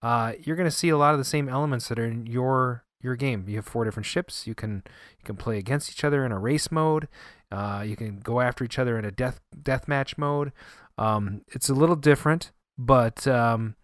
[0.02, 2.84] uh, you're going to see a lot of the same elements that are in your
[3.02, 3.45] your game.
[3.48, 4.45] You have four different ships.
[4.45, 4.84] You can
[5.18, 7.07] you can play against each other in a race mode.
[7.52, 10.52] Uh, you can go after each other in a death deathmatch mode.
[10.98, 13.76] Um, it's a little different, but um,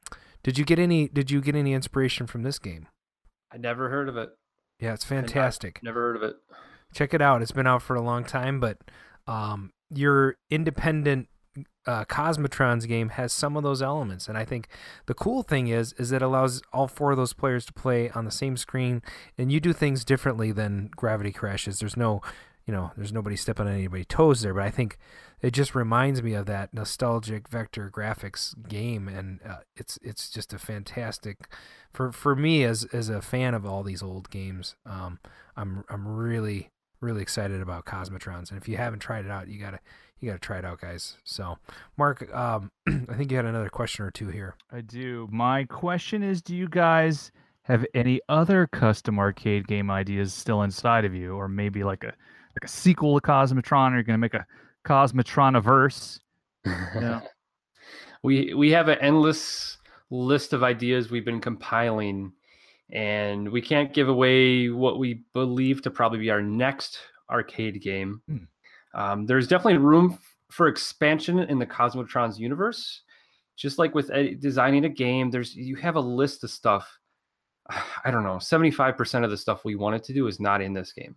[0.43, 2.87] did you get any did you get any inspiration from this game?
[3.51, 4.29] I never heard of it.
[4.79, 5.81] Yeah, it's fantastic.
[5.81, 6.35] Never heard of it.
[6.93, 7.41] Check it out.
[7.41, 8.77] It's been out for a long time, but
[9.27, 11.27] um, your independent
[11.87, 14.67] uh, Cosmotrons game has some of those elements, and I think
[15.05, 18.25] the cool thing is is it allows all four of those players to play on
[18.25, 19.01] the same screen,
[19.37, 21.79] and you do things differently than Gravity Crashes.
[21.79, 22.21] There's no,
[22.65, 24.97] you know, there's nobody stepping on anybody's toes there, but I think
[25.41, 30.53] it just reminds me of that nostalgic vector graphics game, and uh, it's it's just
[30.53, 31.47] a fantastic
[31.93, 34.75] for for me as as a fan of all these old games.
[34.85, 35.19] Um,
[35.55, 39.59] I'm I'm really really excited about Cosmotrons, and if you haven't tried it out, you
[39.59, 39.79] gotta
[40.19, 41.17] you gotta try it out, guys.
[41.23, 41.57] So,
[41.97, 44.55] Mark, um, I think you had another question or two here.
[44.71, 45.27] I do.
[45.31, 47.31] My question is do you guys
[47.63, 52.13] have any other custom arcade game ideas still inside of you or maybe like a
[52.55, 54.45] like a sequel to Cosmotron Are you're going to make a
[54.85, 56.19] Cosmotroniverse?
[56.65, 57.21] Yeah.
[58.23, 59.77] we we have an endless
[60.09, 62.31] list of ideas we've been compiling
[62.91, 66.99] and we can't give away what we believe to probably be our next
[67.29, 68.21] arcade game.
[68.93, 70.19] Um, there's definitely room
[70.51, 73.01] for expansion in the cosmotrons universe.
[73.55, 76.97] Just like with ed- designing a game there's you have a list of stuff.
[78.05, 80.93] I don't know 75% of the stuff we wanted to do is not in this
[80.93, 81.15] game.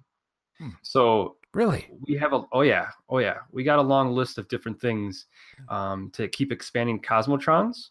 [0.83, 1.87] So really?
[2.09, 5.27] we have a oh yeah oh yeah we got a long list of different things
[5.69, 7.91] um, to keep expanding cosmotrons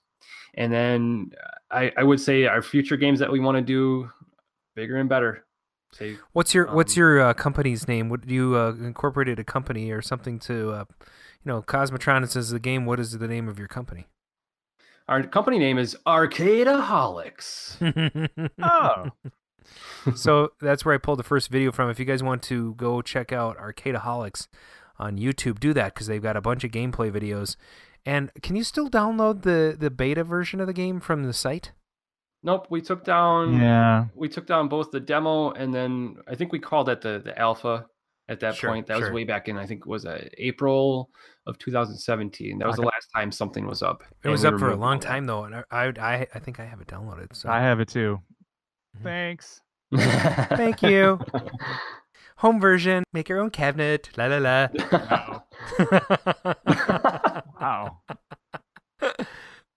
[0.56, 4.10] and then uh, I, I would say our future games that we want to do
[4.76, 5.46] bigger and better
[5.94, 8.10] say What's your What's um, your uh, company's name?
[8.10, 12.60] Would you uh, incorporated a company or something to, uh, you know, Cosmotronics is the
[12.60, 12.86] game.
[12.86, 14.08] What is the name of your company?
[15.08, 17.78] our company name is arcadeaholics
[18.62, 19.06] oh
[20.16, 21.90] so that's where I pulled the first video from.
[21.90, 24.48] If you guys want to go check out Arcadeaholics
[24.98, 27.56] on YouTube, do that because they've got a bunch of gameplay videos.
[28.08, 31.74] And can you still download the the beta version of the game from the site?
[32.44, 34.06] nope we took down Yeah.
[34.16, 37.34] we took down both the demo and then i think we called it the the
[37.38, 37.88] alpha
[38.30, 41.10] at that Sure, point that was way back in i think it was uh, april
[41.48, 44.70] of 2017 that was the last time something was up It was we up for
[44.70, 47.36] a long time though, and I I I, I think I have it downloaded.
[47.36, 48.20] So I have it too.
[48.96, 49.04] Mm-hmm.
[49.04, 49.62] Thanks.
[50.56, 51.20] Thank you.
[52.38, 53.04] Home version.
[53.14, 54.10] Make your own cabinet.
[54.16, 54.68] La la la.
[57.60, 58.00] Wow.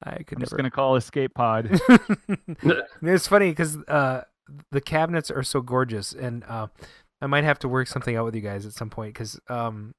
[0.02, 0.56] I could I'm just never.
[0.56, 1.68] going to call Escape Pod.
[3.02, 4.22] it's funny because uh,
[4.70, 6.68] the cabinets are so gorgeous, and uh,
[7.20, 9.94] I might have to work something out with you guys at some point because um,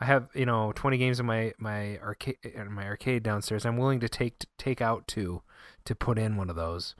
[0.00, 3.64] I have you know 20 games in my my arcade in my arcade downstairs.
[3.64, 5.42] I'm willing to take take out two
[5.84, 6.94] to put in one of those.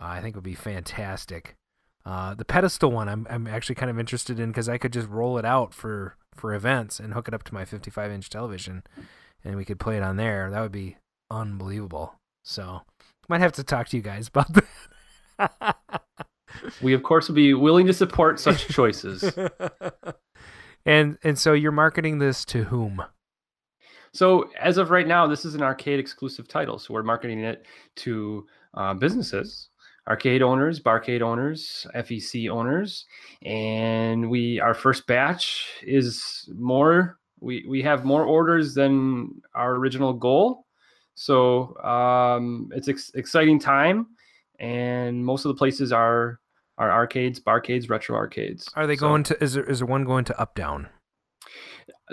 [0.00, 1.56] Uh, I think would be fantastic.
[2.04, 5.08] Uh, the pedestal one, I'm I'm actually kind of interested in because I could just
[5.08, 8.82] roll it out for for events and hook it up to my 55 inch television,
[9.44, 10.50] and we could play it on there.
[10.50, 10.96] That would be
[11.30, 12.14] unbelievable.
[12.44, 12.82] So
[13.28, 16.06] might have to talk to you guys about that.
[16.82, 19.24] we of course would be willing to support such choices
[20.86, 23.02] and and so you're marketing this to whom?
[24.12, 26.78] So as of right now, this is an arcade exclusive title.
[26.78, 27.64] So we're marketing it
[27.96, 29.70] to uh, businesses,
[30.06, 33.06] arcade owners, barcade owners, FEC owners,
[33.42, 37.18] and we our first batch is more.
[37.42, 40.66] We we have more orders than our original goal.
[41.14, 44.06] So um, it's ex- exciting time,
[44.60, 46.38] and most of the places are
[46.78, 48.68] are arcades, barcades, retro arcades.
[48.76, 49.42] Are they So- going to?
[49.44, 50.88] Is there is there one going to up down?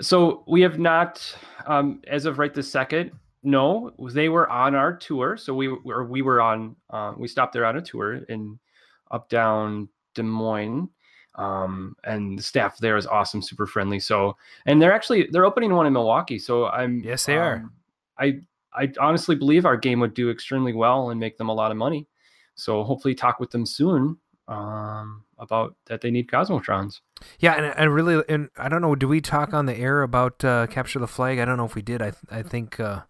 [0.00, 1.36] so we have not,
[1.66, 3.12] um, as of right this second.
[3.42, 5.36] No, they were on our tour.
[5.36, 6.76] So we were we were on.
[6.90, 8.58] Uh, we stopped there on a tour in
[9.10, 10.88] up down Des Moines,
[11.36, 14.00] um, and the staff there is awesome, super friendly.
[14.00, 14.36] So
[14.66, 16.38] and they're actually they're opening one in Milwaukee.
[16.38, 17.56] So I'm Yes, they are.
[17.56, 17.72] um,
[18.18, 18.40] I
[18.74, 21.76] I honestly believe our game would do extremely well and make them a lot of
[21.76, 22.06] money.
[22.54, 27.00] So hopefully talk with them soon um, about that they need Cosmotrons.
[27.38, 28.94] Yeah, and I really and I don't know.
[28.94, 31.38] Do we talk on the air about uh, capture the flag?
[31.38, 32.02] I don't know if we did.
[32.02, 33.02] I I think uh,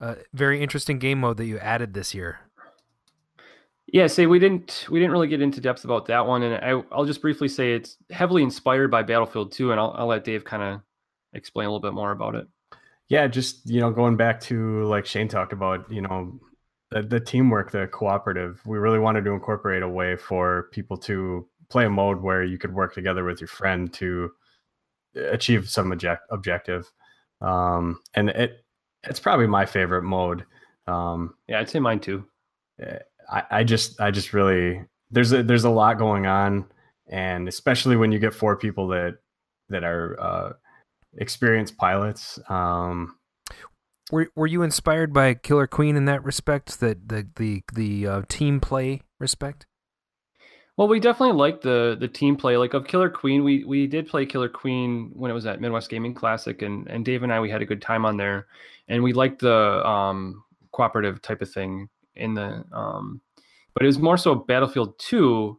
[0.00, 2.40] uh, very interesting game mode that you added this year.
[3.86, 6.82] Yeah, say we didn't we didn't really get into depth about that one, and I,
[6.90, 10.44] I'll just briefly say it's heavily inspired by Battlefield 2, and I'll, I'll let Dave
[10.44, 10.80] kind of
[11.34, 12.48] explain a little bit more about it.
[13.08, 16.40] Yeah, just you know, going back to like Shane talked about, you know,
[16.90, 18.60] the, the teamwork, the cooperative.
[18.64, 22.56] We really wanted to incorporate a way for people to play a mode where you
[22.56, 24.30] could work together with your friend to
[25.14, 26.90] achieve some object, objective.
[27.40, 28.64] Um, and it
[29.02, 30.46] it's probably my favorite mode.
[30.86, 32.24] Um, yeah, I'd say mine too.
[33.30, 36.66] I, I just I just really there's a there's a lot going on,
[37.08, 39.18] and especially when you get four people that
[39.68, 40.52] that are uh,
[41.18, 42.38] experienced pilots.
[42.48, 43.16] Um,
[44.10, 46.80] were Were you inspired by Killer Queen in that respect?
[46.80, 49.66] That the the the uh, team play respect.
[50.76, 52.56] Well, we definitely like the the team play.
[52.56, 55.88] Like of Killer Queen, we we did play Killer Queen when it was at Midwest
[55.88, 58.46] Gaming Classic, and and Dave and I we had a good time on there,
[58.88, 60.42] and we liked the um,
[60.72, 62.64] cooperative type of thing in the.
[62.72, 63.20] Um,
[63.74, 65.58] but it was more so Battlefield Two,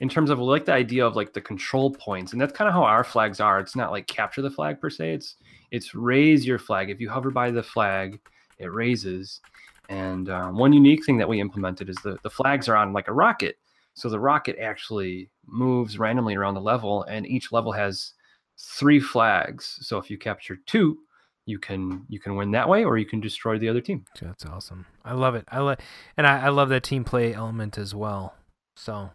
[0.00, 2.74] in terms of like the idea of like the control points, and that's kind of
[2.74, 3.60] how our flags are.
[3.60, 5.14] It's not like capture the flag per se.
[5.14, 5.36] It's
[5.70, 6.90] it's raise your flag.
[6.90, 8.20] If you hover by the flag,
[8.58, 9.40] it raises.
[9.88, 13.08] And uh, one unique thing that we implemented is the the flags are on like
[13.08, 13.56] a rocket
[13.94, 18.12] so the rocket actually moves randomly around the level, and each level has
[18.58, 19.78] three flags.
[19.80, 20.98] So if you capture two,
[21.46, 24.04] you can you can win that way, or you can destroy the other team.
[24.20, 24.86] That's awesome.
[25.04, 25.44] I love it.
[25.48, 25.78] I love,
[26.16, 28.34] and I, I love that team play element as well.
[28.76, 29.10] So.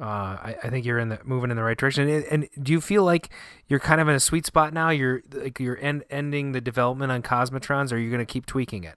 [0.00, 0.04] Uh,
[0.42, 2.08] I, I think you're in the moving in the right direction.
[2.08, 3.28] And, and, do you feel like
[3.68, 4.90] you're kind of in a sweet spot now?
[4.90, 8.46] You're like you're end, ending the development on Cosmotrons, or are you going to keep
[8.46, 8.96] tweaking it?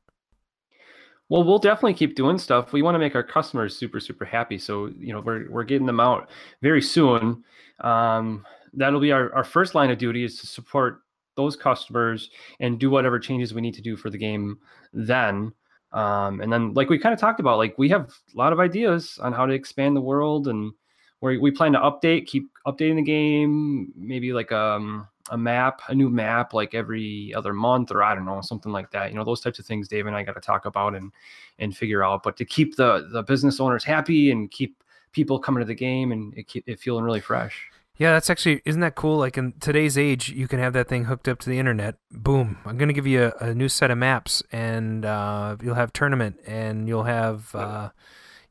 [1.29, 2.71] Well, we'll definitely keep doing stuff.
[2.71, 4.57] We want to make our customers super, super happy.
[4.57, 6.29] So, you know, we're, we're getting them out
[6.61, 7.43] very soon.
[7.81, 11.01] Um, that'll be our, our first line of duty is to support
[11.35, 12.29] those customers
[12.59, 14.57] and do whatever changes we need to do for the game
[14.93, 15.51] then.
[15.91, 18.59] Um, and then, like we kind of talked about, like we have a lot of
[18.59, 20.73] ideas on how to expand the world and
[21.19, 25.95] where we plan to update, keep updating the game, maybe like um, a map, a
[25.95, 29.09] new map, like every other month, or I don't know, something like that.
[29.09, 31.11] You know, those types of things Dave and I got to talk about and
[31.59, 32.23] and figure out.
[32.23, 34.83] But to keep the the business owners happy and keep
[35.13, 37.69] people coming to the game and it, it feeling really fresh.
[37.97, 39.17] Yeah, that's actually isn't that cool?
[39.17, 41.95] Like in today's age, you can have that thing hooked up to the internet.
[42.11, 42.57] Boom!
[42.65, 46.39] I'm gonna give you a, a new set of maps, and uh, you'll have tournament,
[46.45, 47.89] and you'll have uh,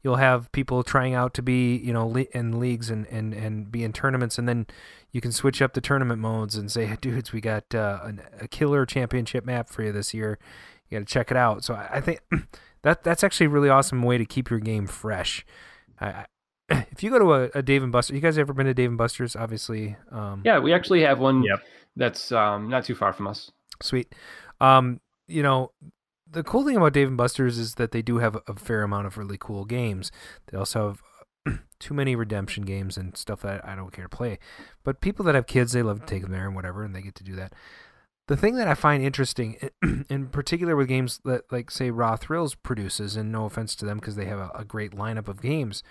[0.04, 3.82] you'll have people trying out to be you know in leagues and, and, and be
[3.82, 4.66] in tournaments and then
[5.10, 8.46] you can switch up the tournament modes and say dudes we got uh, an, a
[8.46, 10.38] killer championship map for you this year
[10.88, 12.20] you got to check it out so I, I, think
[12.82, 15.44] that that's actually a really awesome way to keep your game fresh
[16.00, 16.26] I,
[16.70, 18.88] if you go to a, a, Dave and Buster, you guys ever been to Dave
[18.88, 19.36] and Buster's?
[19.36, 21.42] Obviously, um, yeah, we actually have one.
[21.42, 21.60] Yep.
[21.96, 23.50] that's um, not too far from us.
[23.82, 24.14] Sweet.
[24.60, 25.72] Um, you know,
[26.30, 29.06] the cool thing about Dave and Buster's is that they do have a fair amount
[29.06, 30.10] of really cool games.
[30.50, 30.98] They also
[31.46, 34.38] have too many redemption games and stuff that I don't care to play.
[34.84, 37.02] But people that have kids, they love to take them there and whatever, and they
[37.02, 37.52] get to do that.
[38.26, 39.58] The thing that I find interesting,
[40.08, 43.98] in particular with games that, like, say, Raw Thrills produces, and no offense to them
[43.98, 45.82] because they have a, a great lineup of games,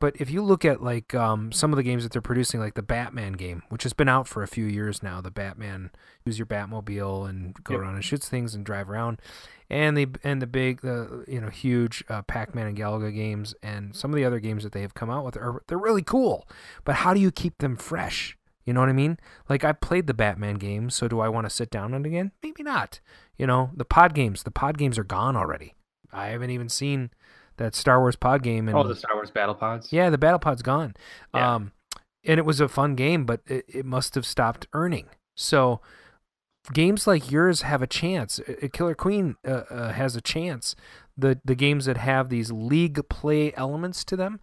[0.00, 2.74] but if you look at like um, some of the games that they're producing, like
[2.74, 5.90] the Batman game, which has been out for a few years now, the Batman
[6.24, 7.82] use your Batmobile and go yep.
[7.82, 9.20] around and shoots things and drive around,
[9.68, 13.94] and the and the big, the you know huge uh, Pac-Man and Galaga games, and
[13.94, 16.48] some of the other games that they have come out with are they're really cool.
[16.84, 18.38] But how do you keep them fresh?
[18.64, 19.18] You know what I mean?
[19.48, 22.08] Like I played the Batman game, so do I want to sit down on it
[22.08, 22.32] again?
[22.42, 23.00] Maybe not.
[23.36, 25.74] You know, the pod games, the pod games are gone already.
[26.12, 27.10] I haven't even seen
[27.60, 28.68] that Star Wars pod game.
[28.68, 29.92] And, oh, the Star Wars battle pods.
[29.92, 30.94] Yeah, the battle pod's gone.
[31.34, 31.54] Yeah.
[31.54, 31.72] Um,
[32.24, 35.06] and it was a fun game, but it, it must have stopped earning.
[35.36, 35.80] So
[36.72, 38.40] games like yours have a chance.
[38.72, 40.74] Killer Queen uh, uh, has a chance.
[41.16, 44.40] The the games that have these league play elements to them,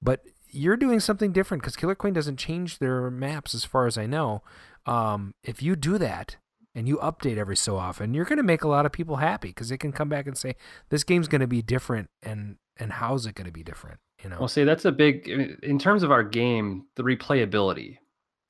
[0.00, 3.98] but you're doing something different because Killer Queen doesn't change their maps as far as
[3.98, 4.42] I know.
[4.86, 6.36] Um, if you do that,
[6.74, 9.48] and you update every so often, you're going to make a lot of people happy
[9.48, 10.56] because they can come back and say
[10.88, 14.28] this game's going to be different and and how's it going to be different, you
[14.28, 14.36] know.
[14.38, 17.98] Well, see, that's a big in terms of our game, the replayability.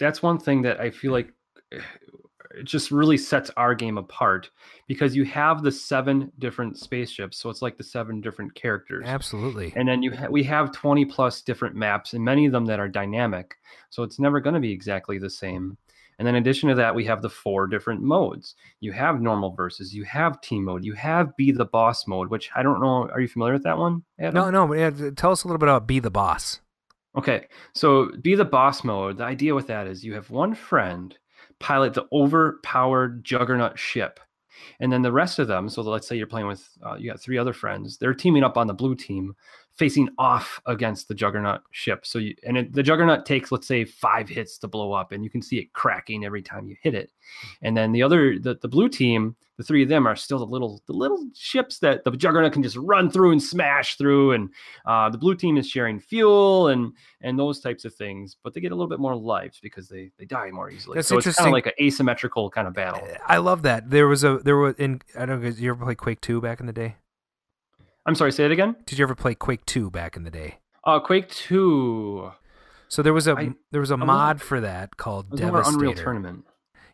[0.00, 1.32] That's one thing that I feel like
[1.72, 1.80] eh,
[2.56, 4.50] it just really sets our game apart
[4.86, 9.04] because you have the seven different spaceships, so it's like the seven different characters.
[9.06, 9.72] Absolutely.
[9.76, 12.80] And then you ha- we have 20 plus different maps and many of them that
[12.80, 13.56] are dynamic.
[13.90, 15.76] So it's never going to be exactly the same.
[16.18, 18.54] And then in addition to that, we have the four different modes.
[18.80, 22.50] You have normal versus, you have team mode, you have be the boss mode, which
[22.54, 23.08] I don't know.
[23.10, 24.04] Are you familiar with that one?
[24.18, 24.34] Adam?
[24.34, 24.74] No, no.
[24.74, 26.60] Yeah, tell us a little bit about be the boss.
[27.16, 29.18] Okay, so be the boss mode.
[29.18, 31.16] The idea with that is you have one friend
[31.60, 34.18] pilot the overpowered juggernaut ship,
[34.80, 35.68] and then the rest of them.
[35.68, 37.98] So let's say you're playing with, uh, you got three other friends.
[37.98, 39.34] They're teaming up on the blue team,
[39.76, 42.06] facing off against the Juggernaut ship.
[42.06, 45.24] So you and it, the Juggernaut takes let's say five hits to blow up, and
[45.24, 47.10] you can see it cracking every time you hit it.
[47.62, 50.46] And then the other the, the blue team, the three of them are still the
[50.46, 54.32] little the little ships that the Juggernaut can just run through and smash through.
[54.32, 54.50] And
[54.86, 58.60] uh, the blue team is sharing fuel and and those types of things, but they
[58.60, 60.94] get a little bit more lives because they they die more easily.
[60.96, 63.06] That's so it's kind of like an asymmetrical kind of battle.
[63.26, 63.90] I love that.
[63.90, 65.48] There was a there was in I don't know.
[65.48, 66.96] You ever played Quake Two back in the day?
[68.06, 68.76] I'm sorry, say it again.
[68.86, 70.58] Did you ever play Quake Two back in the day?
[70.84, 72.32] Uh, Quake Two.
[72.88, 75.76] So there was a I- there was a was- mod for that called It Devastator.
[75.78, 76.44] Unreal Tournament.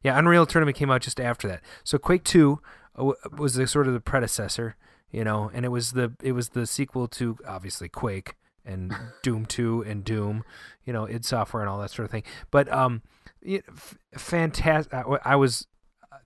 [0.03, 1.62] Yeah, Unreal Tournament came out just after that.
[1.85, 2.61] So Quake Two
[2.97, 4.77] uh, was the sort of the predecessor,
[5.11, 8.35] you know, and it was the it was the sequel to obviously Quake
[8.65, 10.45] and Doom Two and Doom,
[10.85, 12.23] you know, id Software and all that sort of thing.
[12.51, 13.03] But um,
[13.45, 14.95] f- fantastic.
[14.95, 15.66] I, I was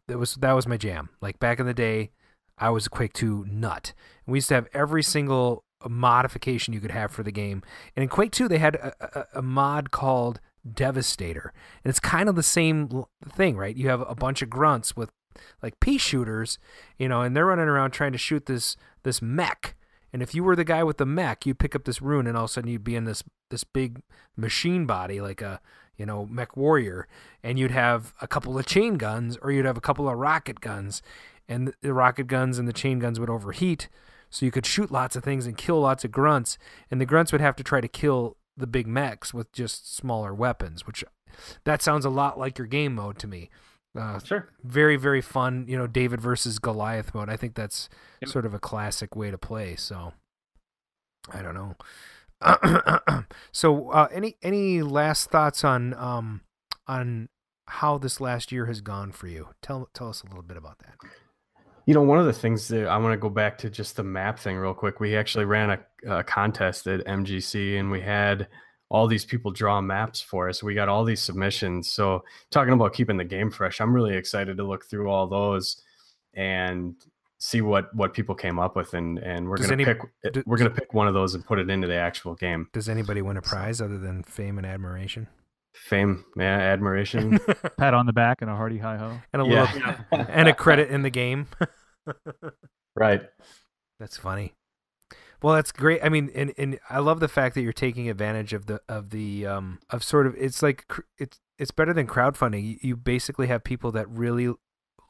[0.09, 1.09] that was that was my jam.
[1.21, 2.11] Like back in the day,
[2.59, 3.93] I was a Quake Two nut.
[4.27, 7.63] And we used to have every single modification you could have for the game.
[7.97, 10.41] And in Quake Two, they had a, a, a mod called
[10.71, 11.53] Devastator,
[11.85, 13.77] and it's kind of the same thing, right?
[13.77, 15.11] You have a bunch of grunts with
[15.63, 16.59] like pea shooters,
[16.99, 19.77] you know, and they're running around trying to shoot this this mech.
[20.13, 22.37] And if you were the guy with the mech, you'd pick up this rune, and
[22.37, 24.01] all of a sudden you'd be in this this big
[24.37, 25.61] machine body, like a
[25.99, 27.09] you know mech warrior,
[27.43, 30.61] and you'd have a couple of chain guns, or you'd have a couple of rocket
[30.61, 31.03] guns,
[31.49, 33.89] and the rocket guns and the chain guns would overheat,
[34.31, 36.59] so you could shoot lots of things and kill lots of grunts,
[36.91, 40.33] and the grunts would have to try to kill the big mechs with just smaller
[40.35, 41.05] weapons, which
[41.65, 43.51] that sounds a lot like your game mode to me.
[43.99, 44.49] Uh, sure.
[44.63, 45.67] Very, very fun.
[45.69, 47.29] You know, David versus Goliath mode.
[47.29, 47.89] I think that's
[48.23, 48.31] Yep.
[48.31, 49.77] sort of a classic way to play.
[49.77, 50.13] So,
[51.33, 51.77] I don't know.
[53.53, 56.41] so, uh, any any last thoughts on um
[56.87, 57.29] on
[57.69, 59.49] how this last year has gone for you?
[59.63, 60.95] Tell tell us a little bit about that.
[61.87, 64.03] You know, one of the things that I want to go back to just the
[64.05, 65.01] map thing real quick.
[65.01, 68.49] We actually ran a, a contest at MGC and we had
[68.89, 70.63] all these people draw maps for us.
[70.63, 71.91] We got all these submissions.
[71.91, 75.83] So, talking about keeping the game fresh, I'm really excited to look through all those
[76.33, 76.95] and
[77.39, 80.03] see what what people came up with and and we're Does going to any- pick
[80.25, 82.35] eh, do- we're going to pick one of those and put it into the actual
[82.35, 82.69] game.
[82.73, 85.29] Does anybody win a prize other than fame and admiration?
[85.75, 87.39] Fame, yeah, admiration.
[87.77, 89.21] Pat on the back and a hearty hi ho.
[89.33, 89.73] and a Yeah.
[90.13, 91.47] little and a credit in the game.
[92.97, 93.23] right.
[93.99, 94.55] That's funny.
[95.43, 96.01] Well, that's great.
[96.03, 99.11] I mean, and, and I love the fact that you're taking advantage of the of
[99.11, 100.87] the um of sort of it's like
[101.19, 102.65] it's it's better than crowdfunding.
[102.65, 104.53] You, you basically have people that really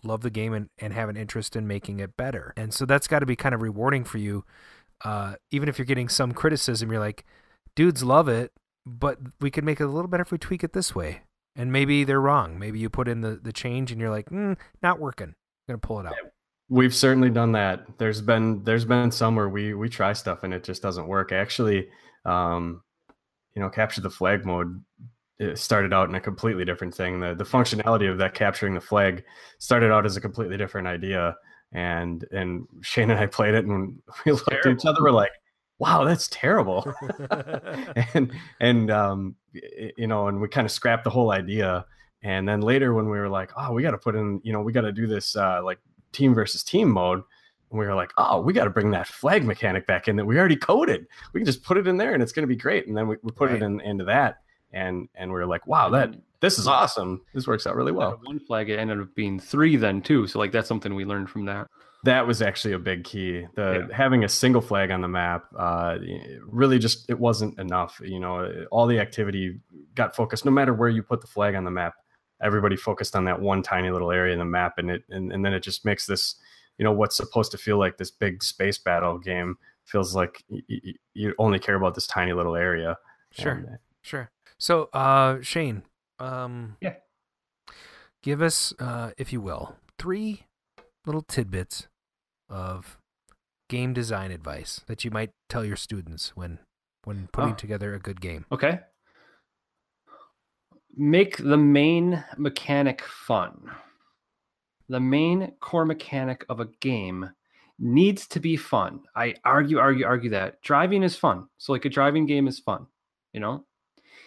[0.03, 2.53] love the game and, and have an interest in making it better.
[2.57, 4.45] And so that's got to be kind of rewarding for you.
[5.05, 7.25] Uh, even if you're getting some criticism, you're like,
[7.75, 8.53] dudes love it,
[8.87, 11.23] but we could make it a little better if we tweak it this way.
[11.57, 12.59] And maybe they're wrong.
[12.59, 15.29] Maybe you put in the, the change and you're like, mm, not working.
[15.29, 15.35] I'm
[15.69, 16.15] gonna pull it out.
[16.69, 17.87] We've certainly done that.
[17.99, 21.31] There's been there's been some where we we try stuff and it just doesn't work.
[21.31, 21.89] Actually,
[22.25, 22.83] um,
[23.55, 24.83] you know, capture the flag mode
[25.39, 27.21] it started out in a completely different thing.
[27.21, 29.25] The the functionality of that capturing the flag
[29.59, 31.37] started out as a completely different idea.
[31.73, 35.03] And and Shane and I played it and we looked at each other.
[35.03, 35.33] We're like,
[35.79, 36.87] wow, that's terrible.
[38.15, 41.87] and and um, you know, and we kind of scrapped the whole idea.
[42.23, 44.63] And then later, when we were like, oh, we got to put in, you know,
[44.63, 45.79] we got to do this uh, like
[46.13, 47.23] team versus team mode.
[47.71, 50.25] And we were like, oh, we got to bring that flag mechanic back in that
[50.25, 51.07] we already coded.
[51.35, 52.87] We can just put it in there and it's going to be great.
[52.87, 53.57] And then we, we put Right.
[53.61, 54.39] it in into that.
[54.73, 57.21] And and we were like, wow, that this is awesome.
[57.35, 58.19] This works out really well.
[58.25, 60.27] one flag, it ended up being three then too.
[60.27, 61.69] So like that's something we learned from that.
[62.05, 63.47] That was actually a big key.
[63.55, 65.99] The having a single flag on the map, uh,
[66.47, 68.01] really just it wasn't enough.
[68.03, 69.59] You know, all the activity
[69.95, 70.45] got focused.
[70.45, 71.95] No matter where you put the flag on the map,
[72.43, 75.45] everybody focused on that one tiny little area in the map, and it and, and
[75.45, 76.37] then it just makes this,
[76.79, 80.61] you know, what's supposed to feel like this big space battle game feels like y-
[80.71, 82.97] y- you only care about this tiny little area.
[83.33, 83.53] Sure.
[83.53, 84.31] And, Sure.
[84.59, 85.83] So, uh, Shane,
[86.19, 86.97] um, Yeah.
[88.23, 90.47] give us, uh, if you will, three
[91.07, 91.89] little tidbits
[92.55, 92.99] of
[93.69, 96.61] game design advice that you might tell your students when
[97.05, 97.57] when putting Oh.
[97.57, 98.47] together a good game.
[98.53, 98.81] Okay.
[100.97, 103.71] Make the main mechanic fun.
[104.89, 107.31] The main core mechanic of a game
[107.79, 109.01] needs to be fun.
[109.17, 111.49] I argue, argue, argue that driving is fun.
[111.59, 112.87] So, like a driving game is fun,
[113.33, 113.67] you know?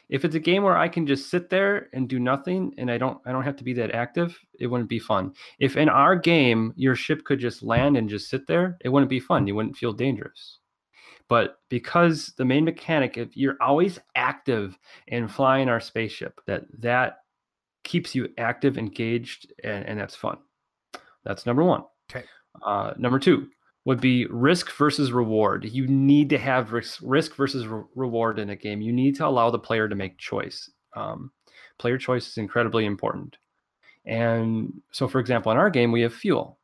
[0.10, 2.98] If it's a game where I can just sit there and do nothing and I
[2.98, 5.34] don't I don't have to be that active, it wouldn't be fun.
[5.60, 9.10] If in our game your ship could just land and just sit there, it wouldn't
[9.10, 9.48] be fun.
[9.48, 10.60] You wouldn't feel dangerous.
[11.30, 14.78] But because the main mechanic, if you're always active
[15.08, 17.18] in flying our spaceship, that that
[17.84, 20.38] keeps you active, engaged, and, and that's fun.
[21.26, 21.84] That's number one.
[22.10, 22.26] Okay.
[22.66, 23.50] Uh, number two,
[23.88, 25.64] would be risk versus reward.
[25.64, 28.82] You need to have risk, risk versus re- reward in a game.
[28.82, 30.70] You need to allow the player to make choice.
[30.98, 31.32] Um,
[31.80, 33.38] player choice is incredibly important.
[34.06, 36.60] And so, for example, in our game, we have fuel.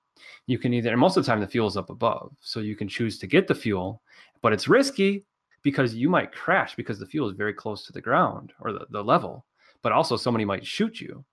[0.48, 2.36] You can either, and most of the time, the fuel is up above.
[2.42, 4.02] So you can choose to get the fuel,
[4.42, 5.24] but it's risky
[5.62, 8.86] because you might crash because the fuel is very close to the ground or the,
[8.90, 9.46] the level,
[9.82, 11.24] but also somebody might shoot you.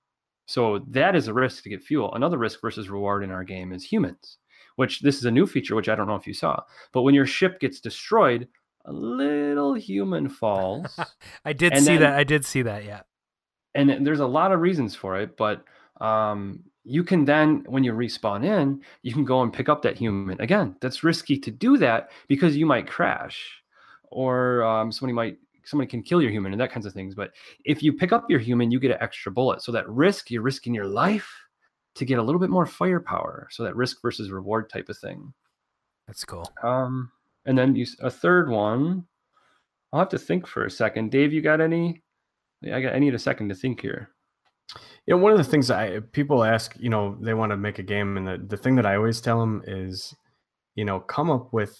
[0.47, 2.15] So that is a risk to get fuel.
[2.15, 4.39] Another risk versus reward in our game is humans,
[4.81, 6.55] which this is a new feature, which I don't know if you saw.
[6.93, 8.49] But when your ship gets destroyed,
[8.87, 10.99] a little human falls.
[11.45, 12.15] I did see then- that.
[12.15, 12.85] I did see that.
[12.85, 13.03] Yeah.
[13.75, 15.63] and there's a lot of reasons for it but
[16.01, 16.41] um,
[16.97, 20.41] you can then when you respawn in you can go and pick up that human
[20.41, 23.39] again that's risky to do that because you might crash
[24.11, 27.31] or um, somebody might somebody can kill your human and that kinds of things but
[27.65, 30.43] if you pick up your human you get an extra bullet so that risk you're
[30.51, 31.31] risking your life
[32.01, 35.33] to get a little bit more firepower so that risk versus reward type of thing
[36.09, 36.51] That's cool.
[36.63, 37.11] um,
[37.47, 39.07] and then you, s- a third one
[39.93, 42.03] i'll have to think for a second dave you got any
[42.73, 44.11] i got i need a second to think here
[45.07, 47.79] You know, one of the things I people ask, you know, they want to make
[47.81, 50.15] a game, and the, the thing that I always tell them is,
[50.77, 51.75] you know, come up with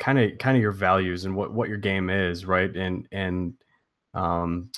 [0.00, 2.74] kind of kind of your values and what what your game is, right?
[2.74, 3.54] And and
[4.14, 4.72] um,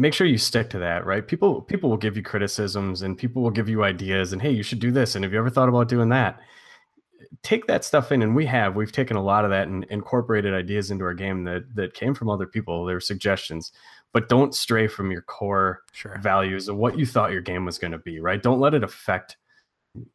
[0.00, 1.26] make sure you stick to that, right?
[1.26, 4.62] People people will give you criticisms and people will give you ideas, and hey, you
[4.62, 6.40] should do this, and have you ever thought about doing that?
[7.42, 10.54] Take that stuff in, and we have we've taken a lot of that and incorporated
[10.54, 13.72] ideas into our game that that came from other people, their suggestions.
[14.12, 16.18] But don't stray from your core Sure.
[16.18, 18.42] values of what you thought your game was going to be, right?
[18.42, 19.36] Don't let it affect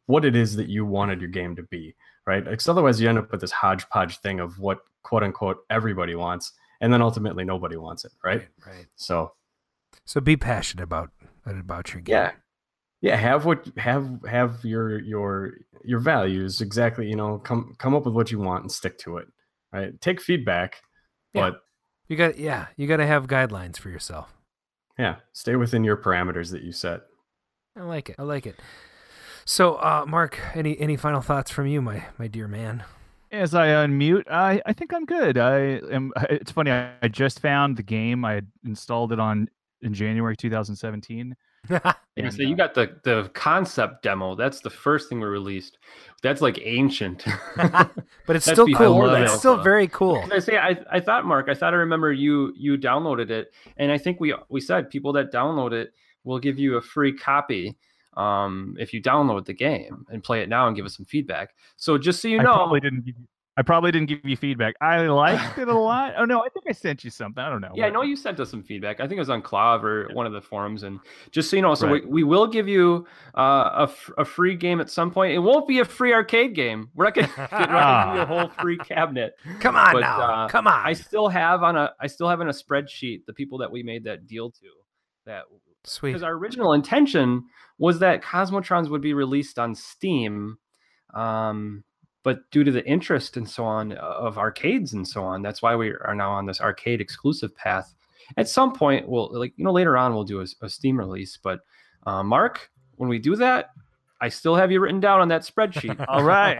[0.06, 1.94] what it is that you wanted your game to be,
[2.26, 2.44] right?
[2.44, 6.52] Because otherwise, you end up with this hodgepodge thing of what quote unquote everybody wants,
[6.80, 8.48] and then ultimately nobody wants it, right?
[8.66, 8.86] Right.
[8.96, 9.32] So
[10.06, 11.10] So be passionate about
[11.44, 12.14] about your game.
[12.14, 12.30] yeah,
[13.02, 15.52] yeah, have what have have your your
[15.84, 17.06] your values exactly.
[17.08, 19.26] You know, come come up with what you want and stick to it,
[19.72, 20.00] right?
[20.00, 20.80] Take feedback,
[21.34, 21.50] Yeah.
[21.50, 21.60] but
[22.08, 22.66] You got yeah.
[22.76, 24.32] You got to have guidelines for yourself.
[24.98, 27.00] yeah, stay within your parameters that you set.
[27.76, 28.16] I like it.
[28.18, 28.56] I like it.
[29.44, 32.84] So, uh, Mark, any any final thoughts from you, my my dear man?
[33.32, 35.36] As I unmute, I, I think I'm good.
[35.36, 35.58] I
[35.92, 36.12] am.
[36.30, 36.70] It's funny.
[36.70, 38.24] I, I just found the game.
[38.24, 39.48] I installed it on
[39.82, 41.36] in January 2017.
[41.68, 44.36] Yeah, And, so you uh, got the the concept demo.
[44.36, 45.78] That's the first thing we released.
[46.22, 47.24] That's like ancient.
[47.56, 49.08] But it's That's still cool.
[49.08, 50.24] the It's still very cool.
[50.32, 53.90] I say I, I thought Mark, I thought I remember you you downloaded it, and
[53.90, 55.92] I think we we said people that download it
[56.22, 57.76] will give you a free copy
[58.16, 61.54] um, if you download the game and play it now and give us some feedback.
[61.76, 63.04] So just so you I know, probably didn't.
[63.04, 63.26] Give you,
[63.58, 64.74] I probably didn't give you feedback.
[64.82, 66.12] I liked it a lot.
[66.18, 67.42] Oh no, I think I sent you something.
[67.42, 67.72] I don't know.
[67.74, 69.00] Yeah, I know you sent us some feedback.
[69.00, 70.82] I think it was on KLOV or one of the forums.
[70.82, 71.00] And
[71.30, 72.02] just so you know, so Right.
[72.04, 75.32] we, we will give you uh, a, f- a free game at some point.
[75.32, 76.90] It won't be a free arcade game.
[76.94, 79.36] We're not going to give you a whole free cabinet.
[79.60, 80.20] Come on But, now.
[80.20, 80.86] uh, Come on.
[80.86, 83.82] I still have on a I still have in a spreadsheet the people that we
[83.82, 84.66] made that deal to.
[85.24, 85.44] That
[85.84, 86.10] Sweet.
[86.10, 87.44] because our original intention
[87.78, 90.58] was that Cosmotrons would be released on Steam,
[91.14, 91.84] um,
[92.26, 95.76] but due to the interest and so on of arcades and so on, that's why
[95.76, 97.94] we are now on this arcade exclusive path.
[98.36, 101.38] At some point, we'll like you know later on we'll do a, a Steam release.
[101.40, 101.60] But
[102.04, 103.70] uh, Mark, when we do that,
[104.20, 106.04] I still have you written down on that spreadsheet.
[106.08, 106.58] All right.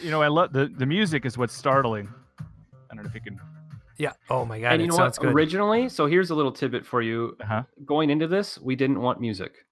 [0.00, 2.08] you know, I love the the music is what's startling.
[2.38, 3.40] I don't know if you can.
[3.98, 4.12] yeah.
[4.30, 4.74] Oh my god.
[4.74, 5.26] and it you know sounds what?
[5.26, 5.34] good.
[5.34, 7.36] Originally, so here's a little tidbit for you.
[7.40, 7.64] Uh-huh.
[7.84, 9.66] Going into this, we didn't want music.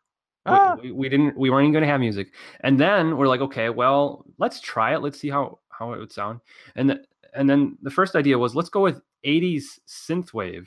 [0.47, 0.77] We- Ah.
[0.83, 1.37] We, we didn't.
[1.37, 2.33] We weren't even going to have music.
[2.61, 5.01] And then we're like, okay, well, let's try it.
[5.01, 6.41] Let's see how how it would sound.
[6.77, 7.05] And the,
[7.35, 10.67] and then the first idea was let's go with 80s synthwave.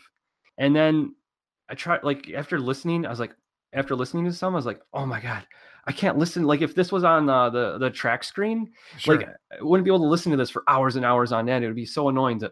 [0.59, 1.15] And then
[1.69, 3.35] I tried like after listening, I was like,
[3.73, 5.45] after listening to some, I was like, oh my god,
[5.85, 6.43] I can't listen.
[6.43, 9.17] Like if this was on uh, the the track screen, Sure.
[9.17, 11.63] like I wouldn't be able to listen to this for hours and hours on end.
[11.63, 12.51] It would be so annoying to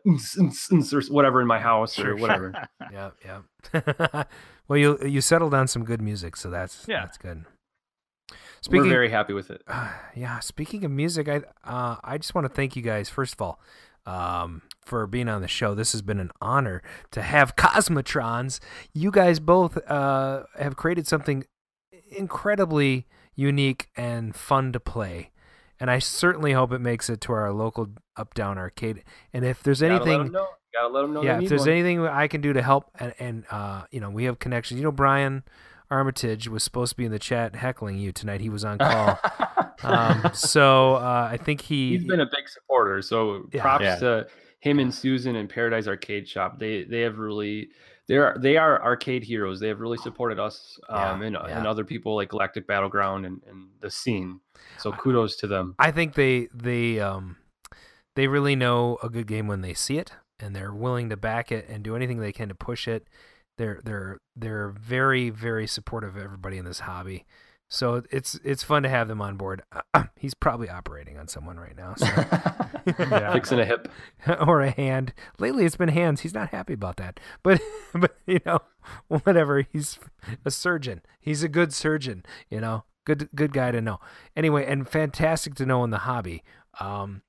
[0.94, 2.54] or whatever in my house Sure, or whatever.
[2.92, 3.12] yeah.
[3.24, 4.24] Yeah.
[4.72, 7.02] well, you you settled on some good music, so that's Yeah.
[7.02, 7.44] that's good.
[8.70, 9.64] We're very happy with it.
[9.68, 10.40] Uh, yeah.
[10.40, 13.60] Speaking of music, I uh, I just want to thank you guys first of all
[14.06, 15.76] um, for being on the show.
[15.76, 16.82] This has been an honor
[17.12, 18.62] to have Cosmotrons.
[18.94, 21.44] You guys both uh, have created something
[22.10, 25.32] incredibly unique and fun to play.
[25.80, 29.04] And I certainly hope it makes it to our local up down arcade.
[29.34, 30.46] And if there's Gotta let 'em anything.
[30.74, 31.70] Gotta let 'em know yeah, if there's one.
[31.70, 34.80] anything I can do to help, and, and uh, you know, we have connections.
[34.80, 35.44] You know, Brian
[35.90, 38.40] Armitage was supposed to be in the chat heckling you tonight.
[38.42, 39.20] He was on call.
[39.84, 43.02] um, so uh, I think he He's been a big supporter.
[43.02, 43.62] So Yeah.
[43.62, 43.96] props Yeah.
[43.98, 44.28] to
[44.60, 46.60] him and Susan and Paradise Arcade Shop.
[46.60, 47.70] They they have really
[48.08, 49.60] they are they are arcade heroes.
[49.60, 51.58] They have really supported us Yeah, um, and, yeah.
[51.58, 54.40] and other people like Galactic Battleground and, and the scene.
[54.78, 55.76] So kudos to them.
[55.80, 57.38] I think they they um
[58.16, 60.12] they really know a good game when they see it,
[60.42, 63.08] and they're willing to back it and do anything they can to push it.
[63.58, 67.26] They're they're they're very very supportive of everybody in this hobby.
[67.74, 69.64] So it's it's fun to have them on board.
[70.18, 72.06] He's probably operating on someone right now, so.
[73.34, 73.88] Fixing a hip.
[74.46, 75.14] or a hand.
[75.40, 76.20] Lately, it's been hands.
[76.20, 77.62] He's not happy about that, but
[77.94, 78.60] but you know,
[79.08, 79.66] whatever.
[79.72, 80.00] He's
[80.44, 81.02] a surgeon.
[81.22, 82.24] He's a good surgeon.
[82.50, 84.02] You know, good good guy to know.
[84.36, 86.44] Anyway, and fantastic to know in the hobby,
[86.82, 87.22] um,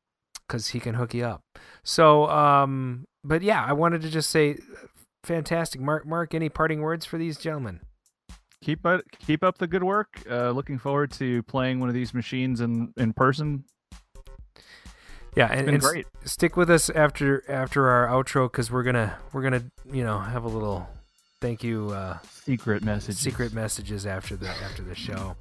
[0.53, 1.41] because he can hook you up.
[1.83, 4.59] So, um, but yeah, I wanted to just say,
[5.25, 6.07] fantastic, Mark.
[6.07, 7.81] Mark, any parting words for these gentlemen?
[8.63, 10.09] Keep up, keep up the good work.
[10.31, 13.65] Uh, looking forward to playing one of these machines in in person.
[15.35, 16.07] Yeah, It's and, been and s- great.
[16.25, 20.45] stick with us after after our outro because we're gonna we're gonna you know have
[20.45, 20.87] a little
[21.41, 25.35] thank you uh, secret messages secret messages after the after the show.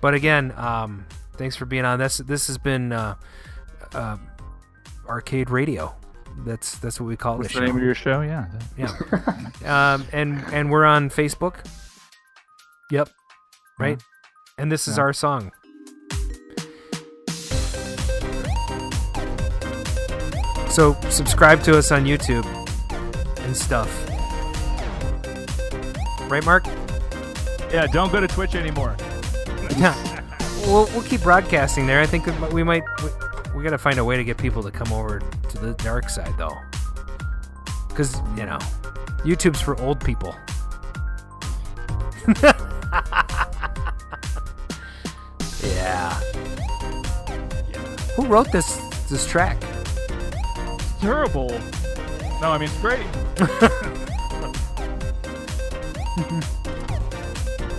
[0.00, 1.06] But again, um,
[1.36, 1.98] thanks for being on.
[2.00, 3.14] This this has been uh,
[3.94, 4.16] uh,
[5.08, 5.94] arcade radio.
[6.44, 7.72] That's that's what we call What's the the show.
[7.72, 8.20] name of your show?
[8.20, 8.46] Yeah.
[8.76, 9.94] Yeah.
[9.94, 11.56] um, and and we're on Facebook.
[12.90, 13.08] Yep.
[13.78, 14.00] Right.
[14.56, 15.02] And this is Yeah.
[15.04, 15.52] our song.
[20.70, 22.44] So subscribe to us on YouTube
[23.44, 23.88] and stuff.
[26.30, 26.66] Right, Mark?
[27.72, 27.86] Yeah.
[27.92, 28.96] Don't go to Twitch anymore.
[29.76, 29.94] Yeah.
[30.66, 32.00] we'll we'll keep broadcasting there.
[32.00, 33.10] I think we might we,
[33.54, 36.08] we got to find a way to get people to come over to the dark
[36.08, 36.56] side though.
[37.94, 38.58] Cuz, you know,
[39.24, 40.34] YouTube's for old people.
[45.62, 46.14] yeah.
[48.14, 48.76] Who wrote this
[49.08, 49.58] this track?
[51.00, 51.48] Terrible.
[52.40, 53.06] No, I mean it's great.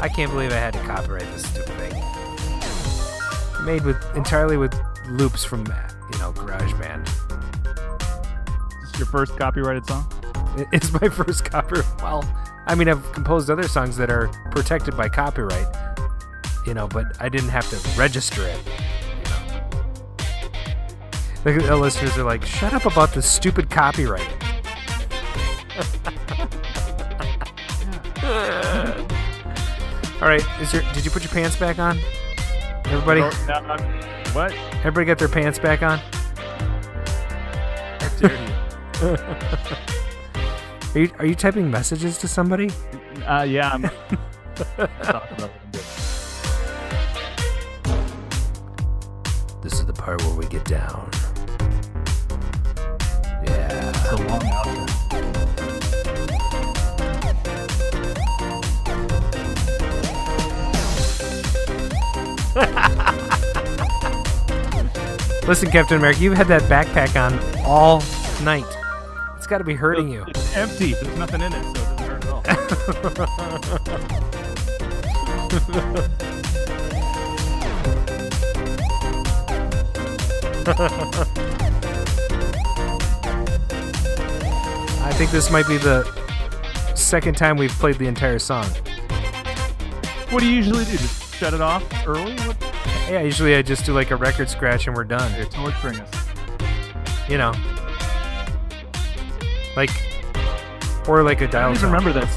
[0.02, 3.66] I can't believe I had to copyright this stupid thing.
[3.66, 4.74] Made with entirely with
[5.10, 7.06] loops from you know GarageBand.
[8.82, 10.06] This is your first copyrighted song.
[10.72, 11.86] It's my first copyright.
[12.02, 12.24] Well,
[12.66, 15.68] I mean, I've composed other songs that are protected by copyright,
[16.66, 18.60] you know, but I didn't have to register it.
[21.46, 21.68] You know.
[21.68, 24.28] The, listeners are like, "Shut up about this stupid copyright."
[30.22, 31.98] All right, is your did you put your pants back on?
[32.86, 34.54] Everybody, No, no, I'm- what?
[34.80, 36.00] everybody got their pants back on.
[38.00, 38.38] How dare
[39.02, 39.16] you?
[40.96, 42.72] Are you are you typing messages to somebody?
[43.28, 43.72] Uh, yeah.
[43.72, 43.94] I'm talking
[45.02, 45.86] about what I'm doing.
[49.62, 51.12] This is the part where we get down.
[53.46, 53.90] Yeah.
[53.90, 54.90] It's a long outro.
[65.50, 67.34] Listen, Captain America, you've had that backpack on
[67.66, 68.04] all
[68.44, 68.64] night.
[69.36, 70.24] It's got to be hurting you.
[70.28, 70.94] It's empty.
[70.94, 72.44] There's nothing in it, so it doesn't hurt at all.
[85.04, 86.06] I think this might be the
[86.94, 88.68] second time we've played the entire song.
[90.30, 90.92] What do you usually do?
[90.92, 92.36] Just shut it off early?
[92.42, 92.69] What?
[93.10, 95.34] Yeah, usually I just do like a record scratch and we're done.
[95.36, 96.30] You're torturing us.
[97.28, 97.54] You know.
[99.76, 99.90] Like,
[101.08, 102.32] or like a dial don't even remember this.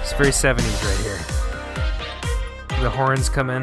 [0.00, 2.80] It's very 70s right here.
[2.82, 3.62] The horns come in.